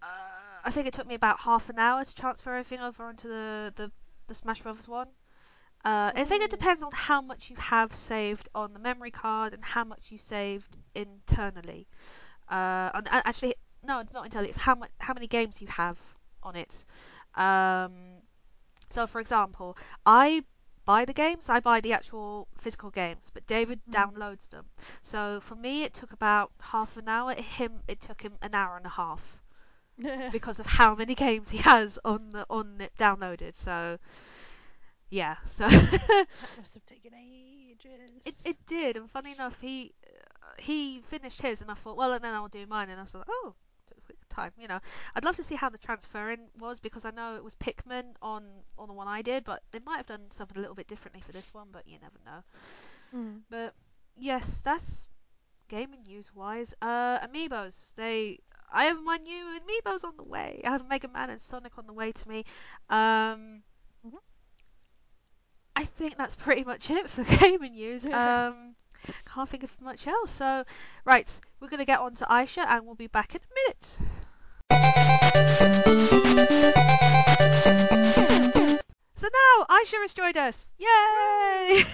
uh, 0.02 0.60
I 0.64 0.70
think 0.70 0.86
it 0.86 0.94
took 0.94 1.06
me 1.06 1.14
about 1.14 1.40
half 1.40 1.68
an 1.70 1.78
hour 1.78 2.04
to 2.04 2.14
transfer 2.14 2.50
everything 2.54 2.80
over 2.80 3.04
onto 3.04 3.28
the 3.28 3.72
the, 3.76 3.92
the 4.28 4.34
Smash 4.34 4.62
Brothers 4.62 4.88
one 4.88 5.08
Uh, 5.84 6.12
I 6.14 6.24
think 6.24 6.42
it 6.44 6.50
depends 6.50 6.82
on 6.82 6.90
how 6.92 7.20
much 7.22 7.50
you 7.50 7.56
have 7.56 7.94
saved 7.94 8.48
on 8.54 8.72
the 8.74 8.80
memory 8.80 9.10
card 9.12 9.54
and 9.54 9.64
how 9.64 9.84
much 9.84 10.10
you 10.12 10.18
saved 10.18 10.76
internally. 10.94 11.86
Uh, 12.48 12.90
and 12.94 13.08
actually, 13.10 13.54
no, 13.82 14.00
it's 14.00 14.12
not 14.12 14.24
internally. 14.26 14.48
It's 14.50 14.58
how 14.68 14.74
much, 14.76 14.90
how 15.00 15.14
many 15.14 15.26
games 15.28 15.60
you 15.62 15.68
have 15.68 15.98
on 16.42 16.56
it. 16.56 16.84
Um, 17.34 18.19
so, 18.90 19.06
for 19.06 19.20
example, 19.20 19.76
I 20.06 20.44
buy 20.84 21.04
the 21.04 21.12
games. 21.14 21.48
I 21.48 21.60
buy 21.60 21.80
the 21.80 21.92
actual 21.94 22.48
physical 22.58 22.90
games, 22.90 23.30
but 23.32 23.46
David 23.46 23.80
Mm. 23.88 23.92
downloads 23.92 24.48
them. 24.50 24.66
So 25.02 25.40
for 25.40 25.54
me, 25.56 25.84
it 25.84 25.94
took 25.94 26.12
about 26.12 26.52
half 26.60 26.96
an 26.96 27.08
hour. 27.08 27.34
Him, 27.34 27.82
it 27.88 28.00
took 28.00 28.22
him 28.22 28.38
an 28.42 28.54
hour 28.54 28.76
and 28.76 28.86
a 28.86 28.90
half 28.90 29.40
because 30.30 30.60
of 30.60 30.66
how 30.66 30.94
many 30.94 31.14
games 31.14 31.50
he 31.50 31.58
has 31.58 31.98
on 32.04 32.30
the 32.30 32.46
on 32.50 32.80
it 32.80 32.92
downloaded. 32.98 33.56
So 33.56 33.98
yeah, 35.10 35.36
so. 35.46 35.68
that 35.68 36.26
must 36.56 36.74
have 36.74 36.86
taken 36.86 37.12
ages. 37.14 38.10
It, 38.24 38.34
it 38.44 38.56
did, 38.66 38.96
and 38.96 39.10
funny 39.10 39.32
enough, 39.32 39.60
he 39.60 39.92
he 40.58 41.00
finished 41.02 41.42
his, 41.42 41.60
and 41.60 41.70
I 41.70 41.74
thought, 41.74 41.96
well, 41.96 42.12
and 42.12 42.24
then 42.24 42.34
I'll 42.34 42.48
do 42.48 42.66
mine, 42.66 42.90
and 42.90 42.98
I 43.00 43.02
was 43.02 43.14
like, 43.14 43.24
oh, 43.28 43.34
took 43.44 43.54
a 43.54 43.54
quick 43.54 43.69
time, 44.40 44.52
you 44.58 44.68
know. 44.68 44.80
I'd 45.14 45.24
love 45.24 45.36
to 45.36 45.44
see 45.44 45.54
how 45.56 45.68
the 45.70 45.78
transferring 45.78 46.40
was 46.58 46.80
because 46.80 47.04
I 47.04 47.10
know 47.10 47.36
it 47.36 47.44
was 47.44 47.54
Pikmin 47.56 48.14
on 48.22 48.44
on 48.78 48.88
the 48.88 48.94
one 48.94 49.08
I 49.08 49.22
did, 49.22 49.44
but 49.44 49.62
they 49.72 49.80
might 49.80 49.98
have 49.98 50.06
done 50.06 50.30
something 50.30 50.56
a 50.58 50.60
little 50.60 50.74
bit 50.74 50.88
differently 50.88 51.20
for 51.22 51.32
this 51.32 51.52
one, 51.54 51.68
but 51.72 51.86
you 51.86 51.98
never 52.00 52.18
know. 52.24 52.42
Mm. 53.14 53.40
But 53.50 53.74
yes, 54.16 54.60
that's 54.60 55.08
gaming 55.68 56.02
news 56.04 56.34
wise. 56.34 56.74
Uh, 56.82 57.18
amiibos, 57.26 57.94
they. 57.94 58.40
I 58.72 58.84
have 58.84 59.02
my 59.02 59.16
new 59.18 59.58
amiibos 59.60 60.04
on 60.04 60.16
the 60.16 60.24
way. 60.24 60.60
I 60.64 60.70
have 60.70 60.88
Mega 60.88 61.08
Man 61.08 61.30
and 61.30 61.40
Sonic 61.40 61.78
on 61.78 61.86
the 61.86 61.92
way 61.94 62.12
to 62.12 62.28
me. 62.28 62.44
Um, 62.88 63.62
Mhm. 64.06 64.18
I 65.76 65.84
think 65.84 66.16
that's 66.16 66.36
pretty 66.36 66.64
much 66.64 66.90
it 66.90 67.10
for 67.10 67.24
gaming 67.38 67.72
news. 67.72 68.06
Um, 68.12 68.76
can't 69.24 69.48
think 69.48 69.62
of 69.64 69.80
much 69.80 70.06
else. 70.06 70.30
So, 70.30 70.64
right, 71.04 71.40
we're 71.60 71.68
going 71.68 71.78
to 71.78 71.86
get 71.86 72.00
on 72.00 72.14
to 72.16 72.24
Aisha 72.26 72.66
and 72.66 72.84
we'll 72.86 72.94
be 72.94 73.06
back 73.06 73.34
in 73.34 73.40
a 73.40 73.54
minute. 73.54 73.98
So 79.20 79.28
now 79.28 79.66
Aisha 79.68 80.00
has 80.00 80.14
joined 80.14 80.38
us. 80.38 80.66
Yay! 80.78 80.86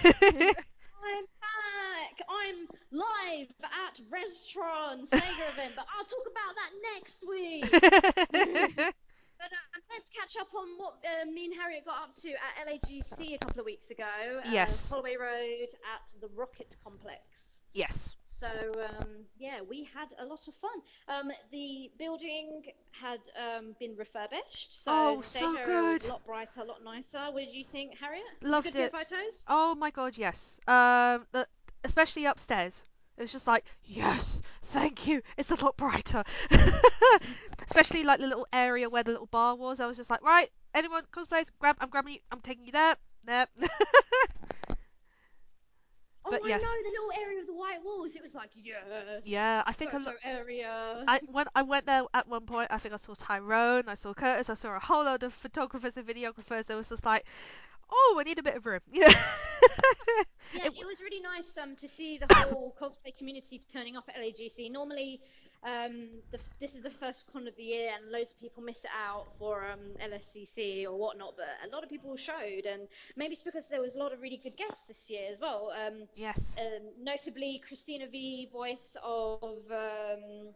I'm 0.07 1.25
back. 1.43 2.21
I'm 2.29 2.67
live 2.89 3.51
at 3.63 3.99
Restaurant 4.09 5.09
Sega 5.09 5.51
event, 5.51 5.73
but 5.75 5.85
I'll 5.91 6.05
talk 6.05 6.25
about 6.31 6.55
that 6.55 6.71
next 6.95 7.25
week. 7.27 8.95
But 9.39 9.51
um, 9.53 9.83
let's 9.93 10.09
catch 10.09 10.35
up 10.41 10.47
on 10.55 10.67
what 10.77 10.95
uh, 11.05 11.29
me 11.29 11.45
and 11.45 11.53
Harriet 11.53 11.85
got 11.85 12.09
up 12.09 12.15
to 12.23 12.29
at 12.31 12.65
LAGC 12.65 13.35
a 13.35 13.37
couple 13.37 13.59
of 13.59 13.67
weeks 13.67 13.91
ago. 13.91 14.41
Yes. 14.49 14.91
Uh, 14.91 14.95
Holloway 14.95 15.15
Road 15.15 15.69
at 15.93 16.21
the 16.21 16.27
Rocket 16.35 16.75
Complex. 16.83 17.46
Yes. 17.77 18.15
So 18.23 18.47
um, 18.47 19.07
yeah, 19.39 19.59
we 19.67 19.87
had 19.95 20.13
a 20.19 20.25
lot 20.25 20.47
of 20.47 20.53
fun. 20.53 20.77
Um, 21.07 21.31
the 21.51 21.89
building 21.97 22.61
had 22.91 23.19
um, 23.35 23.75
been 23.79 23.95
refurbished, 23.95 24.83
so 24.83 24.91
Oh, 24.93 25.17
the 25.17 25.23
so 25.23 25.57
area 25.57 25.81
was 25.91 26.01
good. 26.01 26.09
a 26.09 26.13
lot 26.13 26.25
brighter, 26.25 26.61
a 26.61 26.65
lot 26.65 26.83
nicer. 26.83 27.19
What 27.31 27.45
did 27.45 27.53
you 27.55 27.63
think, 27.63 27.97
Harriet? 27.99 28.23
Was 28.41 28.51
Loved 28.51 28.67
it 28.67 28.73
good 28.73 28.83
it. 28.83 28.91
for 28.91 28.97
photos? 28.99 29.45
Oh 29.47 29.75
my 29.75 29.89
god, 29.91 30.13
yes. 30.17 30.59
Um, 30.67 31.25
the, 31.31 31.47
especially 31.83 32.25
upstairs. 32.25 32.83
It 33.17 33.21
was 33.23 33.31
just 33.31 33.47
like, 33.47 33.65
yes, 33.85 34.41
thank 34.65 35.07
you. 35.07 35.23
It's 35.37 35.49
a 35.49 35.55
lot 35.65 35.75
brighter. 35.75 36.23
especially 37.65 38.03
like 38.03 38.19
the 38.19 38.27
little 38.27 38.47
area 38.53 38.89
where 38.89 39.03
the 39.03 39.11
little 39.11 39.25
bar 39.25 39.55
was. 39.55 39.79
I 39.79 39.87
was 39.87 39.97
just 39.97 40.09
like, 40.11 40.21
right, 40.21 40.47
anyone 40.75 41.01
cosplays, 41.11 41.47
grab. 41.59 41.77
I'm 41.79 41.89
grabbing 41.89 42.13
you. 42.13 42.19
I'm 42.31 42.41
taking 42.41 42.65
you 42.65 42.71
there. 42.71 42.95
There. 43.25 43.47
Oh, 46.27 46.31
But 46.31 46.43
I 46.43 46.47
yes. 46.49 46.61
know 46.61 46.67
the 46.83 46.89
little 46.89 47.23
area 47.25 47.39
of 47.41 47.47
the 47.47 47.53
white 47.53 47.83
walls. 47.83 48.15
It 48.15 48.21
was 48.21 48.35
like 48.35 48.49
yes, 48.55 48.83
Yeah, 49.23 49.63
I 49.65 49.71
think 49.71 49.91
photo 49.91 50.09
lot. 50.09 50.15
area. 50.23 51.03
I 51.07 51.21
when 51.31 51.45
I 51.55 51.61
went 51.61 51.85
there 51.85 52.03
at 52.13 52.27
one 52.27 52.45
point, 52.45 52.67
I 52.69 52.77
think 52.77 52.93
I 52.93 52.97
saw 52.97 53.13
Tyrone, 53.15 53.83
I 53.87 53.95
saw 53.95 54.13
Curtis, 54.13 54.49
I 54.49 54.53
saw 54.55 54.75
a 54.75 54.79
whole 54.79 55.05
load 55.05 55.23
of 55.23 55.33
photographers 55.33 55.95
and 55.97 56.05
videographers. 56.05 56.69
It 56.69 56.75
was 56.75 56.89
just 56.89 57.05
like, 57.05 57.25
oh, 57.91 58.17
I 58.19 58.23
need 58.23 58.39
a 58.39 58.43
bit 58.43 58.55
of 58.55 58.65
room. 58.65 58.81
Yeah. 58.91 59.13
Yeah, 60.53 60.63
It 60.67 60.73
it 60.79 60.85
was 60.87 61.01
really 61.01 61.19
nice 61.19 61.57
um, 61.57 61.75
to 61.77 61.87
see 61.89 62.19
the 62.19 62.27
whole 62.33 62.73
cosplay 62.79 63.15
community 63.17 63.59
turning 63.71 63.97
up 63.97 64.05
at 64.07 64.15
LAGC. 64.15 64.71
Normally, 64.71 65.19
um, 65.63 66.07
the, 66.31 66.39
this 66.61 66.73
is 66.75 66.83
the 66.83 66.89
first 66.89 67.27
con 67.33 67.47
of 67.47 67.55
the 67.57 67.63
year, 67.63 67.91
and 67.95 68.11
loads 68.11 68.31
of 68.31 68.39
people 68.39 68.63
miss 68.63 68.85
it 68.85 68.91
out 69.07 69.25
for 69.37 69.65
um, 69.69 69.79
LSCC 70.01 70.85
or 70.85 70.97
whatnot. 70.97 71.33
But 71.35 71.47
a 71.67 71.75
lot 71.75 71.83
of 71.83 71.89
people 71.89 72.15
showed, 72.15 72.65
and 72.65 72.87
maybe 73.17 73.33
it's 73.33 73.43
because 73.43 73.67
there 73.67 73.81
was 73.81 73.95
a 73.95 73.99
lot 73.99 74.13
of 74.13 74.21
really 74.21 74.37
good 74.37 74.55
guests 74.55 74.85
this 74.87 75.09
year 75.09 75.27
as 75.31 75.39
well. 75.41 75.71
Um, 75.85 76.03
yes. 76.15 76.55
um, 76.57 76.83
notably, 77.01 77.61
Cristina 77.67 78.07
Vee, 78.07 78.47
voice 78.51 78.95
of 79.03 79.41
um, 79.69 80.53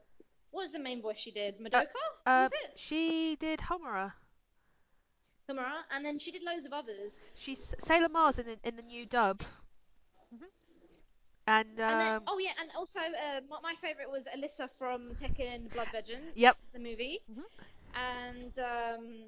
what 0.51 0.61
was 0.63 0.71
the 0.71 0.79
main 0.79 1.01
voice 1.01 1.17
she 1.17 1.31
did? 1.31 1.59
Madoka, 1.59 1.83
Uh, 2.25 2.47
was 2.49 2.51
it? 2.63 2.79
she 2.79 3.35
did 3.39 3.59
Homura. 3.59 4.13
And 5.49 6.05
then 6.05 6.19
she 6.19 6.31
did 6.31 6.43
loads 6.43 6.65
of 6.65 6.73
others. 6.73 7.19
She's 7.35 7.73
Sailor 7.79 8.09
Mars 8.09 8.39
in 8.39 8.45
the, 8.45 8.57
in 8.63 8.75
the 8.75 8.83
new 8.83 9.05
dub. 9.05 9.43
And 11.47 11.79
And 11.87 11.99
then, 11.99 12.13
um, 12.15 12.23
oh 12.27 12.37
yeah, 12.39 12.51
and 12.59 12.69
also 12.75 12.99
uh, 12.99 13.41
my, 13.49 13.57
my 13.63 13.73
favorite 13.75 14.09
was 14.09 14.27
Alisa 14.27 14.69
from 14.77 15.15
Tekken 15.15 15.71
Blood 15.71 15.89
Yep. 16.35 16.55
Vengeance, 16.55 16.61
the 16.73 16.79
movie. 16.79 17.19
Mhm. 17.31 17.43
And 17.93 18.59
um, 18.59 19.25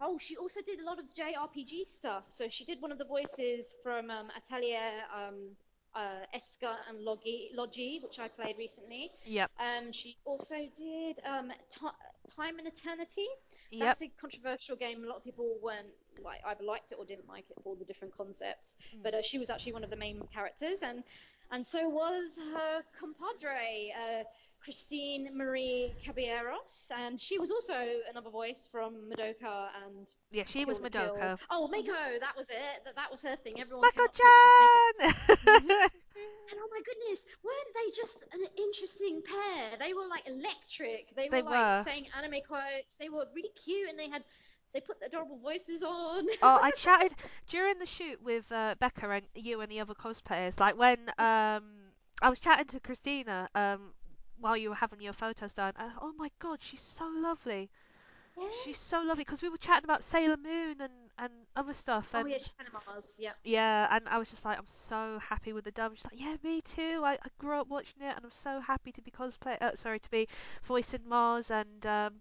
oh, 0.00 0.18
she 0.18 0.36
also 0.36 0.60
did 0.62 0.80
a 0.80 0.84
lot 0.84 0.98
of 0.98 1.06
JRPG 1.14 1.84
stuff. 1.84 2.24
So 2.28 2.48
she 2.48 2.64
did 2.64 2.80
one 2.80 2.92
of 2.92 2.98
the 2.98 3.04
voices 3.04 3.74
from 3.82 4.10
um, 4.10 4.30
Atelier 4.36 5.04
um, 5.14 5.56
uh, 5.94 6.24
Escha 6.36 6.76
and 6.88 7.00
Logy, 7.04 7.48
Logy, 7.54 8.00
which 8.02 8.18
I 8.18 8.28
played 8.28 8.56
recently. 8.58 9.10
yep, 9.26 9.50
Um, 9.58 9.92
she 9.92 10.16
also 10.24 10.56
did 10.76 11.20
um, 11.24 11.50
Ti- 11.70 12.34
Time 12.36 12.58
and 12.58 12.66
Eternity. 12.68 13.26
yep, 13.70 13.86
That's 13.86 14.02
a 14.02 14.08
controversial 14.20 14.76
game. 14.76 15.02
A 15.04 15.06
lot 15.06 15.16
of 15.16 15.24
people 15.24 15.56
weren't 15.62 15.88
like 16.24 16.40
either 16.46 16.64
liked 16.64 16.92
it 16.92 16.96
or 16.98 17.04
didn't 17.04 17.28
like 17.28 17.44
it 17.50 17.56
for 17.62 17.70
all 17.70 17.74
the 17.76 17.84
different 17.84 18.16
concepts. 18.16 18.76
Mm. 18.96 19.02
But 19.02 19.14
uh, 19.14 19.22
she 19.22 19.38
was 19.38 19.50
actually 19.50 19.72
one 19.72 19.84
of 19.84 19.90
the 19.90 19.96
main 19.96 20.22
characters, 20.32 20.82
and 20.82 21.02
and 21.50 21.66
so 21.66 21.88
was 21.88 22.38
her 22.54 22.82
compadre, 22.98 23.92
uh, 23.98 24.24
Christine 24.62 25.30
Marie 25.36 25.94
Cabanos, 26.04 26.90
and 26.96 27.20
she 27.20 27.38
was 27.38 27.50
also 27.50 27.74
another 28.10 28.30
voice 28.30 28.68
from 28.70 29.10
Madoka 29.10 29.68
and 29.86 30.12
yeah. 30.30 30.44
She 30.46 30.60
Kill 30.60 30.68
was 30.68 30.78
the 30.78 30.90
Kill. 30.90 31.16
Madoka. 31.16 31.38
Oh, 31.50 31.68
Mako, 31.68 31.92
that 32.20 32.34
was 32.36 32.48
it. 32.50 32.84
That, 32.84 32.96
that 32.96 33.10
was 33.10 33.22
her 33.22 33.36
thing. 33.36 33.60
Everyone 33.60 33.90
to 33.90 33.96
Mako-chan. 33.96 35.14
and 36.50 36.58
oh 36.58 36.68
my 36.70 36.80
goodness, 36.84 37.24
weren't 37.42 37.74
they 37.74 37.90
just 37.96 38.22
an 38.32 38.40
interesting 38.58 39.22
pair? 39.22 39.78
They 39.78 39.94
were 39.94 40.06
like 40.08 40.28
electric. 40.28 41.14
They 41.16 41.24
were 41.24 41.30
They 41.30 41.42
like 41.42 41.78
were. 41.78 41.82
saying 41.84 42.06
anime 42.16 42.40
quotes. 42.46 42.94
They 42.98 43.08
were 43.08 43.24
really 43.34 43.50
cute 43.64 43.88
and 43.88 43.98
they 43.98 44.08
had 44.08 44.24
they 44.72 44.80
put 44.80 44.98
adorable 45.04 45.38
voices 45.38 45.82
on. 45.82 46.26
oh, 46.42 46.58
I 46.62 46.70
chatted 46.76 47.12
during 47.48 47.78
the 47.78 47.86
shoot 47.86 48.22
with 48.22 48.50
uh, 48.52 48.74
Becca 48.78 49.08
and 49.10 49.24
you 49.34 49.60
and 49.62 49.70
the 49.70 49.80
other 49.80 49.94
cosplayers. 49.94 50.60
Like 50.60 50.78
when 50.78 50.98
um 51.18 51.64
I 52.22 52.28
was 52.28 52.38
chatting 52.38 52.66
to 52.66 52.80
Christina 52.80 53.48
um 53.54 53.92
while 54.40 54.56
you 54.56 54.70
were 54.70 54.74
having 54.76 55.00
your 55.00 55.12
photos 55.12 55.54
done. 55.54 55.74
And, 55.76 55.92
oh 56.00 56.12
my 56.18 56.30
god, 56.38 56.58
she's 56.62 56.80
so 56.82 57.06
lovely. 57.06 57.70
yeah. 58.36 58.48
She's 58.48 58.78
so 58.78 59.00
lovely 59.02 59.24
because 59.24 59.42
we 59.42 59.48
were 59.48 59.56
chatting 59.58 59.84
about 59.84 60.04
Sailor 60.04 60.36
Moon 60.36 60.80
and 60.80 60.92
and 61.18 61.32
other 61.56 61.74
stuff. 61.74 62.14
Oh 62.14 62.20
And 62.20 62.28
yeah, 62.28 62.38
she's 62.38 62.48
Panama's. 62.48 63.16
Yeah. 63.18 63.32
yeah, 63.44 63.88
and 63.94 64.08
I 64.08 64.18
was 64.18 64.28
just 64.30 64.44
like, 64.44 64.58
I'm 64.58 64.66
so 64.66 65.18
happy 65.20 65.52
with 65.52 65.64
the 65.64 65.70
dub. 65.72 65.94
She's 65.96 66.04
like, 66.04 66.20
yeah, 66.20 66.36
me 66.42 66.60
too. 66.62 67.02
I, 67.04 67.12
I 67.14 67.28
grew 67.38 67.60
up 67.60 67.68
watching 67.68 68.02
it, 68.02 68.14
and 68.16 68.24
I'm 68.24 68.30
so 68.32 68.60
happy 68.60 68.92
to 68.92 69.02
be 69.02 69.10
cosplay. 69.10 69.60
Uh, 69.60 69.74
sorry, 69.76 70.00
to 70.00 70.10
be 70.10 70.28
voicing 70.64 71.02
Mars, 71.08 71.50
and 71.50 71.86
um, 71.86 72.14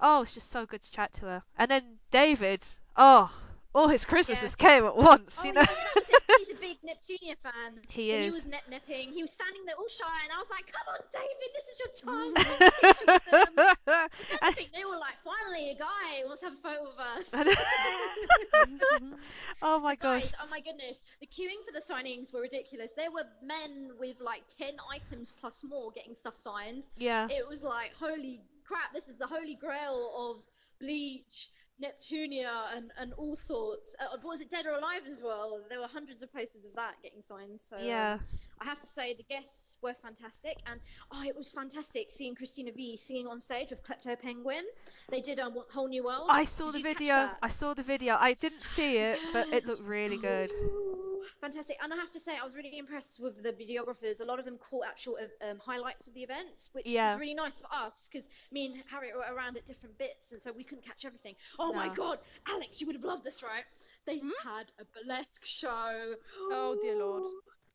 oh, 0.00 0.22
it's 0.22 0.32
just 0.32 0.50
so 0.50 0.66
good 0.66 0.82
to 0.82 0.90
chat 0.90 1.12
to 1.14 1.26
her. 1.26 1.42
And 1.56 1.70
then 1.70 1.98
David, 2.10 2.62
oh, 2.96 3.32
all 3.74 3.88
his 3.88 4.02
Yeah. 4.02 4.08
Christmases 4.10 4.54
came 4.56 4.84
at 4.84 4.96
once, 4.96 5.36
Oh 5.40 5.44
you 5.44 5.52
know. 5.52 5.60
yeah, 5.60 5.66
that 5.66 5.94
was 5.96 6.08
it. 6.10 6.22
He's 6.38 6.50
a 6.50 6.54
big 6.60 6.78
Neptunia 6.82 7.36
fan. 7.42 7.80
He 7.88 8.10
so 8.10 8.18
he 8.18 8.30
was 8.30 8.46
nipping. 8.46 9.12
He 9.12 9.22
was 9.22 9.32
standing 9.32 9.64
there 9.66 9.76
all 9.78 9.88
shy, 9.88 10.22
and 10.24 10.32
I 10.32 10.38
was 10.38 10.48
like, 10.50 10.66
"Come 10.72 10.86
on, 10.94 11.00
David, 11.12 11.50
this 11.54 11.68
is 11.68 11.78
your 11.80 11.88
chance. 12.02 12.32
Take 12.34 12.60
a 12.60 12.62
picture 12.80 13.06
with 13.06 13.24
them." 13.86 14.08
I 14.42 14.52
think 14.56 14.72
they 14.72 14.84
were 14.84 14.98
like, 14.98 15.16
"Finally, 15.24 15.70
a 15.70 15.74
guy 15.74 16.24
wants 16.26 16.40
to 16.42 16.48
have 16.48 16.58
a 16.58 16.60
photo 16.60 16.82
with 16.84 16.98
us." 16.98 17.32
oh 19.62 19.78
my 19.80 19.94
gosh. 19.96 20.22
guys, 20.22 20.34
oh 20.42 20.46
my 20.50 20.60
goodness, 20.60 21.02
the 21.20 21.26
queuing 21.26 21.62
for 21.64 21.72
the 21.72 21.80
signings 21.80 22.32
were 22.32 22.40
ridiculous. 22.40 22.92
There 22.92 23.10
were 23.10 23.24
men 23.42 23.90
with 23.98 24.20
like 24.20 24.42
10 24.58 24.74
items 24.92 25.32
plus 25.40 25.64
more 25.68 25.90
getting 25.92 26.14
stuff 26.14 26.36
signed. 26.36 26.84
Yeah. 26.96 27.26
It 27.30 27.46
was 27.48 27.62
like, 27.62 27.92
holy 27.98 28.40
crap, 28.66 28.92
this 28.92 29.08
is 29.08 29.16
the 29.16 29.26
holy 29.26 29.54
grail 29.54 30.10
of 30.16 30.42
Bleach, 30.80 31.50
Neptunia, 31.82 32.76
and, 32.76 32.90
and 32.98 33.12
all 33.14 33.34
sorts. 33.36 33.96
Uh, 34.00 34.16
was 34.22 34.40
it 34.40 34.50
Dead 34.50 34.66
or 34.66 34.72
Alive 34.72 35.02
as 35.08 35.22
well? 35.22 35.60
There 35.68 35.80
were 35.80 35.88
hundreds 35.88 36.22
of 36.22 36.32
posters 36.32 36.66
of 36.66 36.74
that 36.76 36.94
getting 37.02 37.20
signed. 37.20 37.60
So 37.60 37.76
Yeah. 37.80 38.14
um, 38.14 38.20
I 38.60 38.64
have 38.64 38.80
to 38.80 38.86
say, 38.86 39.14
the 39.14 39.24
guests 39.24 39.76
were 39.82 39.94
fantastic. 40.02 40.56
And 40.66 40.80
oh, 41.12 41.22
it 41.26 41.36
was 41.36 41.52
fantastic 41.52 42.10
seeing 42.10 42.34
Cristina 42.34 42.72
Vee 42.72 42.96
singing 42.96 43.26
on 43.26 43.40
stage 43.40 43.70
with 43.70 43.82
Klepto 43.82 44.18
Penguin. 44.20 44.64
They 45.10 45.20
did 45.20 45.38
a 45.38 45.50
whole 45.72 45.88
new 45.88 46.04
world. 46.04 46.28
I 46.30 46.44
saw 46.44 46.70
Did 46.70 46.76
the 46.76 46.82
video. 46.82 47.30
I 47.42 47.48
saw 47.48 47.74
the 47.74 47.82
video. 47.82 48.16
I 48.18 48.34
didn't 48.34 48.52
see 48.52 48.98
it, 48.98 49.18
but 49.32 49.48
it 49.52 49.66
looked 49.66 49.82
really 49.82 50.18
good. 50.18 50.50
Fantastic. 51.44 51.76
And 51.82 51.92
I 51.92 51.96
have 51.96 52.10
to 52.12 52.20
say, 52.20 52.32
I 52.40 52.42
was 52.42 52.56
really 52.56 52.78
impressed 52.78 53.20
with 53.20 53.42
the 53.42 53.52
videographers. 53.52 54.22
A 54.22 54.24
lot 54.24 54.38
of 54.38 54.46
them 54.46 54.56
caught 54.56 54.86
actual 54.86 55.18
um, 55.42 55.58
highlights 55.58 56.08
of 56.08 56.14
the 56.14 56.22
events, 56.22 56.70
which 56.72 56.86
Yeah. 56.86 57.10
was 57.10 57.20
really 57.20 57.34
nice 57.34 57.60
for 57.60 57.68
us 57.70 58.08
because 58.10 58.30
me 58.50 58.64
and 58.64 58.82
Harriet 58.90 59.14
were 59.14 59.30
around 59.30 59.58
at 59.58 59.66
different 59.66 59.98
bits, 59.98 60.32
and 60.32 60.42
so 60.42 60.52
we 60.52 60.64
couldn't 60.64 60.86
catch 60.86 61.04
everything. 61.04 61.34
Oh 61.58 61.74
my 61.74 61.90
God, 61.90 62.18
Alex, 62.48 62.80
you 62.80 62.86
would 62.86 62.96
have 62.96 63.04
loved 63.04 63.24
this, 63.24 63.42
right? 63.42 63.64
They 64.06 64.20
Hmm? 64.20 64.30
had 64.42 64.70
a 64.80 64.84
burlesque 64.94 65.44
show. 65.44 66.14
Oh, 66.50 66.78
dear 66.80 66.96
Lord. 66.96 67.24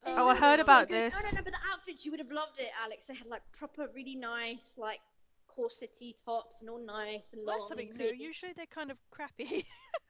It 0.07 0.13
Oh, 0.17 0.29
I 0.29 0.35
heard 0.35 0.59
about 0.59 0.87
good. 0.87 0.95
this. 0.95 1.13
No, 1.13 1.29
no, 1.29 1.35
no, 1.35 1.41
but 1.43 1.53
the 1.53 1.59
outfits, 1.71 2.05
you 2.05 2.11
would 2.11 2.21
have 2.21 2.31
loved 2.31 2.57
it, 2.59 2.71
Alex. 2.83 3.05
They 3.05 3.13
had 3.13 3.27
like 3.27 3.43
proper, 3.55 3.87
really 3.93 4.15
nice, 4.15 4.73
like 4.79 4.99
corsety 5.47 6.15
tops 6.25 6.61
and 6.61 6.71
all 6.71 6.83
nice 6.83 7.33
and 7.33 7.45
long. 7.45 7.57
That's 7.57 7.67
something 7.67 7.89
and 7.89 7.99
new. 7.99 8.13
Usually 8.17 8.53
they're 8.53 8.65
kind 8.65 8.89
of 8.89 8.97
crappy. 9.11 9.67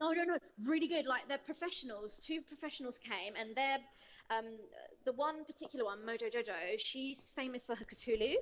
No, 0.00 0.12
no, 0.12 0.24
no, 0.24 0.38
really 0.68 0.88
good. 0.88 1.06
Like 1.06 1.28
they're 1.28 1.38
professionals. 1.38 2.18
Two 2.18 2.40
professionals 2.42 2.98
came, 2.98 3.34
and 3.38 3.54
they're 3.54 3.78
um, 4.30 4.44
the 5.04 5.12
one 5.12 5.44
particular 5.44 5.84
one, 5.84 6.00
Mojo 6.00 6.32
Jojo. 6.32 6.78
She's 6.78 7.32
famous 7.36 7.64
for 7.66 7.74
her 7.74 7.84
Cthulhu. 7.84 8.34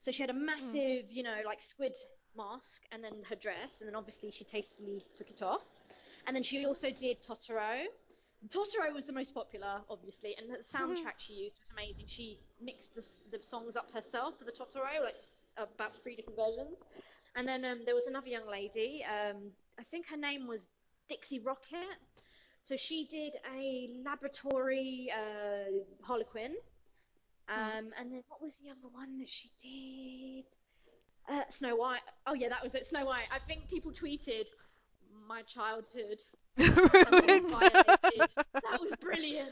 So 0.00 0.10
she 0.12 0.22
had 0.22 0.30
a 0.30 0.34
massive, 0.34 1.10
you 1.10 1.22
know, 1.22 1.36
like 1.44 1.62
squid 1.62 1.94
mask, 2.36 2.82
and 2.92 3.02
then 3.02 3.14
her 3.28 3.36
dress, 3.36 3.80
and 3.80 3.88
then 3.88 3.96
obviously 3.96 4.30
she 4.30 4.44
tastefully 4.44 5.02
took 5.16 5.30
it 5.30 5.42
off. 5.42 5.66
And 6.26 6.36
then 6.36 6.42
she 6.42 6.66
also 6.66 6.90
did 6.90 7.22
Totoro. 7.22 7.84
Totoro 8.48 8.94
was 8.94 9.06
the 9.06 9.12
most 9.12 9.34
popular, 9.34 9.80
obviously, 9.90 10.36
and 10.38 10.48
the 10.48 10.58
soundtrack 10.62 11.18
she 11.18 11.32
used 11.32 11.58
was 11.60 11.72
amazing. 11.72 12.04
She 12.06 12.38
mixed 12.62 12.94
the, 12.94 13.36
the 13.36 13.42
songs 13.42 13.76
up 13.76 13.92
herself 13.92 14.38
for 14.38 14.44
the 14.44 14.52
Totoro, 14.52 15.02
like 15.02 15.16
about 15.56 15.96
three 15.96 16.14
different 16.14 16.38
versions. 16.38 16.84
And 17.34 17.48
then 17.48 17.64
um, 17.64 17.80
there 17.84 17.94
was 17.94 18.06
another 18.06 18.28
young 18.28 18.48
lady. 18.48 19.04
Um, 19.04 19.50
I 19.78 19.82
think 19.82 20.08
her 20.08 20.16
name 20.16 20.46
was 20.46 20.68
Dixie 21.08 21.40
Rocket. 21.40 22.24
So 22.60 22.76
she 22.76 23.06
did 23.06 23.36
a 23.56 23.90
laboratory 24.04 25.10
uh, 25.16 25.70
Harlequin. 26.02 26.54
Um, 27.48 27.92
and 27.98 28.12
then 28.12 28.22
what 28.28 28.42
was 28.42 28.58
the 28.58 28.70
other 28.70 28.88
one 28.92 29.18
that 29.18 29.28
she 29.28 29.50
did? 29.62 30.44
Uh, 31.34 31.44
Snow 31.48 31.76
White. 31.76 32.00
Oh 32.26 32.34
yeah, 32.34 32.48
that 32.48 32.62
was 32.62 32.74
it. 32.74 32.86
Snow 32.86 33.06
White. 33.06 33.26
I 33.32 33.38
think 33.38 33.68
people 33.68 33.90
tweeted 33.90 34.48
my 35.26 35.42
childhood 35.42 36.22
Ruined. 37.12 37.50
That 38.70 38.80
was 38.80 38.92
brilliant. 39.00 39.50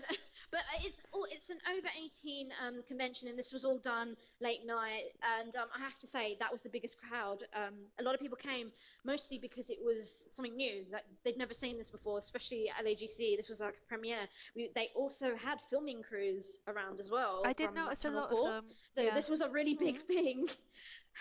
But 0.51 0.61
uh, 0.61 0.85
it's 0.85 1.01
all 1.13 1.27
it's 1.31 1.51
an 1.51 1.59
over 1.77 1.89
18 2.05 2.49
um, 2.67 2.83
convention, 2.87 3.29
and 3.29 3.39
this 3.39 3.53
was 3.53 3.65
all 3.65 3.79
done 3.79 4.17
late 4.41 4.67
night. 4.67 5.03
And 5.41 5.55
um, 5.57 5.67
I 5.75 5.81
have 5.81 5.99
to 5.99 6.07
say 6.07 6.37
that 6.41 6.53
was 6.53 6.63
the 6.63 6.69
biggest 6.69 6.97
crowd. 6.99 7.43
Um, 7.55 7.75
a 7.99 8.03
lot 8.03 8.15
of 8.15 8.21
people 8.21 8.37
came 8.37 8.71
mostly 9.05 9.39
because 9.39 9.71
it 9.71 9.79
was 9.85 10.27
something 10.31 10.55
new 10.57 10.85
that 10.93 11.05
they'd 11.25 11.37
never 11.37 11.53
seen 11.53 11.79
this 11.79 11.91
before, 11.91 12.19
especially 12.19 12.71
at 12.71 12.85
LAGC. 12.85 13.37
This 13.37 13.49
was 13.49 13.61
like 13.61 13.75
a 13.75 13.89
premiere. 13.89 14.27
We, 14.55 14.71
they 14.75 14.91
also 14.95 15.35
had 15.37 15.61
filming 15.61 16.03
crews 16.03 16.59
around 16.67 17.01
as 17.01 17.11
well 17.11 17.43
I 17.45 17.53
did 17.53 17.75
notice 17.75 18.05
a 18.05 18.11
lot 18.11 18.31
4. 18.31 18.39
of 18.39 18.55
them. 18.55 18.65
So 18.95 19.03
yeah. 19.03 19.15
this 19.15 19.29
was 19.29 19.41
a 19.41 19.49
really 19.49 19.75
big 19.75 19.97
thing. 19.97 20.47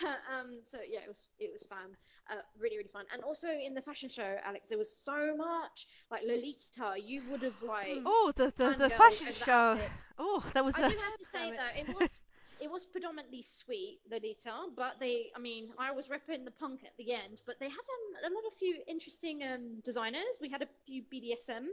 um, 0.06 0.60
so 0.64 0.78
yeah, 0.88 1.00
it 1.00 1.08
was 1.08 1.30
it 1.40 1.52
was 1.52 1.66
fun, 1.66 1.96
uh, 2.30 2.36
really 2.60 2.78
really 2.78 2.90
fun. 2.90 3.06
And 3.14 3.24
also 3.24 3.48
in 3.50 3.74
the 3.74 3.82
fashion 3.82 4.10
show, 4.10 4.36
Alex, 4.44 4.70
there 4.70 4.78
was 4.78 4.96
so 4.96 5.36
much 5.38 5.75
like 6.12 6.22
Lolita. 6.24 6.94
You 6.98 7.24
would 7.30 7.44
have 7.44 7.62
like 7.62 8.04
Oh, 8.06 8.32
the 8.36 8.54
the, 8.56 8.76
the 8.78 8.90
fashion 8.90 9.32
show. 9.34 9.80
outfits. 9.80 10.14
Oh, 10.18 10.44
that 10.54 10.64
was 10.66 10.78
I 10.78 10.80
a 10.80 10.84
do 10.84 10.96
have 11.04 11.16
to 11.16 11.26
say 11.32 11.52
though, 11.52 11.80
it 11.80 11.88
was 11.90 12.22
it 12.60 12.70
was 12.72 12.86
predominantly 12.86 13.42
sweet 13.42 14.00
Lolita, 14.10 14.54
but 14.76 15.00
they, 15.00 15.32
I 15.36 15.40
mean, 15.40 15.70
I 15.78 15.92
was 15.92 16.08
repping 16.08 16.46
the 16.46 16.52
punk 16.52 16.84
at 16.86 16.92
the 16.98 17.14
end, 17.14 17.42
but 17.46 17.60
they 17.60 17.70
had 17.70 17.72
um, 17.96 18.32
a 18.32 18.34
lot 18.34 18.46
of 18.48 18.54
few 18.54 18.82
interesting 18.88 19.44
um, 19.44 19.82
designers. 19.84 20.38
We 20.42 20.50
had 20.50 20.62
a 20.62 20.68
few 20.86 21.04
BDSM. 21.12 21.66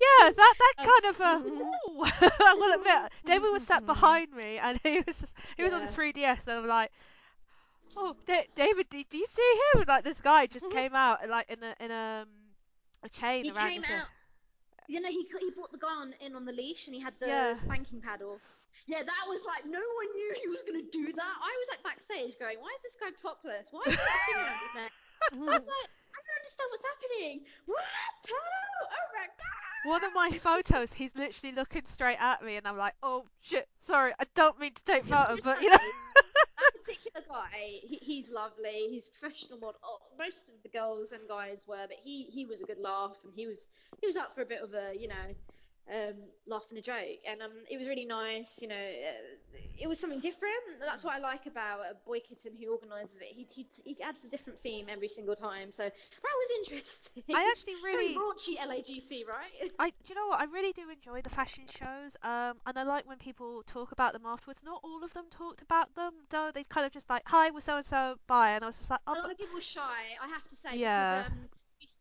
Yeah, 0.00 0.30
that 0.30 0.54
that 0.58 0.74
Um, 0.78 0.90
kind 0.90 1.04
of 1.14 1.20
uh, 1.20 1.40
ooh. 1.46 2.04
I 2.44 2.54
will 2.58 2.72
admit, 2.74 3.12
David 3.24 3.50
was 3.50 3.62
sat 3.62 3.84
behind 3.86 4.32
me 4.32 4.58
and 4.58 4.78
he 4.82 5.00
was 5.06 5.20
just 5.20 5.34
he 5.56 5.62
was 5.62 5.72
on 5.72 5.80
his 5.82 5.92
3DS 5.92 6.46
and 6.46 6.58
I'm 6.58 6.66
like, 6.66 6.90
oh, 7.96 8.14
Da- 8.26 8.46
David, 8.54 8.88
do, 8.90 9.02
do 9.08 9.18
you 9.18 9.26
see 9.26 9.60
him? 9.74 9.84
Like 9.88 10.04
this 10.04 10.20
guy 10.20 10.46
just 10.46 10.68
came 10.70 10.94
out 10.94 11.28
like 11.28 11.50
in 11.50 11.62
a 11.62 11.74
in 11.84 11.90
a 11.90 12.26
chain 13.08 13.44
He 13.44 13.50
around 13.50 13.72
came 13.72 13.84
out. 13.84 14.08
You 14.88 15.00
know, 15.00 15.08
he 15.08 15.26
he 15.40 15.50
brought 15.50 15.72
the 15.72 15.78
guy 15.78 15.90
on, 15.94 16.14
in 16.20 16.36
on 16.36 16.44
the 16.46 16.52
leash 16.52 16.86
and 16.86 16.94
he 16.94 17.00
had 17.02 17.14
the 17.18 17.26
Yeah. 17.26 17.54
spanking 17.54 18.00
paddle. 18.00 18.40
Yeah, 18.86 19.02
that 19.02 19.24
was 19.26 19.44
like 19.44 19.64
no 19.64 19.80
one 19.80 20.10
knew 20.14 20.30
he 20.42 20.48
was 20.48 20.62
gonna 20.62 20.82
do 20.92 21.12
that. 21.12 21.34
I 21.42 21.52
was 21.58 21.68
like 21.70 21.82
backstage 21.82 22.38
going, 22.38 22.60
"Why 22.60 22.70
is 22.76 22.82
this 22.82 22.96
guy 23.00 23.10
topless? 23.20 23.68
Why 23.72 23.82
is 23.86 23.94
he 23.94 24.04
got 24.04 24.14
a 24.14 24.24
finger 24.26 24.42
around 24.46 24.60
his 24.62 24.74
neck?" 24.74 24.92
I 25.32 25.50
was 25.50 25.64
like, 25.66 25.90
"I 26.14 26.18
don't 26.22 26.38
understand 26.38 26.68
what's 26.70 26.86
happening. 26.86 27.34
What 27.66 27.84
paddle? 28.22 28.86
Oh 28.94 29.08
my 29.18 29.26
god!" 29.26 29.90
One 29.90 30.04
of 30.04 30.14
my 30.14 30.30
photos, 30.30 30.92
he's 30.92 31.14
literally 31.16 31.54
looking 31.54 31.86
straight 31.86 32.20
at 32.20 32.42
me, 32.42 32.56
and 32.56 32.66
I'm 32.66 32.76
like, 32.76 32.94
"Oh 33.02 33.24
shit, 33.42 33.68
sorry, 33.80 34.12
I 34.18 34.24
don't 34.34 34.58
mean 34.60 34.74
to 34.74 34.84
take 34.84 35.04
photo, 35.04 35.36
but 35.42 35.62
you 35.62 35.70
know." 35.70 35.78
that 36.58 36.72
particular 36.84 37.24
guy, 37.28 37.58
he, 37.82 37.98
he's 38.02 38.30
lovely. 38.30 38.88
He's 38.90 39.08
professional 39.08 39.58
model. 39.58 39.80
Oh, 39.84 39.98
most 40.18 40.50
of 40.50 40.56
the 40.62 40.68
girls 40.68 41.12
and 41.12 41.28
guys 41.28 41.64
were, 41.66 41.86
but 41.88 41.96
he 42.02 42.24
he 42.24 42.46
was 42.46 42.60
a 42.60 42.64
good 42.64 42.78
laugh, 42.80 43.16
and 43.24 43.32
he 43.34 43.46
was 43.46 43.68
he 44.00 44.06
was 44.06 44.16
up 44.16 44.34
for 44.34 44.42
a 44.42 44.46
bit 44.46 44.62
of 44.62 44.72
a 44.74 44.92
you 44.98 45.08
know 45.08 45.28
um, 45.92 46.14
laugh 46.46 46.66
and 46.70 46.78
a 46.78 46.82
joke, 46.82 47.20
and 47.28 47.42
um, 47.42 47.52
it 47.70 47.78
was 47.78 47.88
really 47.88 48.06
nice. 48.06 48.58
You 48.62 48.68
know, 48.68 48.74
uh, 48.76 49.36
it 49.78 49.88
was 49.88 50.00
something 50.00 50.20
different. 50.20 50.54
That's 50.80 51.04
what 51.04 51.14
I 51.14 51.18
like 51.18 51.46
about 51.46 51.80
uh, 51.80 51.94
Boy 52.06 52.20
Kitten 52.20 52.52
who 52.58 52.72
organises 52.72 53.18
it. 53.20 53.34
He, 53.34 53.46
he 53.54 53.66
he 53.84 54.02
adds 54.02 54.24
a 54.24 54.28
different 54.28 54.58
theme 54.58 54.86
every 54.88 55.08
single 55.08 55.34
time, 55.34 55.72
so 55.72 55.82
that 55.84 55.92
was 56.38 56.48
interesting. 56.58 57.22
I 57.34 57.52
actually 57.52 57.74
really, 57.84 58.14
raunchy 58.16 58.56
LAGC, 58.58 59.26
right? 59.26 59.70
I, 59.78 59.90
do 59.90 59.94
you 60.08 60.14
know 60.14 60.28
what? 60.28 60.40
I 60.40 60.44
really 60.44 60.72
do 60.72 60.82
enjoy 60.90 61.22
the 61.22 61.30
fashion 61.30 61.64
shows. 61.68 62.16
Um, 62.22 62.54
and 62.66 62.78
I 62.78 62.82
like 62.82 63.06
when 63.06 63.18
people 63.18 63.62
talk 63.66 63.92
about 63.92 64.12
them 64.12 64.22
afterwards. 64.26 64.62
Not 64.64 64.80
all 64.82 65.04
of 65.04 65.12
them 65.12 65.26
talked 65.30 65.62
about 65.62 65.94
them, 65.94 66.12
though. 66.30 66.50
They 66.54 66.64
kind 66.64 66.86
of 66.86 66.92
just 66.92 67.08
like, 67.10 67.22
"Hi, 67.26 67.50
we're 67.50 67.60
so 67.60 67.76
and 67.76 67.86
so, 67.86 68.16
bye," 68.26 68.50
and 68.52 68.64
I 68.64 68.68
was 68.68 68.78
just 68.78 68.90
like, 68.90 69.00
"Oh, 69.06 69.12
a 69.12 69.14
lot 69.14 69.22
but 69.24 69.32
of 69.32 69.38
people 69.38 69.54
were 69.54 69.60
shy, 69.60 70.16
I 70.22 70.28
have 70.28 70.46
to 70.48 70.54
say, 70.54 70.76
Yeah. 70.76 71.22
because 71.22 71.32
um, 71.32 71.48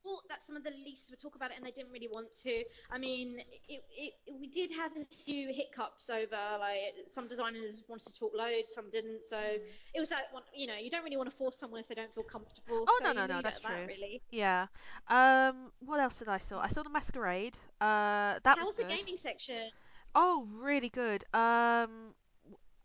thought 0.06 0.22
that 0.30 0.42
some 0.42 0.56
of 0.56 0.64
the 0.64 0.70
leases 0.70 1.10
would 1.10 1.20
talk 1.20 1.36
about 1.36 1.52
it 1.52 1.58
and 1.58 1.66
they 1.66 1.72
didn't 1.72 1.92
really 1.92 2.10
want 2.12 2.32
to. 2.44 2.64
I 2.92 2.98
mean, 2.98 3.40
it, 3.68 3.84
it, 3.98 4.14
we 4.40 4.48
did 4.48 4.72
have 4.72 4.92
a 4.96 5.04
few 5.04 5.50
hiccups 5.52 6.10
over, 6.10 6.38
like, 6.60 6.94
some 7.08 7.28
designers 7.28 7.84
wanted 7.88 8.14
to 8.14 8.20
talk 8.20 8.32
loads, 8.38 8.74
some 8.74 8.90
didn't. 8.92 9.26
So 9.26 9.38
it 9.40 10.00
was 10.00 10.10
that 10.10 10.26
one, 10.32 10.44
you 10.54 10.68
know, 10.68 10.76
you 10.80 10.90
don't 10.90 11.04
really 11.04 11.18
want 11.18 11.30
to 11.32 11.36
force 11.36 11.58
someone 11.58 11.80
if 11.80 11.88
they 11.88 11.96
don't 11.96 12.14
feel 12.14 12.24
comfortable. 12.24 12.86
Oh 12.88 13.00
so 13.04 13.06
no 13.06 13.14
no 13.14 13.26
no, 13.26 13.42
that's 13.42 13.58
at 13.58 13.64
that, 13.64 13.70
true. 13.70 13.86
really. 13.88 14.22
Yeah. 14.32 14.68
Um, 15.08 15.72
what 15.80 16.00
else 16.00 16.20
did 16.20 16.30
I 16.30 16.38
saw? 16.38 16.60
I 16.60 16.68
saw 16.68 16.84
the 16.84 16.90
Masquerade. 16.90 17.58
Uh, 17.82 18.40
that 18.44 18.58
How 18.58 18.60
was 18.60 18.68
was 18.68 18.76
the 18.78 18.84
gaming 18.84 19.18
section? 19.18 19.72
Oh, 20.14 20.48
really 20.62 20.90
good. 20.90 21.24
Um, 21.34 22.14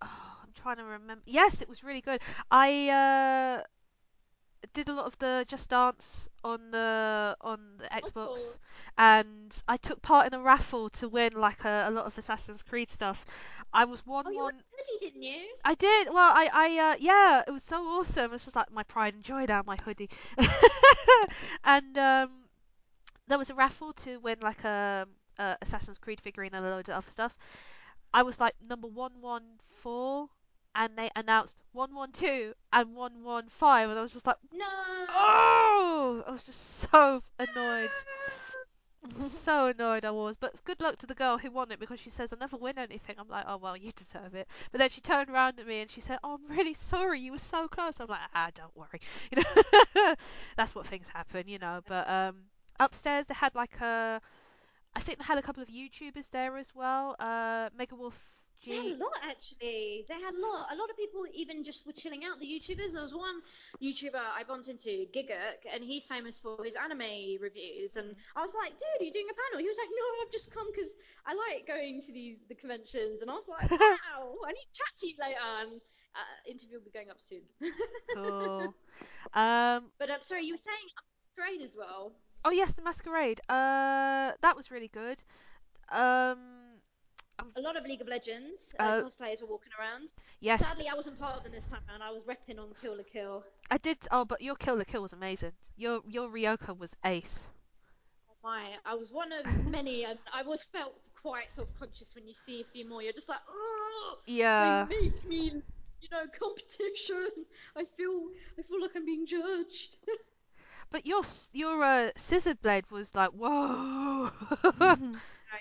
oh, 0.03 0.39
I'm 0.43 0.53
trying 0.55 0.77
to 0.77 0.85
remember. 0.85 1.23
Yes, 1.27 1.63
it 1.63 1.69
was 1.69 1.85
really 1.85 2.01
good. 2.01 2.21
I 2.51 2.89
uh 2.89 3.63
did 4.73 4.89
a 4.89 4.93
lot 4.93 5.07
of 5.07 5.19
the 5.19 5.45
Just 5.49 5.69
Dance 5.71 6.29
on 6.45 6.71
the 6.71 7.37
on 7.41 7.79
the. 7.79 7.85
Xbox, 7.87 8.57
and 8.99 9.63
I 9.69 9.77
took 9.77 10.03
part 10.03 10.27
in 10.27 10.35
a 10.35 10.41
raffle 10.43 10.91
to 10.91 11.09
win 11.09 11.33
like 11.35 11.65
a, 11.65 11.85
a 11.89 11.91
lot 11.91 12.07
of 12.07 12.17
Assassin's 12.19 12.63
Creed 12.63 12.91
stuff. 12.91 13.25
I 13.73 13.85
was 13.85 14.05
one 14.07 14.27
Oh, 14.27 14.31
you 14.31 14.39
one. 14.43 14.55
ready, 14.77 14.99
didn't 15.01 15.23
you? 15.23 15.49
I 15.65 15.75
did. 15.75 16.09
Well, 16.09 16.33
I, 16.35 16.49
I, 16.53 16.93
uh, 16.93 16.97
yeah, 17.01 17.43
it 17.47 17.51
was 17.51 17.63
so 17.63 17.77
awesome. 17.85 18.33
It's 18.33 18.45
just 18.45 18.57
like 18.57 18.71
my 18.73 18.83
pride 18.83 19.15
and 19.15 19.23
joy 19.25 19.45
now, 19.47 19.63
my 19.65 19.77
hoodie. 19.77 20.11
and 21.65 21.97
um, 21.99 22.31
there 23.29 23.39
was 23.39 23.51
a 23.51 23.55
raffle 23.55 23.93
to 23.95 24.19
win 24.19 24.39
like 24.43 24.65
a, 24.65 25.07
a 25.39 25.57
Assassin's 25.63 25.99
Creed 25.99 26.21
figurine 26.21 26.55
and 26.55 26.65
a 26.65 26.71
load 26.71 26.89
of 26.89 26.97
other 26.97 27.11
stuff. 27.11 27.37
I 28.13 28.23
was 28.23 28.41
like 28.41 28.55
number 28.67 28.89
one 28.89 29.13
one 29.21 29.45
four, 29.83 30.29
and 30.75 30.97
they 30.97 31.11
announced 31.17 31.63
one 31.73 31.95
one 31.95 32.13
two 32.13 32.55
and 32.73 32.95
one 32.95 33.23
one 33.23 33.49
five, 33.49 33.91
and 33.91 33.99
I 33.99 34.03
was 34.03 34.13
just 34.13 34.27
like, 34.27 34.37
No. 34.53 34.67
oh, 34.69 36.25
I 36.27 36.31
was 36.31 36.43
just 36.45 36.61
so 36.91 37.23
annoyed. 37.39 37.91
So 39.21 39.67
annoyed 39.69 40.05
I 40.05 40.11
was, 40.11 40.37
but 40.37 40.63
good 40.65 40.81
luck 40.81 40.99
to 40.99 41.07
the 41.07 41.15
girl 41.15 41.39
who 41.39 41.51
won 41.51 41.71
it 41.73 41.81
because 41.81 42.01
she 42.01 42.11
says 42.11 42.33
I 42.33 42.37
never 42.39 42.57
win 42.57 42.79
anything. 42.79 43.17
I'm 43.19 43.29
like, 43.29 43.45
oh 43.49 43.57
well, 43.57 43.77
you 43.77 43.93
deserve 43.93 44.35
it. 44.35 44.47
But 44.73 44.79
then 44.79 44.91
she 44.91 45.01
turned 45.01 45.31
around 45.31 45.59
at 45.59 45.67
me 45.67 45.81
and 45.81 45.91
she 45.91 46.01
said, 46.01 46.19
"Oh, 46.23 46.35
I'm 46.35 46.57
really 46.57 46.75
sorry. 46.75 47.21
You 47.21 47.33
were 47.33 47.39
so 47.39 47.67
close." 47.67 47.99
I'm 48.01 48.09
like, 48.09 48.21
ah, 48.35 48.51
don't 48.55 48.77
worry. 48.77 49.01
You 49.33 49.43
know, 49.43 50.15
that's 50.57 50.75
what 50.75 50.87
things 50.87 51.09
happen, 51.09 51.49
you 51.49 51.59
know. 51.59 51.81
But 51.87 52.09
um, 52.09 52.37
upstairs 52.79 53.27
they 53.27 53.35
had 53.35 53.55
like 53.55 53.81
a, 53.81 54.21
I 54.95 55.01
think 55.01 55.19
they 55.19 55.25
had 55.25 55.39
a 55.39 55.43
couple 55.43 55.63
of 55.63 55.69
YouTubers 55.69 56.31
there 56.31 56.57
as 56.57 56.75
well. 56.75 57.17
Uh, 57.19 57.71
Mega 57.77 57.97
Wolf 57.97 58.19
They 58.67 58.77
had 58.77 58.85
a 58.85 58.97
lot 58.97 59.17
actually. 59.25 60.05
They 60.09 60.15
had 60.21 60.35
a 60.35 60.41
lot. 60.41 60.67
A 60.73 60.77
lot 60.77 60.91
of 60.91 60.97
people 60.97 61.25
even 61.35 61.65
just 61.65 61.87
were 61.87 61.93
chilling 61.93 62.25
out. 62.25 62.41
The 62.41 62.47
YouTubers. 62.47 62.93
There 62.93 63.03
was 63.03 63.15
one 63.15 63.41
YouTuber 63.83 64.21
I 64.21 64.43
bumped 64.45 64.69
into, 64.69 65.07
Gigguk, 65.15 65.65
and 65.73 65.83
he's 65.83 66.07
famous 66.07 66.41
for 66.41 66.63
his 66.65 66.77
anime 66.77 67.41
reviews. 67.41 67.97
And 67.97 68.15
I 68.37 68.41
was 68.41 68.55
like, 68.55 68.73
dude, 68.79 69.01
are 69.01 69.05
you 69.05 69.13
doing 69.13 69.27
a 69.31 69.35
panel? 69.35 69.61
He 69.61 69.69
was 69.69 69.79
like, 69.79 69.89
no, 69.89 70.05
I've 70.25 70.33
just 70.33 70.53
come 70.53 70.67
because 70.73 70.91
I 71.27 71.35
like 71.35 71.67
going 71.67 72.01
to 72.03 72.13
the 72.13 72.39
the 72.49 72.55
conventions. 72.55 73.23
And 73.23 73.31
I 73.31 73.35
was 73.35 73.49
like, 73.49 73.71
wow, 73.71 74.35
I 74.47 74.53
need 74.53 74.67
to 74.73 74.79
chat 74.79 74.93
to 74.99 75.09
you 75.09 75.15
later. 75.19 75.39
And 75.63 75.81
uh, 76.15 76.51
interview 76.51 76.79
will 76.79 76.85
be 76.85 76.91
going 76.91 77.11
up 77.11 77.21
soon. 77.21 77.43
Cool. 78.15 78.75
Um, 79.33 79.85
but 79.99 80.11
um, 80.11 80.19
sorry, 80.23 80.45
you 80.45 80.55
were 80.55 80.59
saying 80.59 80.77
Masquerade 81.39 81.63
as 81.63 81.77
well. 81.79 82.13
oh 82.45 82.51
yes, 82.51 82.73
the 82.75 82.83
Masquerade. 82.83 83.41
Uh, 83.49 84.33
that 84.43 84.57
was 84.57 84.71
really 84.71 84.89
good. 84.89 85.23
Um, 85.91 86.39
A 87.57 87.61
lot 87.61 87.77
of 87.77 87.85
League 87.85 88.01
of 88.01 88.09
Legends 88.09 88.75
uh, 88.79 88.83
Uh, 88.83 89.03
cosplayers 89.03 89.41
were 89.43 89.49
walking 89.49 89.73
around. 89.79 90.13
yes, 90.41 90.67
Sadly, 90.67 90.89
I 90.89 90.95
wasn't 90.95 91.19
part 91.19 91.37
of 91.37 91.43
them 91.43 91.53
this 91.53 91.69
time 91.69 91.81
around. 91.89 92.03
I 92.03 92.11
was 92.11 92.25
repping 92.25 92.59
on 92.59 92.73
Kill 92.81 92.97
la 92.97 93.03
Kill. 93.05 93.45
I 93.71 93.79
did. 93.79 93.99
Oh, 94.11 94.25
but 94.25 94.41
your 94.43 94.57
Kill 94.57 94.77
the 94.77 94.85
Kill 94.85 95.03
was 95.03 95.13
amazing. 95.13 95.53
Your 95.77 96.03
your 96.07 96.29
Ryuko 96.29 96.77
was 96.79 96.97
ace. 97.05 97.49
my 98.43 98.77
I 98.85 98.95
was 98.95 99.13
one 99.13 99.33
of 99.33 99.45
many 99.67 100.05
and 100.05 100.19
I 100.33 100.43
was 100.43 100.63
felt 100.65 100.95
quite 101.23 101.53
self-conscious 101.53 102.15
when 102.15 102.27
you 102.27 102.35
see 102.35 102.61
a 102.61 102.65
few 102.73 102.89
more 102.89 103.03
you're 103.03 103.13
just 103.13 103.29
like 103.29 103.41
oh 103.49 104.17
Yeah. 104.27 104.87
they 104.89 104.97
make 105.03 105.25
me 105.29 105.53
you 106.01 106.09
know 106.11 106.25
competition 106.39 107.29
I 107.77 107.85
feel 107.97 108.29
I 108.59 108.63
feel 108.63 108.81
like 108.81 108.93
I'm 108.97 109.05
being 109.05 109.27
judged 109.27 109.97
But 110.91 111.07
your 111.07 111.23
your 111.53 111.83
uh, 111.85 112.11
scissor 112.17 112.55
blade 112.55 112.91
was 112.91 113.15
like 113.15 113.31
whoa. 113.31 114.31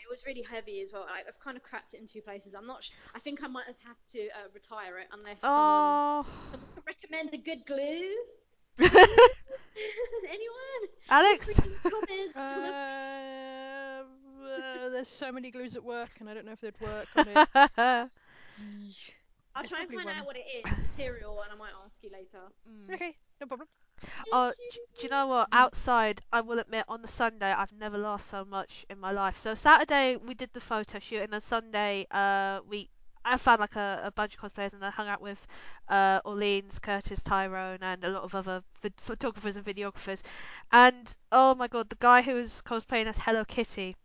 No, 0.10 0.14
it 0.14 0.16
was 0.16 0.26
really 0.26 0.42
heavy 0.42 0.82
as 0.82 0.92
well 0.92 1.06
I, 1.08 1.22
I've 1.28 1.40
kind 1.40 1.56
of 1.56 1.62
cracked 1.62 1.94
it 1.94 2.00
in 2.00 2.08
two 2.08 2.22
places 2.22 2.56
I'm 2.56 2.66
not 2.66 2.84
sh- 2.84 2.92
I 3.14 3.20
think 3.20 3.44
I 3.44 3.48
might 3.48 3.68
have 3.68 3.76
had 3.84 3.96
to 4.14 4.28
uh, 4.30 4.50
retire 4.54 4.98
it 4.98 5.08
unless 5.12 5.42
someone, 5.42 5.60
oh. 5.60 6.26
someone 6.52 6.70
can 6.74 6.84
recommend 6.88 7.34
a 7.34 7.38
good 7.38 7.66
glue 7.66 8.16
anyone 10.28 10.82
Alex. 11.10 11.48
Feel 11.48 11.64
free 11.64 11.74
to 11.84 11.90
comments 11.90 12.36
Uh, 14.50 14.56
uh, 14.56 14.90
there's 14.90 15.08
so 15.08 15.32
many 15.32 15.52
glues 15.52 15.76
at 15.76 15.84
work, 15.84 16.10
and 16.20 16.30
I 16.30 16.34
don't 16.34 16.46
know 16.46 16.54
if 16.54 16.62
they'd 16.62 16.80
work 16.82 17.08
on 17.16 17.28
it. 17.28 17.38
I'll 19.56 19.68
try 19.68 19.82
and 19.82 19.90
probably 19.90 19.96
find 19.98 20.06
one. 20.06 20.16
out 20.16 20.26
what 20.26 20.38
it 20.38 20.46
is 20.50 20.66
material 20.80 21.42
and 21.42 21.52
I 21.52 21.56
might 21.56 21.72
ask 21.86 22.04
you 22.04 22.10
later 22.12 22.40
Mm. 22.68 22.94
Okay, 22.94 23.16
no 23.42 23.48
problem. 23.48 23.68
Oh, 24.32 24.52
do 24.98 25.04
you 25.04 25.10
know 25.10 25.28
what? 25.28 25.48
Outside, 25.52 26.22
I 26.32 26.42
will 26.42 26.60
admit, 26.60 26.86
on 26.88 27.02
the 27.02 27.08
Sunday, 27.08 27.52
I've 27.52 27.72
never 27.72 27.98
laughed 27.98 28.26
so 28.26 28.46
much 28.46 28.86
in 28.90 29.00
my 29.00 29.12
life. 29.12 29.38
So 29.38 29.56
Saturday 29.56 30.18
we 30.18 30.34
did 30.34 30.52
the 30.54 30.62
photo 30.62 31.00
shoot, 31.00 31.22
and 31.22 31.34
then 31.34 31.42
Sunday, 31.42 32.06
uh, 32.12 32.62
we 32.68 32.90
I 33.26 33.38
found 33.38 33.60
like 33.60 33.76
a, 33.76 34.02
a 34.06 34.12
bunch 34.12 34.36
of 34.36 34.42
cosplayers 34.42 34.74
and 34.74 34.84
I 34.84 34.90
hung 34.90 35.08
out 35.08 35.22
with 35.22 35.46
uh, 35.90 36.22
Orleans, 36.24 36.80
Curtis, 36.80 37.22
Tyrone, 37.22 37.80
and 37.82 38.04
a 38.04 38.10
lot 38.10 38.24
of 38.24 38.34
other 38.34 38.64
ph- 38.82 38.94
photographers 38.98 39.58
and 39.58 39.66
videographers. 39.66 40.22
And 40.72 41.14
oh 41.32 41.54
my 41.56 41.68
god, 41.68 41.90
the 41.90 41.98
guy 42.00 42.22
who 42.22 42.36
was 42.36 42.62
cosplaying 42.66 43.06
as 43.06 43.18
Hello 43.18 43.44
Kitty. 43.46 43.96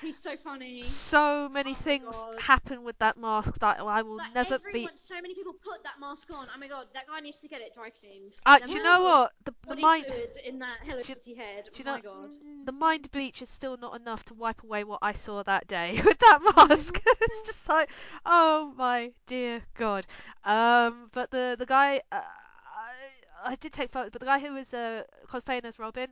He's 0.00 0.16
so 0.22 0.36
funny. 0.36 0.82
So 0.82 1.48
many 1.48 1.72
Oh 1.72 1.74
things 1.74 2.14
God. 2.16 2.40
happen 2.40 2.84
with 2.84 2.98
that 2.98 3.16
mask 3.16 3.58
that 3.60 3.80
I 3.80 4.02
will 4.02 4.16
Like 4.16 4.34
never 4.34 4.54
everyone, 4.54 4.92
be. 4.92 4.96
so 4.96 5.14
many 5.16 5.34
people 5.34 5.52
put 5.62 5.82
that 5.84 5.98
mask 6.00 6.30
on. 6.30 6.46
Oh 6.54 6.58
my 6.58 6.68
god, 6.68 6.86
that 6.94 7.06
guy 7.06 7.20
needs 7.20 7.38
to 7.40 7.48
get 7.48 7.60
it 7.60 7.74
dry 7.74 7.90
cleaned. 7.90 8.32
Uh, 8.46 8.58
do 8.58 8.72
you 8.72 8.82
know 8.82 9.02
what? 9.02 9.32
The, 9.44 9.54
the 9.68 9.76
mind. 9.76 10.06
in 10.44 10.58
that 10.60 10.78
Hello 10.84 11.02
Do 11.02 11.14
Kitty 11.14 11.34
head. 11.34 11.64
do 11.72 11.78
you 11.82 11.84
my 11.84 11.96
know- 11.96 12.02
god. 12.02 12.30
The 12.64 12.72
mind 12.72 13.10
bleach 13.10 13.40
is 13.42 13.48
still 13.48 13.76
not 13.78 13.98
enough 14.00 14.24
to 14.26 14.34
wipe 14.34 14.62
away 14.62 14.84
what 14.84 14.98
I 15.02 15.12
saw 15.14 15.42
that 15.42 15.66
day 15.66 16.00
with 16.04 16.18
that 16.18 16.40
mask. 16.56 17.00
it's 17.20 17.46
just 17.46 17.68
like, 17.68 17.88
oh 18.26 18.72
my 18.76 19.12
dear 19.26 19.62
god. 19.74 20.06
Um, 20.44 21.08
but 21.12 21.30
the 21.30 21.56
the 21.58 21.66
guy, 21.66 22.00
uh, 22.12 22.20
I, 22.22 23.52
I 23.52 23.54
did 23.56 23.72
take 23.72 23.90
photos, 23.90 24.10
but 24.12 24.20
the 24.20 24.26
guy 24.26 24.38
who 24.38 24.52
was 24.54 24.72
uh, 24.74 25.02
cosplaying 25.28 25.64
as 25.64 25.78
Robin, 25.78 26.08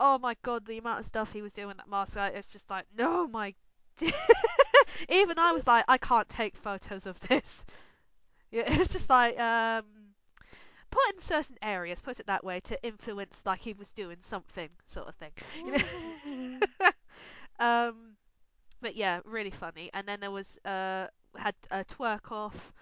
oh 0.00 0.18
my 0.18 0.36
god, 0.42 0.66
the 0.66 0.78
amount 0.78 1.00
of 1.00 1.06
stuff 1.06 1.32
he 1.32 1.42
was 1.42 1.52
doing 1.54 1.76
at 1.78 2.16
I- 2.18 2.28
it's 2.30 2.48
just 2.48 2.70
like, 2.70 2.86
no, 2.96 3.28
my. 3.28 3.54
Even 5.08 5.38
I 5.38 5.52
was 5.52 5.66
like, 5.66 5.84
I 5.88 5.98
can't 5.98 6.28
take 6.28 6.56
photos 6.56 7.06
of 7.06 7.18
this. 7.20 7.64
Yeah, 8.52 8.64
it's 8.66 8.92
just 8.92 9.10
like, 9.10 9.38
um, 9.40 9.84
put 10.90 11.02
in 11.14 11.20
certain 11.20 11.56
areas, 11.62 12.00
put 12.00 12.20
it 12.20 12.26
that 12.26 12.44
way, 12.44 12.60
to 12.60 12.84
influence 12.86 13.42
like 13.46 13.60
he 13.60 13.72
was 13.74 13.92
doing 13.92 14.18
something, 14.22 14.68
sort 14.86 15.08
of 15.08 15.14
thing. 15.16 15.32
Um, 17.60 18.16
but 18.80 18.96
yeah, 18.96 19.20
really 19.24 19.50
funny. 19.50 19.90
And 19.94 20.06
then 20.08 20.20
there 20.20 20.30
was 20.30 20.58
uh 20.64 21.08
had 21.36 21.54
a 21.70 21.84
twerk 21.84 22.32
off, 22.32 22.72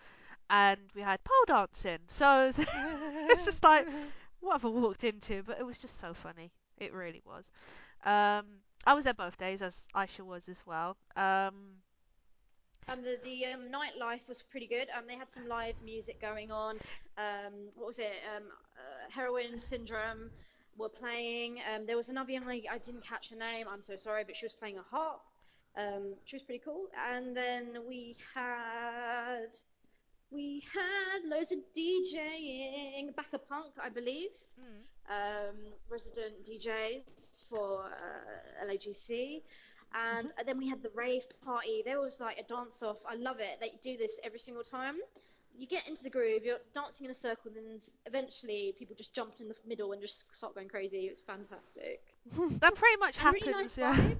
and 0.50 0.80
we 0.94 1.02
had 1.02 1.22
pole 1.24 1.44
dancing. 1.46 1.98
So 2.08 2.52
it's 3.30 3.44
just 3.44 3.64
like 3.64 3.86
what 4.40 4.54
have 4.54 4.64
I 4.66 4.68
walked 4.68 5.04
into? 5.04 5.42
But 5.44 5.60
it 5.60 5.66
was 5.66 5.78
just 5.78 5.98
so 5.98 6.14
funny. 6.14 6.52
It 6.78 6.92
really 6.92 7.22
was. 7.24 7.50
Um, 8.04 8.46
I 8.86 8.94
was 8.94 9.04
there 9.04 9.14
both 9.14 9.36
days, 9.36 9.62
as 9.62 9.86
Aisha 9.94 10.20
was 10.20 10.48
as 10.48 10.64
well. 10.66 10.96
Um, 11.16 11.82
Um, 12.88 13.02
the 13.02 13.18
the 13.22 13.46
um, 13.46 13.70
nightlife 13.70 14.26
was 14.28 14.42
pretty 14.42 14.66
good. 14.66 14.88
Um, 14.96 15.04
they 15.06 15.16
had 15.16 15.30
some 15.30 15.46
live 15.46 15.74
music 15.84 16.20
going 16.20 16.50
on. 16.50 16.76
Um, 17.18 17.52
what 17.76 17.86
was 17.86 17.98
it? 17.98 18.14
Um, 18.34 18.44
uh, 18.78 19.10
Heroin 19.10 19.58
Syndrome 19.58 20.30
were 20.76 20.88
playing. 20.88 21.58
Um, 21.74 21.86
there 21.86 21.96
was 21.96 22.08
another 22.08 22.32
young 22.32 22.46
lady. 22.46 22.68
I 22.68 22.78
didn't 22.78 23.04
catch 23.04 23.30
her 23.30 23.36
name. 23.36 23.66
I'm 23.68 23.82
so 23.82 23.96
sorry, 23.96 24.24
but 24.24 24.36
she 24.36 24.46
was 24.46 24.52
playing 24.54 24.78
a 24.78 24.82
harp. 24.82 25.20
Um, 25.76 26.14
she 26.24 26.36
was 26.36 26.42
pretty 26.42 26.62
cool. 26.64 26.86
And 27.12 27.36
then 27.36 27.86
we 27.86 28.16
had 28.34 29.50
we 30.30 30.62
had 30.72 31.28
loads 31.28 31.52
of 31.52 31.58
DJing. 31.76 33.14
Backup 33.16 33.48
Punk, 33.48 33.72
I 33.82 33.88
believe. 33.88 34.30
mm, 34.60 34.82
um, 35.10 35.56
resident 35.90 36.44
DJs 36.44 37.48
for 37.48 37.84
uh, 37.84 38.66
LAGC. 38.66 39.42
And 39.94 40.30
then 40.44 40.58
we 40.58 40.68
had 40.68 40.82
the 40.82 40.90
rave 40.94 41.24
party. 41.44 41.82
There 41.84 42.00
was 42.00 42.20
like 42.20 42.38
a 42.38 42.42
dance 42.42 42.82
off. 42.82 42.98
I 43.08 43.14
love 43.14 43.40
it. 43.40 43.58
They 43.60 43.72
do 43.82 43.96
this 43.96 44.20
every 44.22 44.38
single 44.38 44.62
time. 44.62 44.96
You 45.56 45.66
get 45.66 45.88
into 45.88 46.04
the 46.04 46.10
groove, 46.10 46.44
you're 46.44 46.58
dancing 46.72 47.06
in 47.06 47.10
a 47.10 47.14
circle, 47.14 47.50
then 47.52 47.78
eventually 48.06 48.74
people 48.78 48.94
just 48.94 49.12
jumped 49.12 49.40
in 49.40 49.48
the 49.48 49.56
middle 49.66 49.90
and 49.90 50.00
just 50.00 50.24
start 50.32 50.54
going 50.54 50.68
crazy. 50.68 51.06
It 51.06 51.10
was 51.10 51.20
fantastic. 51.20 52.00
that 52.60 52.74
pretty 52.76 52.96
much 53.00 53.16
And 53.24 53.34
really 53.34 53.50
nice 53.52 53.76
yeah. 53.76 53.94
vibe. 53.94 54.18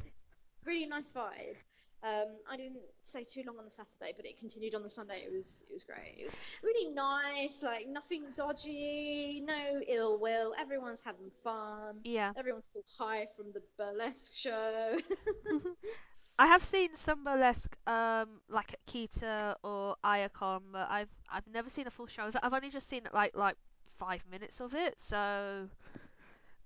Really 0.64 0.86
nice 0.86 1.12
vibe. 1.12 1.54
Um, 2.02 2.28
I 2.50 2.56
didn't 2.56 2.78
stay 3.02 3.24
too 3.24 3.42
long 3.46 3.58
on 3.58 3.64
the 3.64 3.70
Saturday, 3.70 4.12
but 4.16 4.24
it 4.24 4.38
continued 4.38 4.74
on 4.74 4.82
the 4.82 4.90
Sunday. 4.90 5.22
It 5.26 5.32
was 5.32 5.64
it 5.68 5.72
was 5.72 5.82
great. 5.82 6.14
It 6.16 6.26
was 6.26 6.38
really 6.62 6.94
nice, 6.94 7.62
like 7.62 7.88
nothing 7.88 8.22
dodgy, 8.36 9.42
no 9.44 9.80
ill 9.88 10.18
will. 10.18 10.54
Everyone's 10.58 11.02
having 11.02 11.30
fun. 11.42 12.00
Yeah. 12.04 12.32
Everyone's 12.36 12.66
still 12.66 12.84
high 12.98 13.26
from 13.36 13.46
the 13.52 13.62
burlesque 13.76 14.32
show. 14.34 14.96
I 16.38 16.46
have 16.46 16.64
seen 16.64 16.94
some 16.94 17.24
burlesque, 17.24 17.76
um, 17.88 18.40
like 18.48 18.74
at 18.74 18.86
Kita 18.86 19.56
or 19.64 19.96
AyaCon, 20.04 20.60
but 20.70 20.88
I've 20.88 21.10
I've 21.28 21.48
never 21.52 21.68
seen 21.68 21.88
a 21.88 21.90
full 21.90 22.06
show 22.06 22.26
of 22.26 22.36
it. 22.36 22.40
I've 22.44 22.54
only 22.54 22.70
just 22.70 22.88
seen 22.88 23.02
like 23.12 23.36
like 23.36 23.56
five 23.96 24.24
minutes 24.30 24.60
of 24.60 24.72
it, 24.74 25.00
so 25.00 25.68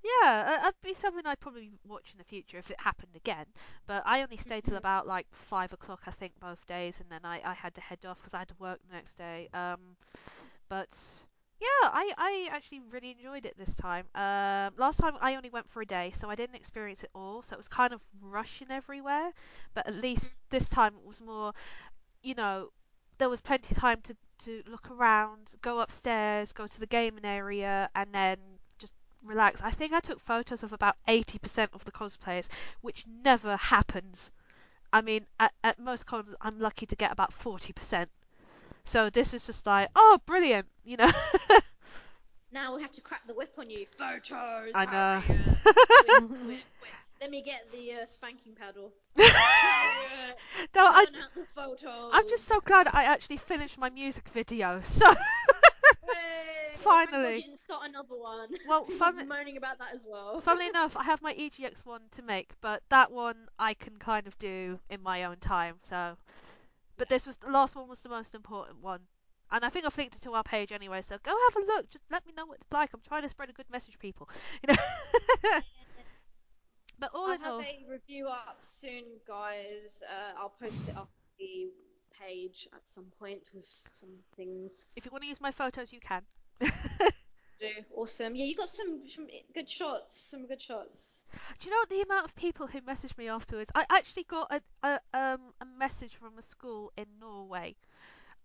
yeah, 0.02 0.58
uh, 0.62 0.68
it'd 0.68 0.82
be 0.82 0.94
something 0.94 1.26
I'd 1.26 1.40
probably 1.40 1.70
watch 1.86 2.12
in 2.12 2.18
the 2.18 2.24
future 2.24 2.58
if 2.58 2.70
it 2.70 2.80
happened 2.80 3.14
again. 3.16 3.46
But 3.86 4.02
I 4.06 4.22
only 4.22 4.36
stayed 4.36 4.64
till 4.64 4.74
Mhm. 4.74 4.78
about 4.78 5.06
like 5.06 5.26
five 5.32 5.72
o'clock, 5.72 6.02
I 6.06 6.10
think, 6.12 6.38
both 6.40 6.66
days, 6.66 7.00
and 7.00 7.10
then 7.10 7.20
I, 7.24 7.40
I 7.44 7.54
had 7.54 7.74
to 7.76 7.80
head 7.80 8.04
off 8.06 8.18
because 8.18 8.34
I 8.34 8.40
had 8.40 8.48
to 8.48 8.56
work 8.58 8.80
the 8.88 8.94
next 8.94 9.14
day. 9.16 9.48
Um, 9.54 9.96
but 10.68 10.98
yeah, 11.60 11.90
I, 11.90 12.12
I 12.18 12.48
actually 12.50 12.80
really 12.90 13.12
enjoyed 13.12 13.46
it 13.46 13.56
this 13.58 13.74
time. 13.74 14.06
Um, 14.14 14.74
last 14.78 14.98
time 14.98 15.14
I 15.20 15.36
only 15.36 15.50
went 15.50 15.70
for 15.70 15.82
a 15.82 15.86
day, 15.86 16.10
so 16.12 16.28
I 16.30 16.34
didn't 16.34 16.56
experience 16.56 17.04
it 17.04 17.10
all. 17.14 17.42
So 17.42 17.54
it 17.54 17.58
was 17.58 17.68
kind 17.68 17.92
of 17.92 18.00
rushing 18.20 18.70
everywhere. 18.70 19.32
But 19.74 19.86
at 19.86 19.94
least 19.94 20.32
this 20.50 20.68
time 20.68 20.94
it 20.96 21.06
was 21.06 21.22
more, 21.22 21.52
you 22.22 22.34
know, 22.34 22.70
there 23.18 23.28
was 23.28 23.40
plenty 23.40 23.74
of 23.74 23.80
time 23.80 24.00
to, 24.02 24.16
to 24.44 24.62
look 24.68 24.90
around, 24.90 25.54
go 25.62 25.80
upstairs, 25.80 26.52
go 26.52 26.66
to 26.66 26.80
the 26.80 26.86
gaming 26.86 27.24
area, 27.24 27.88
and 27.94 28.12
then 28.12 28.38
relax. 29.24 29.62
I 29.62 29.70
think 29.70 29.92
I 29.92 30.00
took 30.00 30.20
photos 30.20 30.62
of 30.62 30.72
about 30.72 30.96
80% 31.08 31.68
of 31.72 31.84
the 31.84 31.92
cosplayers, 31.92 32.48
which 32.80 33.04
never 33.24 33.56
happens. 33.56 34.30
I 34.92 35.00
mean, 35.00 35.26
at, 35.40 35.52
at 35.64 35.78
most 35.78 36.06
cons, 36.06 36.34
I'm 36.40 36.58
lucky 36.58 36.86
to 36.86 36.96
get 36.96 37.12
about 37.12 37.32
40%. 37.32 38.06
So 38.84 39.10
this 39.10 39.32
is 39.32 39.46
just 39.46 39.66
like, 39.66 39.88
oh, 39.94 40.18
brilliant, 40.26 40.66
you 40.84 40.96
know. 40.96 41.10
now 42.52 42.76
we 42.76 42.82
have 42.82 42.92
to 42.92 43.00
crack 43.00 43.26
the 43.26 43.34
whip 43.34 43.54
on 43.58 43.70
you. 43.70 43.86
Photos. 43.96 44.72
I 44.74 44.86
know. 44.86 45.22
Let 47.20 47.30
me 47.30 47.40
get 47.40 47.70
the 47.70 48.02
uh, 48.02 48.06
spanking 48.06 48.54
paddle. 48.54 48.92
No, 50.74 50.82
I, 50.82 51.00
out 51.02 51.34
the 51.34 51.46
photos. 51.54 52.10
I'm 52.12 52.28
just 52.28 52.44
so 52.44 52.60
glad 52.60 52.88
I 52.92 53.04
actually 53.04 53.36
finished 53.36 53.78
my 53.78 53.90
music 53.90 54.28
video. 54.28 54.80
So! 54.84 55.12
Finally. 56.82 57.42
Didn't 57.42 57.58
start 57.58 57.88
another 57.88 58.16
one. 58.16 58.48
Well, 58.66 58.84
fun- 58.98 59.26
moaning 59.28 59.56
about 59.56 59.78
that 59.78 59.94
as 59.94 60.06
well. 60.08 60.40
funnily 60.40 60.66
enough, 60.74 60.96
I 60.96 61.04
have 61.04 61.22
my 61.22 61.34
EGX 61.34 61.84
one 61.86 62.02
to 62.12 62.22
make, 62.22 62.52
but 62.60 62.82
that 62.90 63.10
one 63.10 63.48
I 63.58 63.74
can 63.74 63.96
kind 63.96 64.26
of 64.26 64.38
do 64.38 64.78
in 64.90 65.02
my 65.02 65.24
own 65.24 65.36
time. 65.36 65.76
So, 65.82 66.16
but 66.96 67.08
this 67.08 67.26
was 67.26 67.36
the 67.36 67.50
last 67.50 67.76
one 67.76 67.88
was 67.88 68.00
the 68.00 68.08
most 68.08 68.34
important 68.34 68.82
one. 68.82 69.00
And 69.50 69.64
I 69.66 69.68
think 69.68 69.84
I've 69.84 69.96
linked 69.98 70.16
it 70.16 70.22
to 70.22 70.32
our 70.32 70.42
page 70.42 70.72
anyway, 70.72 71.02
so 71.02 71.18
go 71.22 71.30
have 71.30 71.62
a 71.62 71.66
look. 71.66 71.90
Just 71.90 72.04
let 72.10 72.26
me 72.26 72.32
know 72.34 72.46
what 72.46 72.58
it's 72.58 72.72
like. 72.72 72.90
I'm 72.94 73.00
trying 73.06 73.22
to 73.22 73.28
spread 73.28 73.50
a 73.50 73.52
good 73.52 73.68
message, 73.70 73.98
people. 73.98 74.28
You 74.66 74.74
know. 74.74 74.80
but 76.98 77.10
all 77.14 77.26
I'll 77.26 77.34
in 77.34 77.40
have 77.42 77.52
all, 77.52 77.60
a 77.60 77.84
review 77.86 78.28
up 78.28 78.56
soon, 78.60 79.04
guys. 79.28 80.02
Uh, 80.10 80.40
I'll 80.40 80.54
post 80.58 80.88
it 80.88 80.96
up 80.96 81.10
the 81.38 81.68
page 82.18 82.66
at 82.72 82.88
some 82.88 83.06
point 83.18 83.42
with 83.54 83.66
some 83.92 84.10
things. 84.34 84.86
if 84.96 85.04
you 85.04 85.10
want 85.10 85.22
to 85.22 85.28
use 85.28 85.40
my 85.40 85.50
photos, 85.50 85.92
you 85.92 86.00
can. 86.00 86.22
Awesome. 87.94 88.34
Yeah, 88.34 88.44
you 88.46 88.56
got 88.56 88.68
some, 88.68 89.06
some 89.06 89.28
good 89.54 89.68
shots. 89.70 90.14
Some 90.16 90.46
good 90.46 90.60
shots. 90.60 91.22
Do 91.58 91.68
you 91.68 91.74
know 91.74 91.84
the 91.88 92.02
amount 92.02 92.24
of 92.26 92.34
people 92.34 92.66
who 92.66 92.80
messaged 92.82 93.16
me 93.16 93.28
afterwards? 93.28 93.70
I 93.74 93.84
actually 93.90 94.24
got 94.24 94.50
a, 94.52 94.60
a 94.82 95.00
um 95.14 95.54
a 95.60 95.64
message 95.64 96.14
from 96.16 96.38
a 96.38 96.42
school 96.42 96.92
in 96.96 97.06
Norway. 97.20 97.76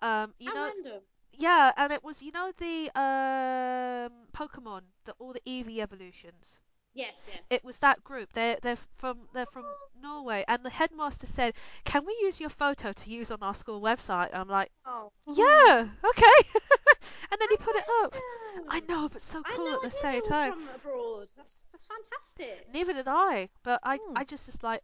Um, 0.02 0.34
you 0.40 0.52
How 0.52 0.54
know, 0.54 0.72
random. 0.76 1.04
yeah, 1.34 1.72
and 1.78 1.92
it 1.94 2.04
was 2.04 2.22
you 2.22 2.32
know 2.32 2.52
the 2.58 2.90
um 3.00 4.28
Pokemon, 4.34 4.82
the 5.06 5.14
all 5.20 5.34
the 5.34 5.42
Eevee 5.48 5.80
evolutions. 5.80 6.62
Yes, 6.98 7.14
yes. 7.28 7.44
It 7.50 7.64
was 7.64 7.78
that 7.80 8.04
group. 8.04 8.34
They're 8.34 8.58
they're 8.62 8.78
from 8.98 9.20
they're 9.34 9.46
from 9.46 9.66
Norway, 10.02 10.44
and 10.48 10.64
the 10.66 10.70
headmaster 10.72 11.28
said, 11.28 11.54
"Can 11.86 12.06
we 12.06 12.18
use 12.22 12.40
your 12.40 12.50
photo 12.50 12.92
to 12.92 13.10
use 13.10 13.30
on 13.32 13.44
our 13.44 13.54
school 13.54 13.80
website?" 13.82 14.30
I'm 14.34 14.48
like, 14.50 14.72
Oh. 14.86 15.12
"Yeah, 15.28 15.88
okay." 16.04 16.40
and 17.32 17.38
then 17.40 17.50
he 17.52 17.58
put 17.58 17.76
it 17.76 17.86
up. 18.04 18.12
random. 18.14 18.70
I 18.70 18.80
know, 18.90 19.10
but 19.10 19.22
so 19.22 19.44
cool 19.56 19.68
know 19.68 19.76
at 19.76 19.82
the 19.82 19.88
I 19.88 20.02
same 20.02 20.12
they 20.14 20.20
were 20.22 20.28
time. 20.28 20.52
from 20.54 20.68
abroad. 20.76 21.28
That's 21.38 21.64
that's 21.72 21.86
fantastic. 21.86 22.68
Neither 22.74 22.94
did 22.94 23.08
I, 23.08 23.50
but 23.64 23.80
I 23.84 23.98
Hmm. 23.98 24.18
I 24.18 24.24
just 24.24 24.48
was 24.48 24.64
like, 24.64 24.82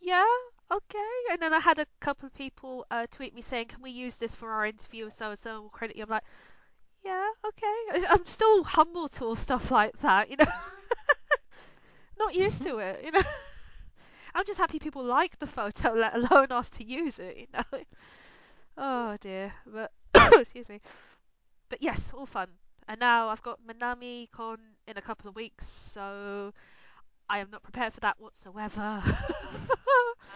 yeah, 0.00 0.24
okay. 0.70 1.12
And 1.32 1.40
then 1.40 1.54
I 1.54 1.60
had 1.60 1.78
a 1.78 1.86
couple 2.00 2.26
of 2.26 2.34
people 2.34 2.86
uh, 2.90 3.06
tweet 3.10 3.34
me 3.34 3.42
saying, 3.42 3.68
"Can 3.68 3.82
we 3.82 3.90
use 3.90 4.16
this 4.16 4.34
for 4.34 4.50
our 4.52 4.66
interview?" 4.66 5.10
So 5.10 5.30
and 5.30 5.38
so 5.38 5.62
will 5.62 5.70
credit 5.70 5.96
you. 5.96 6.04
I'm 6.04 6.10
like, 6.10 6.24
yeah, 7.04 7.28
okay. 7.46 8.06
I'm 8.10 8.26
still 8.26 8.64
humble 8.64 9.08
to 9.08 9.24
all 9.24 9.36
stuff 9.36 9.70
like 9.70 9.98
that, 10.00 10.30
you 10.30 10.36
know. 10.36 10.46
Not 12.20 12.34
used 12.36 12.62
to 12.62 12.78
it, 12.78 13.02
you 13.04 13.10
know. 13.12 13.22
I'm 14.34 14.46
just 14.46 14.58
happy 14.60 14.78
people 14.78 15.04
like 15.04 15.38
the 15.40 15.46
photo, 15.46 15.92
let 15.94 16.14
alone 16.14 16.48
ask 16.50 16.72
to 16.78 16.84
use 16.84 17.18
it, 17.18 17.36
you 17.36 17.46
know. 17.52 17.80
Oh 18.76 19.16
dear, 19.20 19.52
but 19.66 19.92
excuse 20.40 20.68
me. 20.68 20.80
But 21.68 21.82
yes, 21.82 22.12
all 22.14 22.26
fun. 22.26 22.48
And 22.88 23.00
now 23.00 23.28
I've 23.28 23.42
got 23.42 23.60
Manami 23.66 24.30
Con 24.32 24.58
in 24.88 24.98
a 24.98 25.02
couple 25.02 25.28
of 25.28 25.36
weeks, 25.36 25.68
so 25.68 26.52
I 27.28 27.38
am 27.40 27.50
not 27.50 27.62
prepared 27.62 27.94
for 27.94 28.00
that 28.00 28.20
whatsoever. 28.20 29.02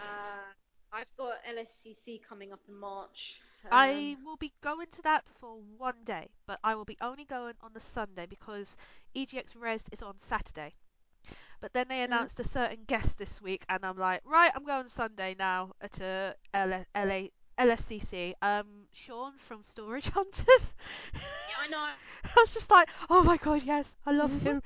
Uh, 0.01 0.53
I've 0.93 1.15
got 1.17 1.43
LSCC 1.45 2.21
coming 2.23 2.53
up 2.53 2.61
in 2.67 2.75
March. 2.75 3.41
I 3.71 4.15
Um, 4.17 4.25
will 4.25 4.37
be 4.37 4.53
going 4.61 4.87
to 4.87 5.01
that 5.03 5.25
for 5.39 5.57
one 5.77 6.03
day, 6.03 6.29
but 6.47 6.59
I 6.63 6.75
will 6.75 6.85
be 6.85 6.97
only 7.01 7.25
going 7.25 7.55
on 7.61 7.73
the 7.73 7.79
Sunday 7.79 8.25
because 8.27 8.77
EGX 9.15 9.55
Res 9.55 9.83
is 9.91 10.01
on 10.01 10.19
Saturday. 10.19 10.73
But 11.61 11.73
then 11.73 11.87
they 11.87 11.99
Mm. 11.99 12.05
announced 12.05 12.39
a 12.39 12.43
certain 12.43 12.83
guest 12.85 13.17
this 13.17 13.41
week, 13.41 13.65
and 13.69 13.83
I'm 13.85 13.97
like, 13.97 14.21
right, 14.25 14.51
I'm 14.55 14.65
going 14.65 14.87
Sunday 14.89 15.35
now 15.37 15.71
to 15.93 16.35
L- 16.53 16.85
LA- 16.95 17.29
LSCC. 17.57 18.33
Um, 18.41 18.87
Sean 18.91 19.33
from 19.37 19.63
Storage 19.63 20.09
Hunters. 20.13 20.73
yeah, 21.13 21.19
I 21.63 21.67
know. 21.69 21.77
I 22.25 22.33
was 22.37 22.53
just 22.53 22.69
like, 22.69 22.89
oh 23.09 23.23
my 23.23 23.37
god, 23.37 23.63
yes, 23.63 23.95
I 24.05 24.11
love 24.11 24.41
him. 24.41 24.61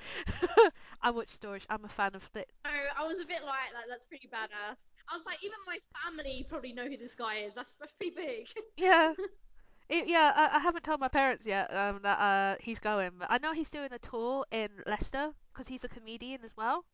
I 1.02 1.12
watch 1.12 1.30
Storage. 1.30 1.66
I'm 1.70 1.86
a 1.86 1.90
fan 1.90 2.16
of 2.16 2.28
the. 2.34 2.46
No, 2.66 2.72
I 2.98 3.06
was 3.06 3.22
a 3.22 3.26
bit 3.26 3.44
like, 3.44 3.74
like 3.74 3.86
that's 3.90 4.06
pretty 4.06 4.28
badass. 4.28 4.78
I 5.08 5.14
was 5.14 5.22
like, 5.26 5.38
even 5.44 5.58
my 5.68 5.78
family 6.04 6.46
probably 6.50 6.74
know 6.74 6.86
who 6.88 6.98
this 6.98 7.16
guy 7.16 7.38
is. 7.40 7.54
That's, 7.56 7.74
that's 7.80 7.94
pretty 7.94 8.16
big. 8.16 8.48
Yeah. 8.78 9.14
It, 9.90 10.08
yeah, 10.08 10.32
I, 10.36 10.58
I 10.58 10.60
haven't 10.60 10.84
told 10.84 11.00
my 11.00 11.08
parents 11.08 11.46
yet 11.46 11.74
um, 11.76 12.00
that 12.04 12.20
uh, 12.20 12.56
he's 12.62 12.80
going, 12.80 13.12
but 13.18 13.28
I 13.30 13.40
know 13.40 13.54
he's 13.54 13.70
doing 13.72 13.90
a 13.92 14.00
tour 14.00 14.46
in 14.52 14.70
Leicester 14.86 15.32
because 15.52 15.68
he's 15.68 15.84
a 15.84 15.90
comedian 15.90 16.42
as 16.46 16.56
well. 16.56 16.86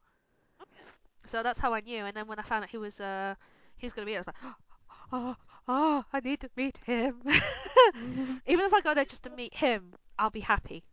Okay. 0.61 0.81
So 1.25 1.43
that's 1.43 1.59
how 1.59 1.73
I 1.73 1.81
knew. 1.81 2.05
And 2.05 2.15
then 2.15 2.27
when 2.27 2.39
I 2.39 2.43
found 2.43 2.63
out 2.63 2.69
he 2.69 2.77
was 2.77 3.01
uh, 3.01 3.35
he 3.77 3.85
was 3.85 3.93
gonna 3.93 4.05
be, 4.05 4.13
there, 4.13 4.19
I 4.19 4.21
was 4.21 4.27
like, 4.27 4.53
oh, 5.11 5.35
oh, 5.67 6.03
I 6.13 6.19
need 6.21 6.39
to 6.41 6.49
meet 6.55 6.77
him. 6.85 7.21
Even 8.47 8.65
if 8.65 8.73
I 8.73 8.81
go 8.81 8.93
there 8.93 9.05
just 9.05 9.23
to 9.23 9.29
meet 9.29 9.53
him, 9.53 9.93
I'll 10.17 10.29
be 10.29 10.39
happy. 10.39 10.83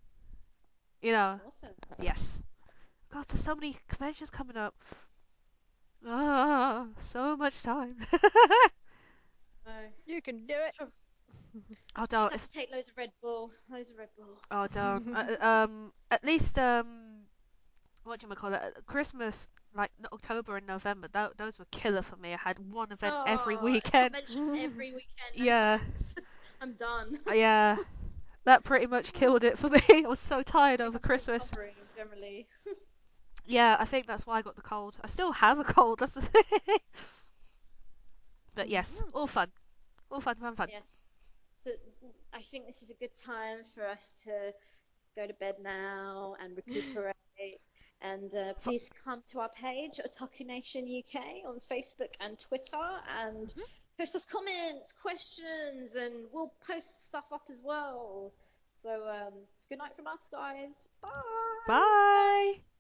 You 1.01 1.13
know, 1.13 1.41
That's 1.45 1.65
awesome. 1.65 1.75
yes. 2.01 2.41
God, 3.13 3.27
there's 3.29 3.43
so 3.43 3.55
many 3.55 3.77
conventions 3.89 4.31
coming 4.31 4.57
up. 4.57 4.75
Ah, 6.07 6.87
so 7.01 7.37
much 7.37 7.63
time. 7.63 7.97
No. 9.65 9.73
You 10.07 10.21
can 10.21 10.47
do 10.47 10.55
it. 10.55 10.75
oh, 11.97 12.07
Just 12.07 12.11
don't. 12.11 12.33
have 12.33 12.41
If, 12.41 12.47
to 12.47 12.53
take 12.53 12.73
loads 12.73 12.89
of 12.89 12.97
Red 12.97 13.11
Bull. 13.23 13.51
Loads 13.71 13.91
of 13.91 13.99
Red 13.99 14.09
Bull. 14.17 14.39
oh, 14.51 14.67
don't. 14.69 15.09
Uh, 15.17 15.37
uh, 15.41 15.47
um, 15.47 15.93
at 16.11 16.25
least 16.25 16.59
um, 16.59 16.87
what 18.05 18.21
do 18.21 18.27
you 18.29 18.35
call 18.35 18.53
it? 18.55 18.63
Christmas, 18.87 19.49
like 19.75 19.91
October 20.13 20.57
and 20.57 20.67
November. 20.67 21.09
Th- 21.09 21.31
those 21.37 21.59
were 21.59 21.67
killer 21.71 22.03
for 22.03 22.17
me. 22.17 22.33
I 22.35 22.39
had 22.39 22.59
one 22.73 22.93
event 22.93 23.15
every 23.27 23.57
Oh, 23.57 23.65
weekend. 23.65 24.15
convention 24.15 24.57
every 24.61 24.93
weekend. 24.93 25.35
Yeah. 25.35 25.79
I'm 26.61 26.75
done. 26.75 27.19
Yeah, 27.33 27.77
that 28.45 28.65
pretty 28.65 28.87
much 28.87 29.13
killed 29.13 29.45
it 29.45 29.59
for 29.59 29.69
me. 29.69 29.81
I 29.89 30.03
was 30.09 30.21
so 30.21 30.43
tired 30.43 30.81
over 30.81 30.97
I'm 30.97 31.03
Christmas. 31.03 31.45
recovering 31.51 31.75
generally. 31.97 32.47
Yeah, 33.47 33.77
I 33.79 33.85
think 33.85 34.07
that's 34.07 34.27
why 34.27 34.39
I 34.39 34.43
got 34.43 34.57
the 34.57 34.63
cold. 34.63 34.97
I 35.03 35.07
still 35.09 35.33
have 35.33 35.59
a 35.59 35.65
cold. 35.65 35.99
That's 36.01 36.15
the 36.15 36.23
thing. 36.23 36.79
But 38.55 38.69
yes, 38.71 39.03
all 39.13 39.27
fun, 39.27 39.53
all 40.11 40.21
fun, 40.21 40.37
fun, 40.37 40.57
fun. 40.57 40.69
Yes. 40.71 41.12
So 41.63 41.71
I 42.35 42.43
think 42.43 42.67
this 42.67 42.83
is 42.83 42.91
a 42.91 42.95
good 42.95 43.15
time 43.15 43.59
for 43.75 43.87
us 43.87 44.25
to 44.25 44.53
go 45.17 45.27
to 45.27 45.35
bed 45.35 45.57
now 45.63 46.35
and 46.43 46.57
recuperate. 46.67 47.15
And 48.01 48.35
uh, 48.35 48.55
please 48.55 48.91
come 49.05 49.23
to 49.29 49.39
our 49.41 49.49
page, 49.49 50.01
Otaku 50.05 50.45
Nation 50.45 50.85
UK, 50.85 51.23
on 51.47 51.61
Facebook 51.61 52.11
and 52.21 52.37
Twitter, 52.39 52.83
and 53.25 53.47
Mm-hmm. 53.49 53.61
post 53.97 54.17
us 54.17 54.25
comments, 54.25 54.93
questions, 55.01 55.95
and 55.95 56.13
we'll 56.33 56.53
post 56.67 57.07
stuff 57.07 57.27
up 57.33 57.43
as 57.49 57.63
well. 57.65 58.33
So 58.75 58.91
um, 58.91 59.33
it's 59.53 59.67
good 59.67 59.79
night 59.79 59.95
from 59.95 60.09
us, 60.09 60.29
guys. 60.33 60.89
Bye. 61.01 61.11
Bye. 61.69 62.72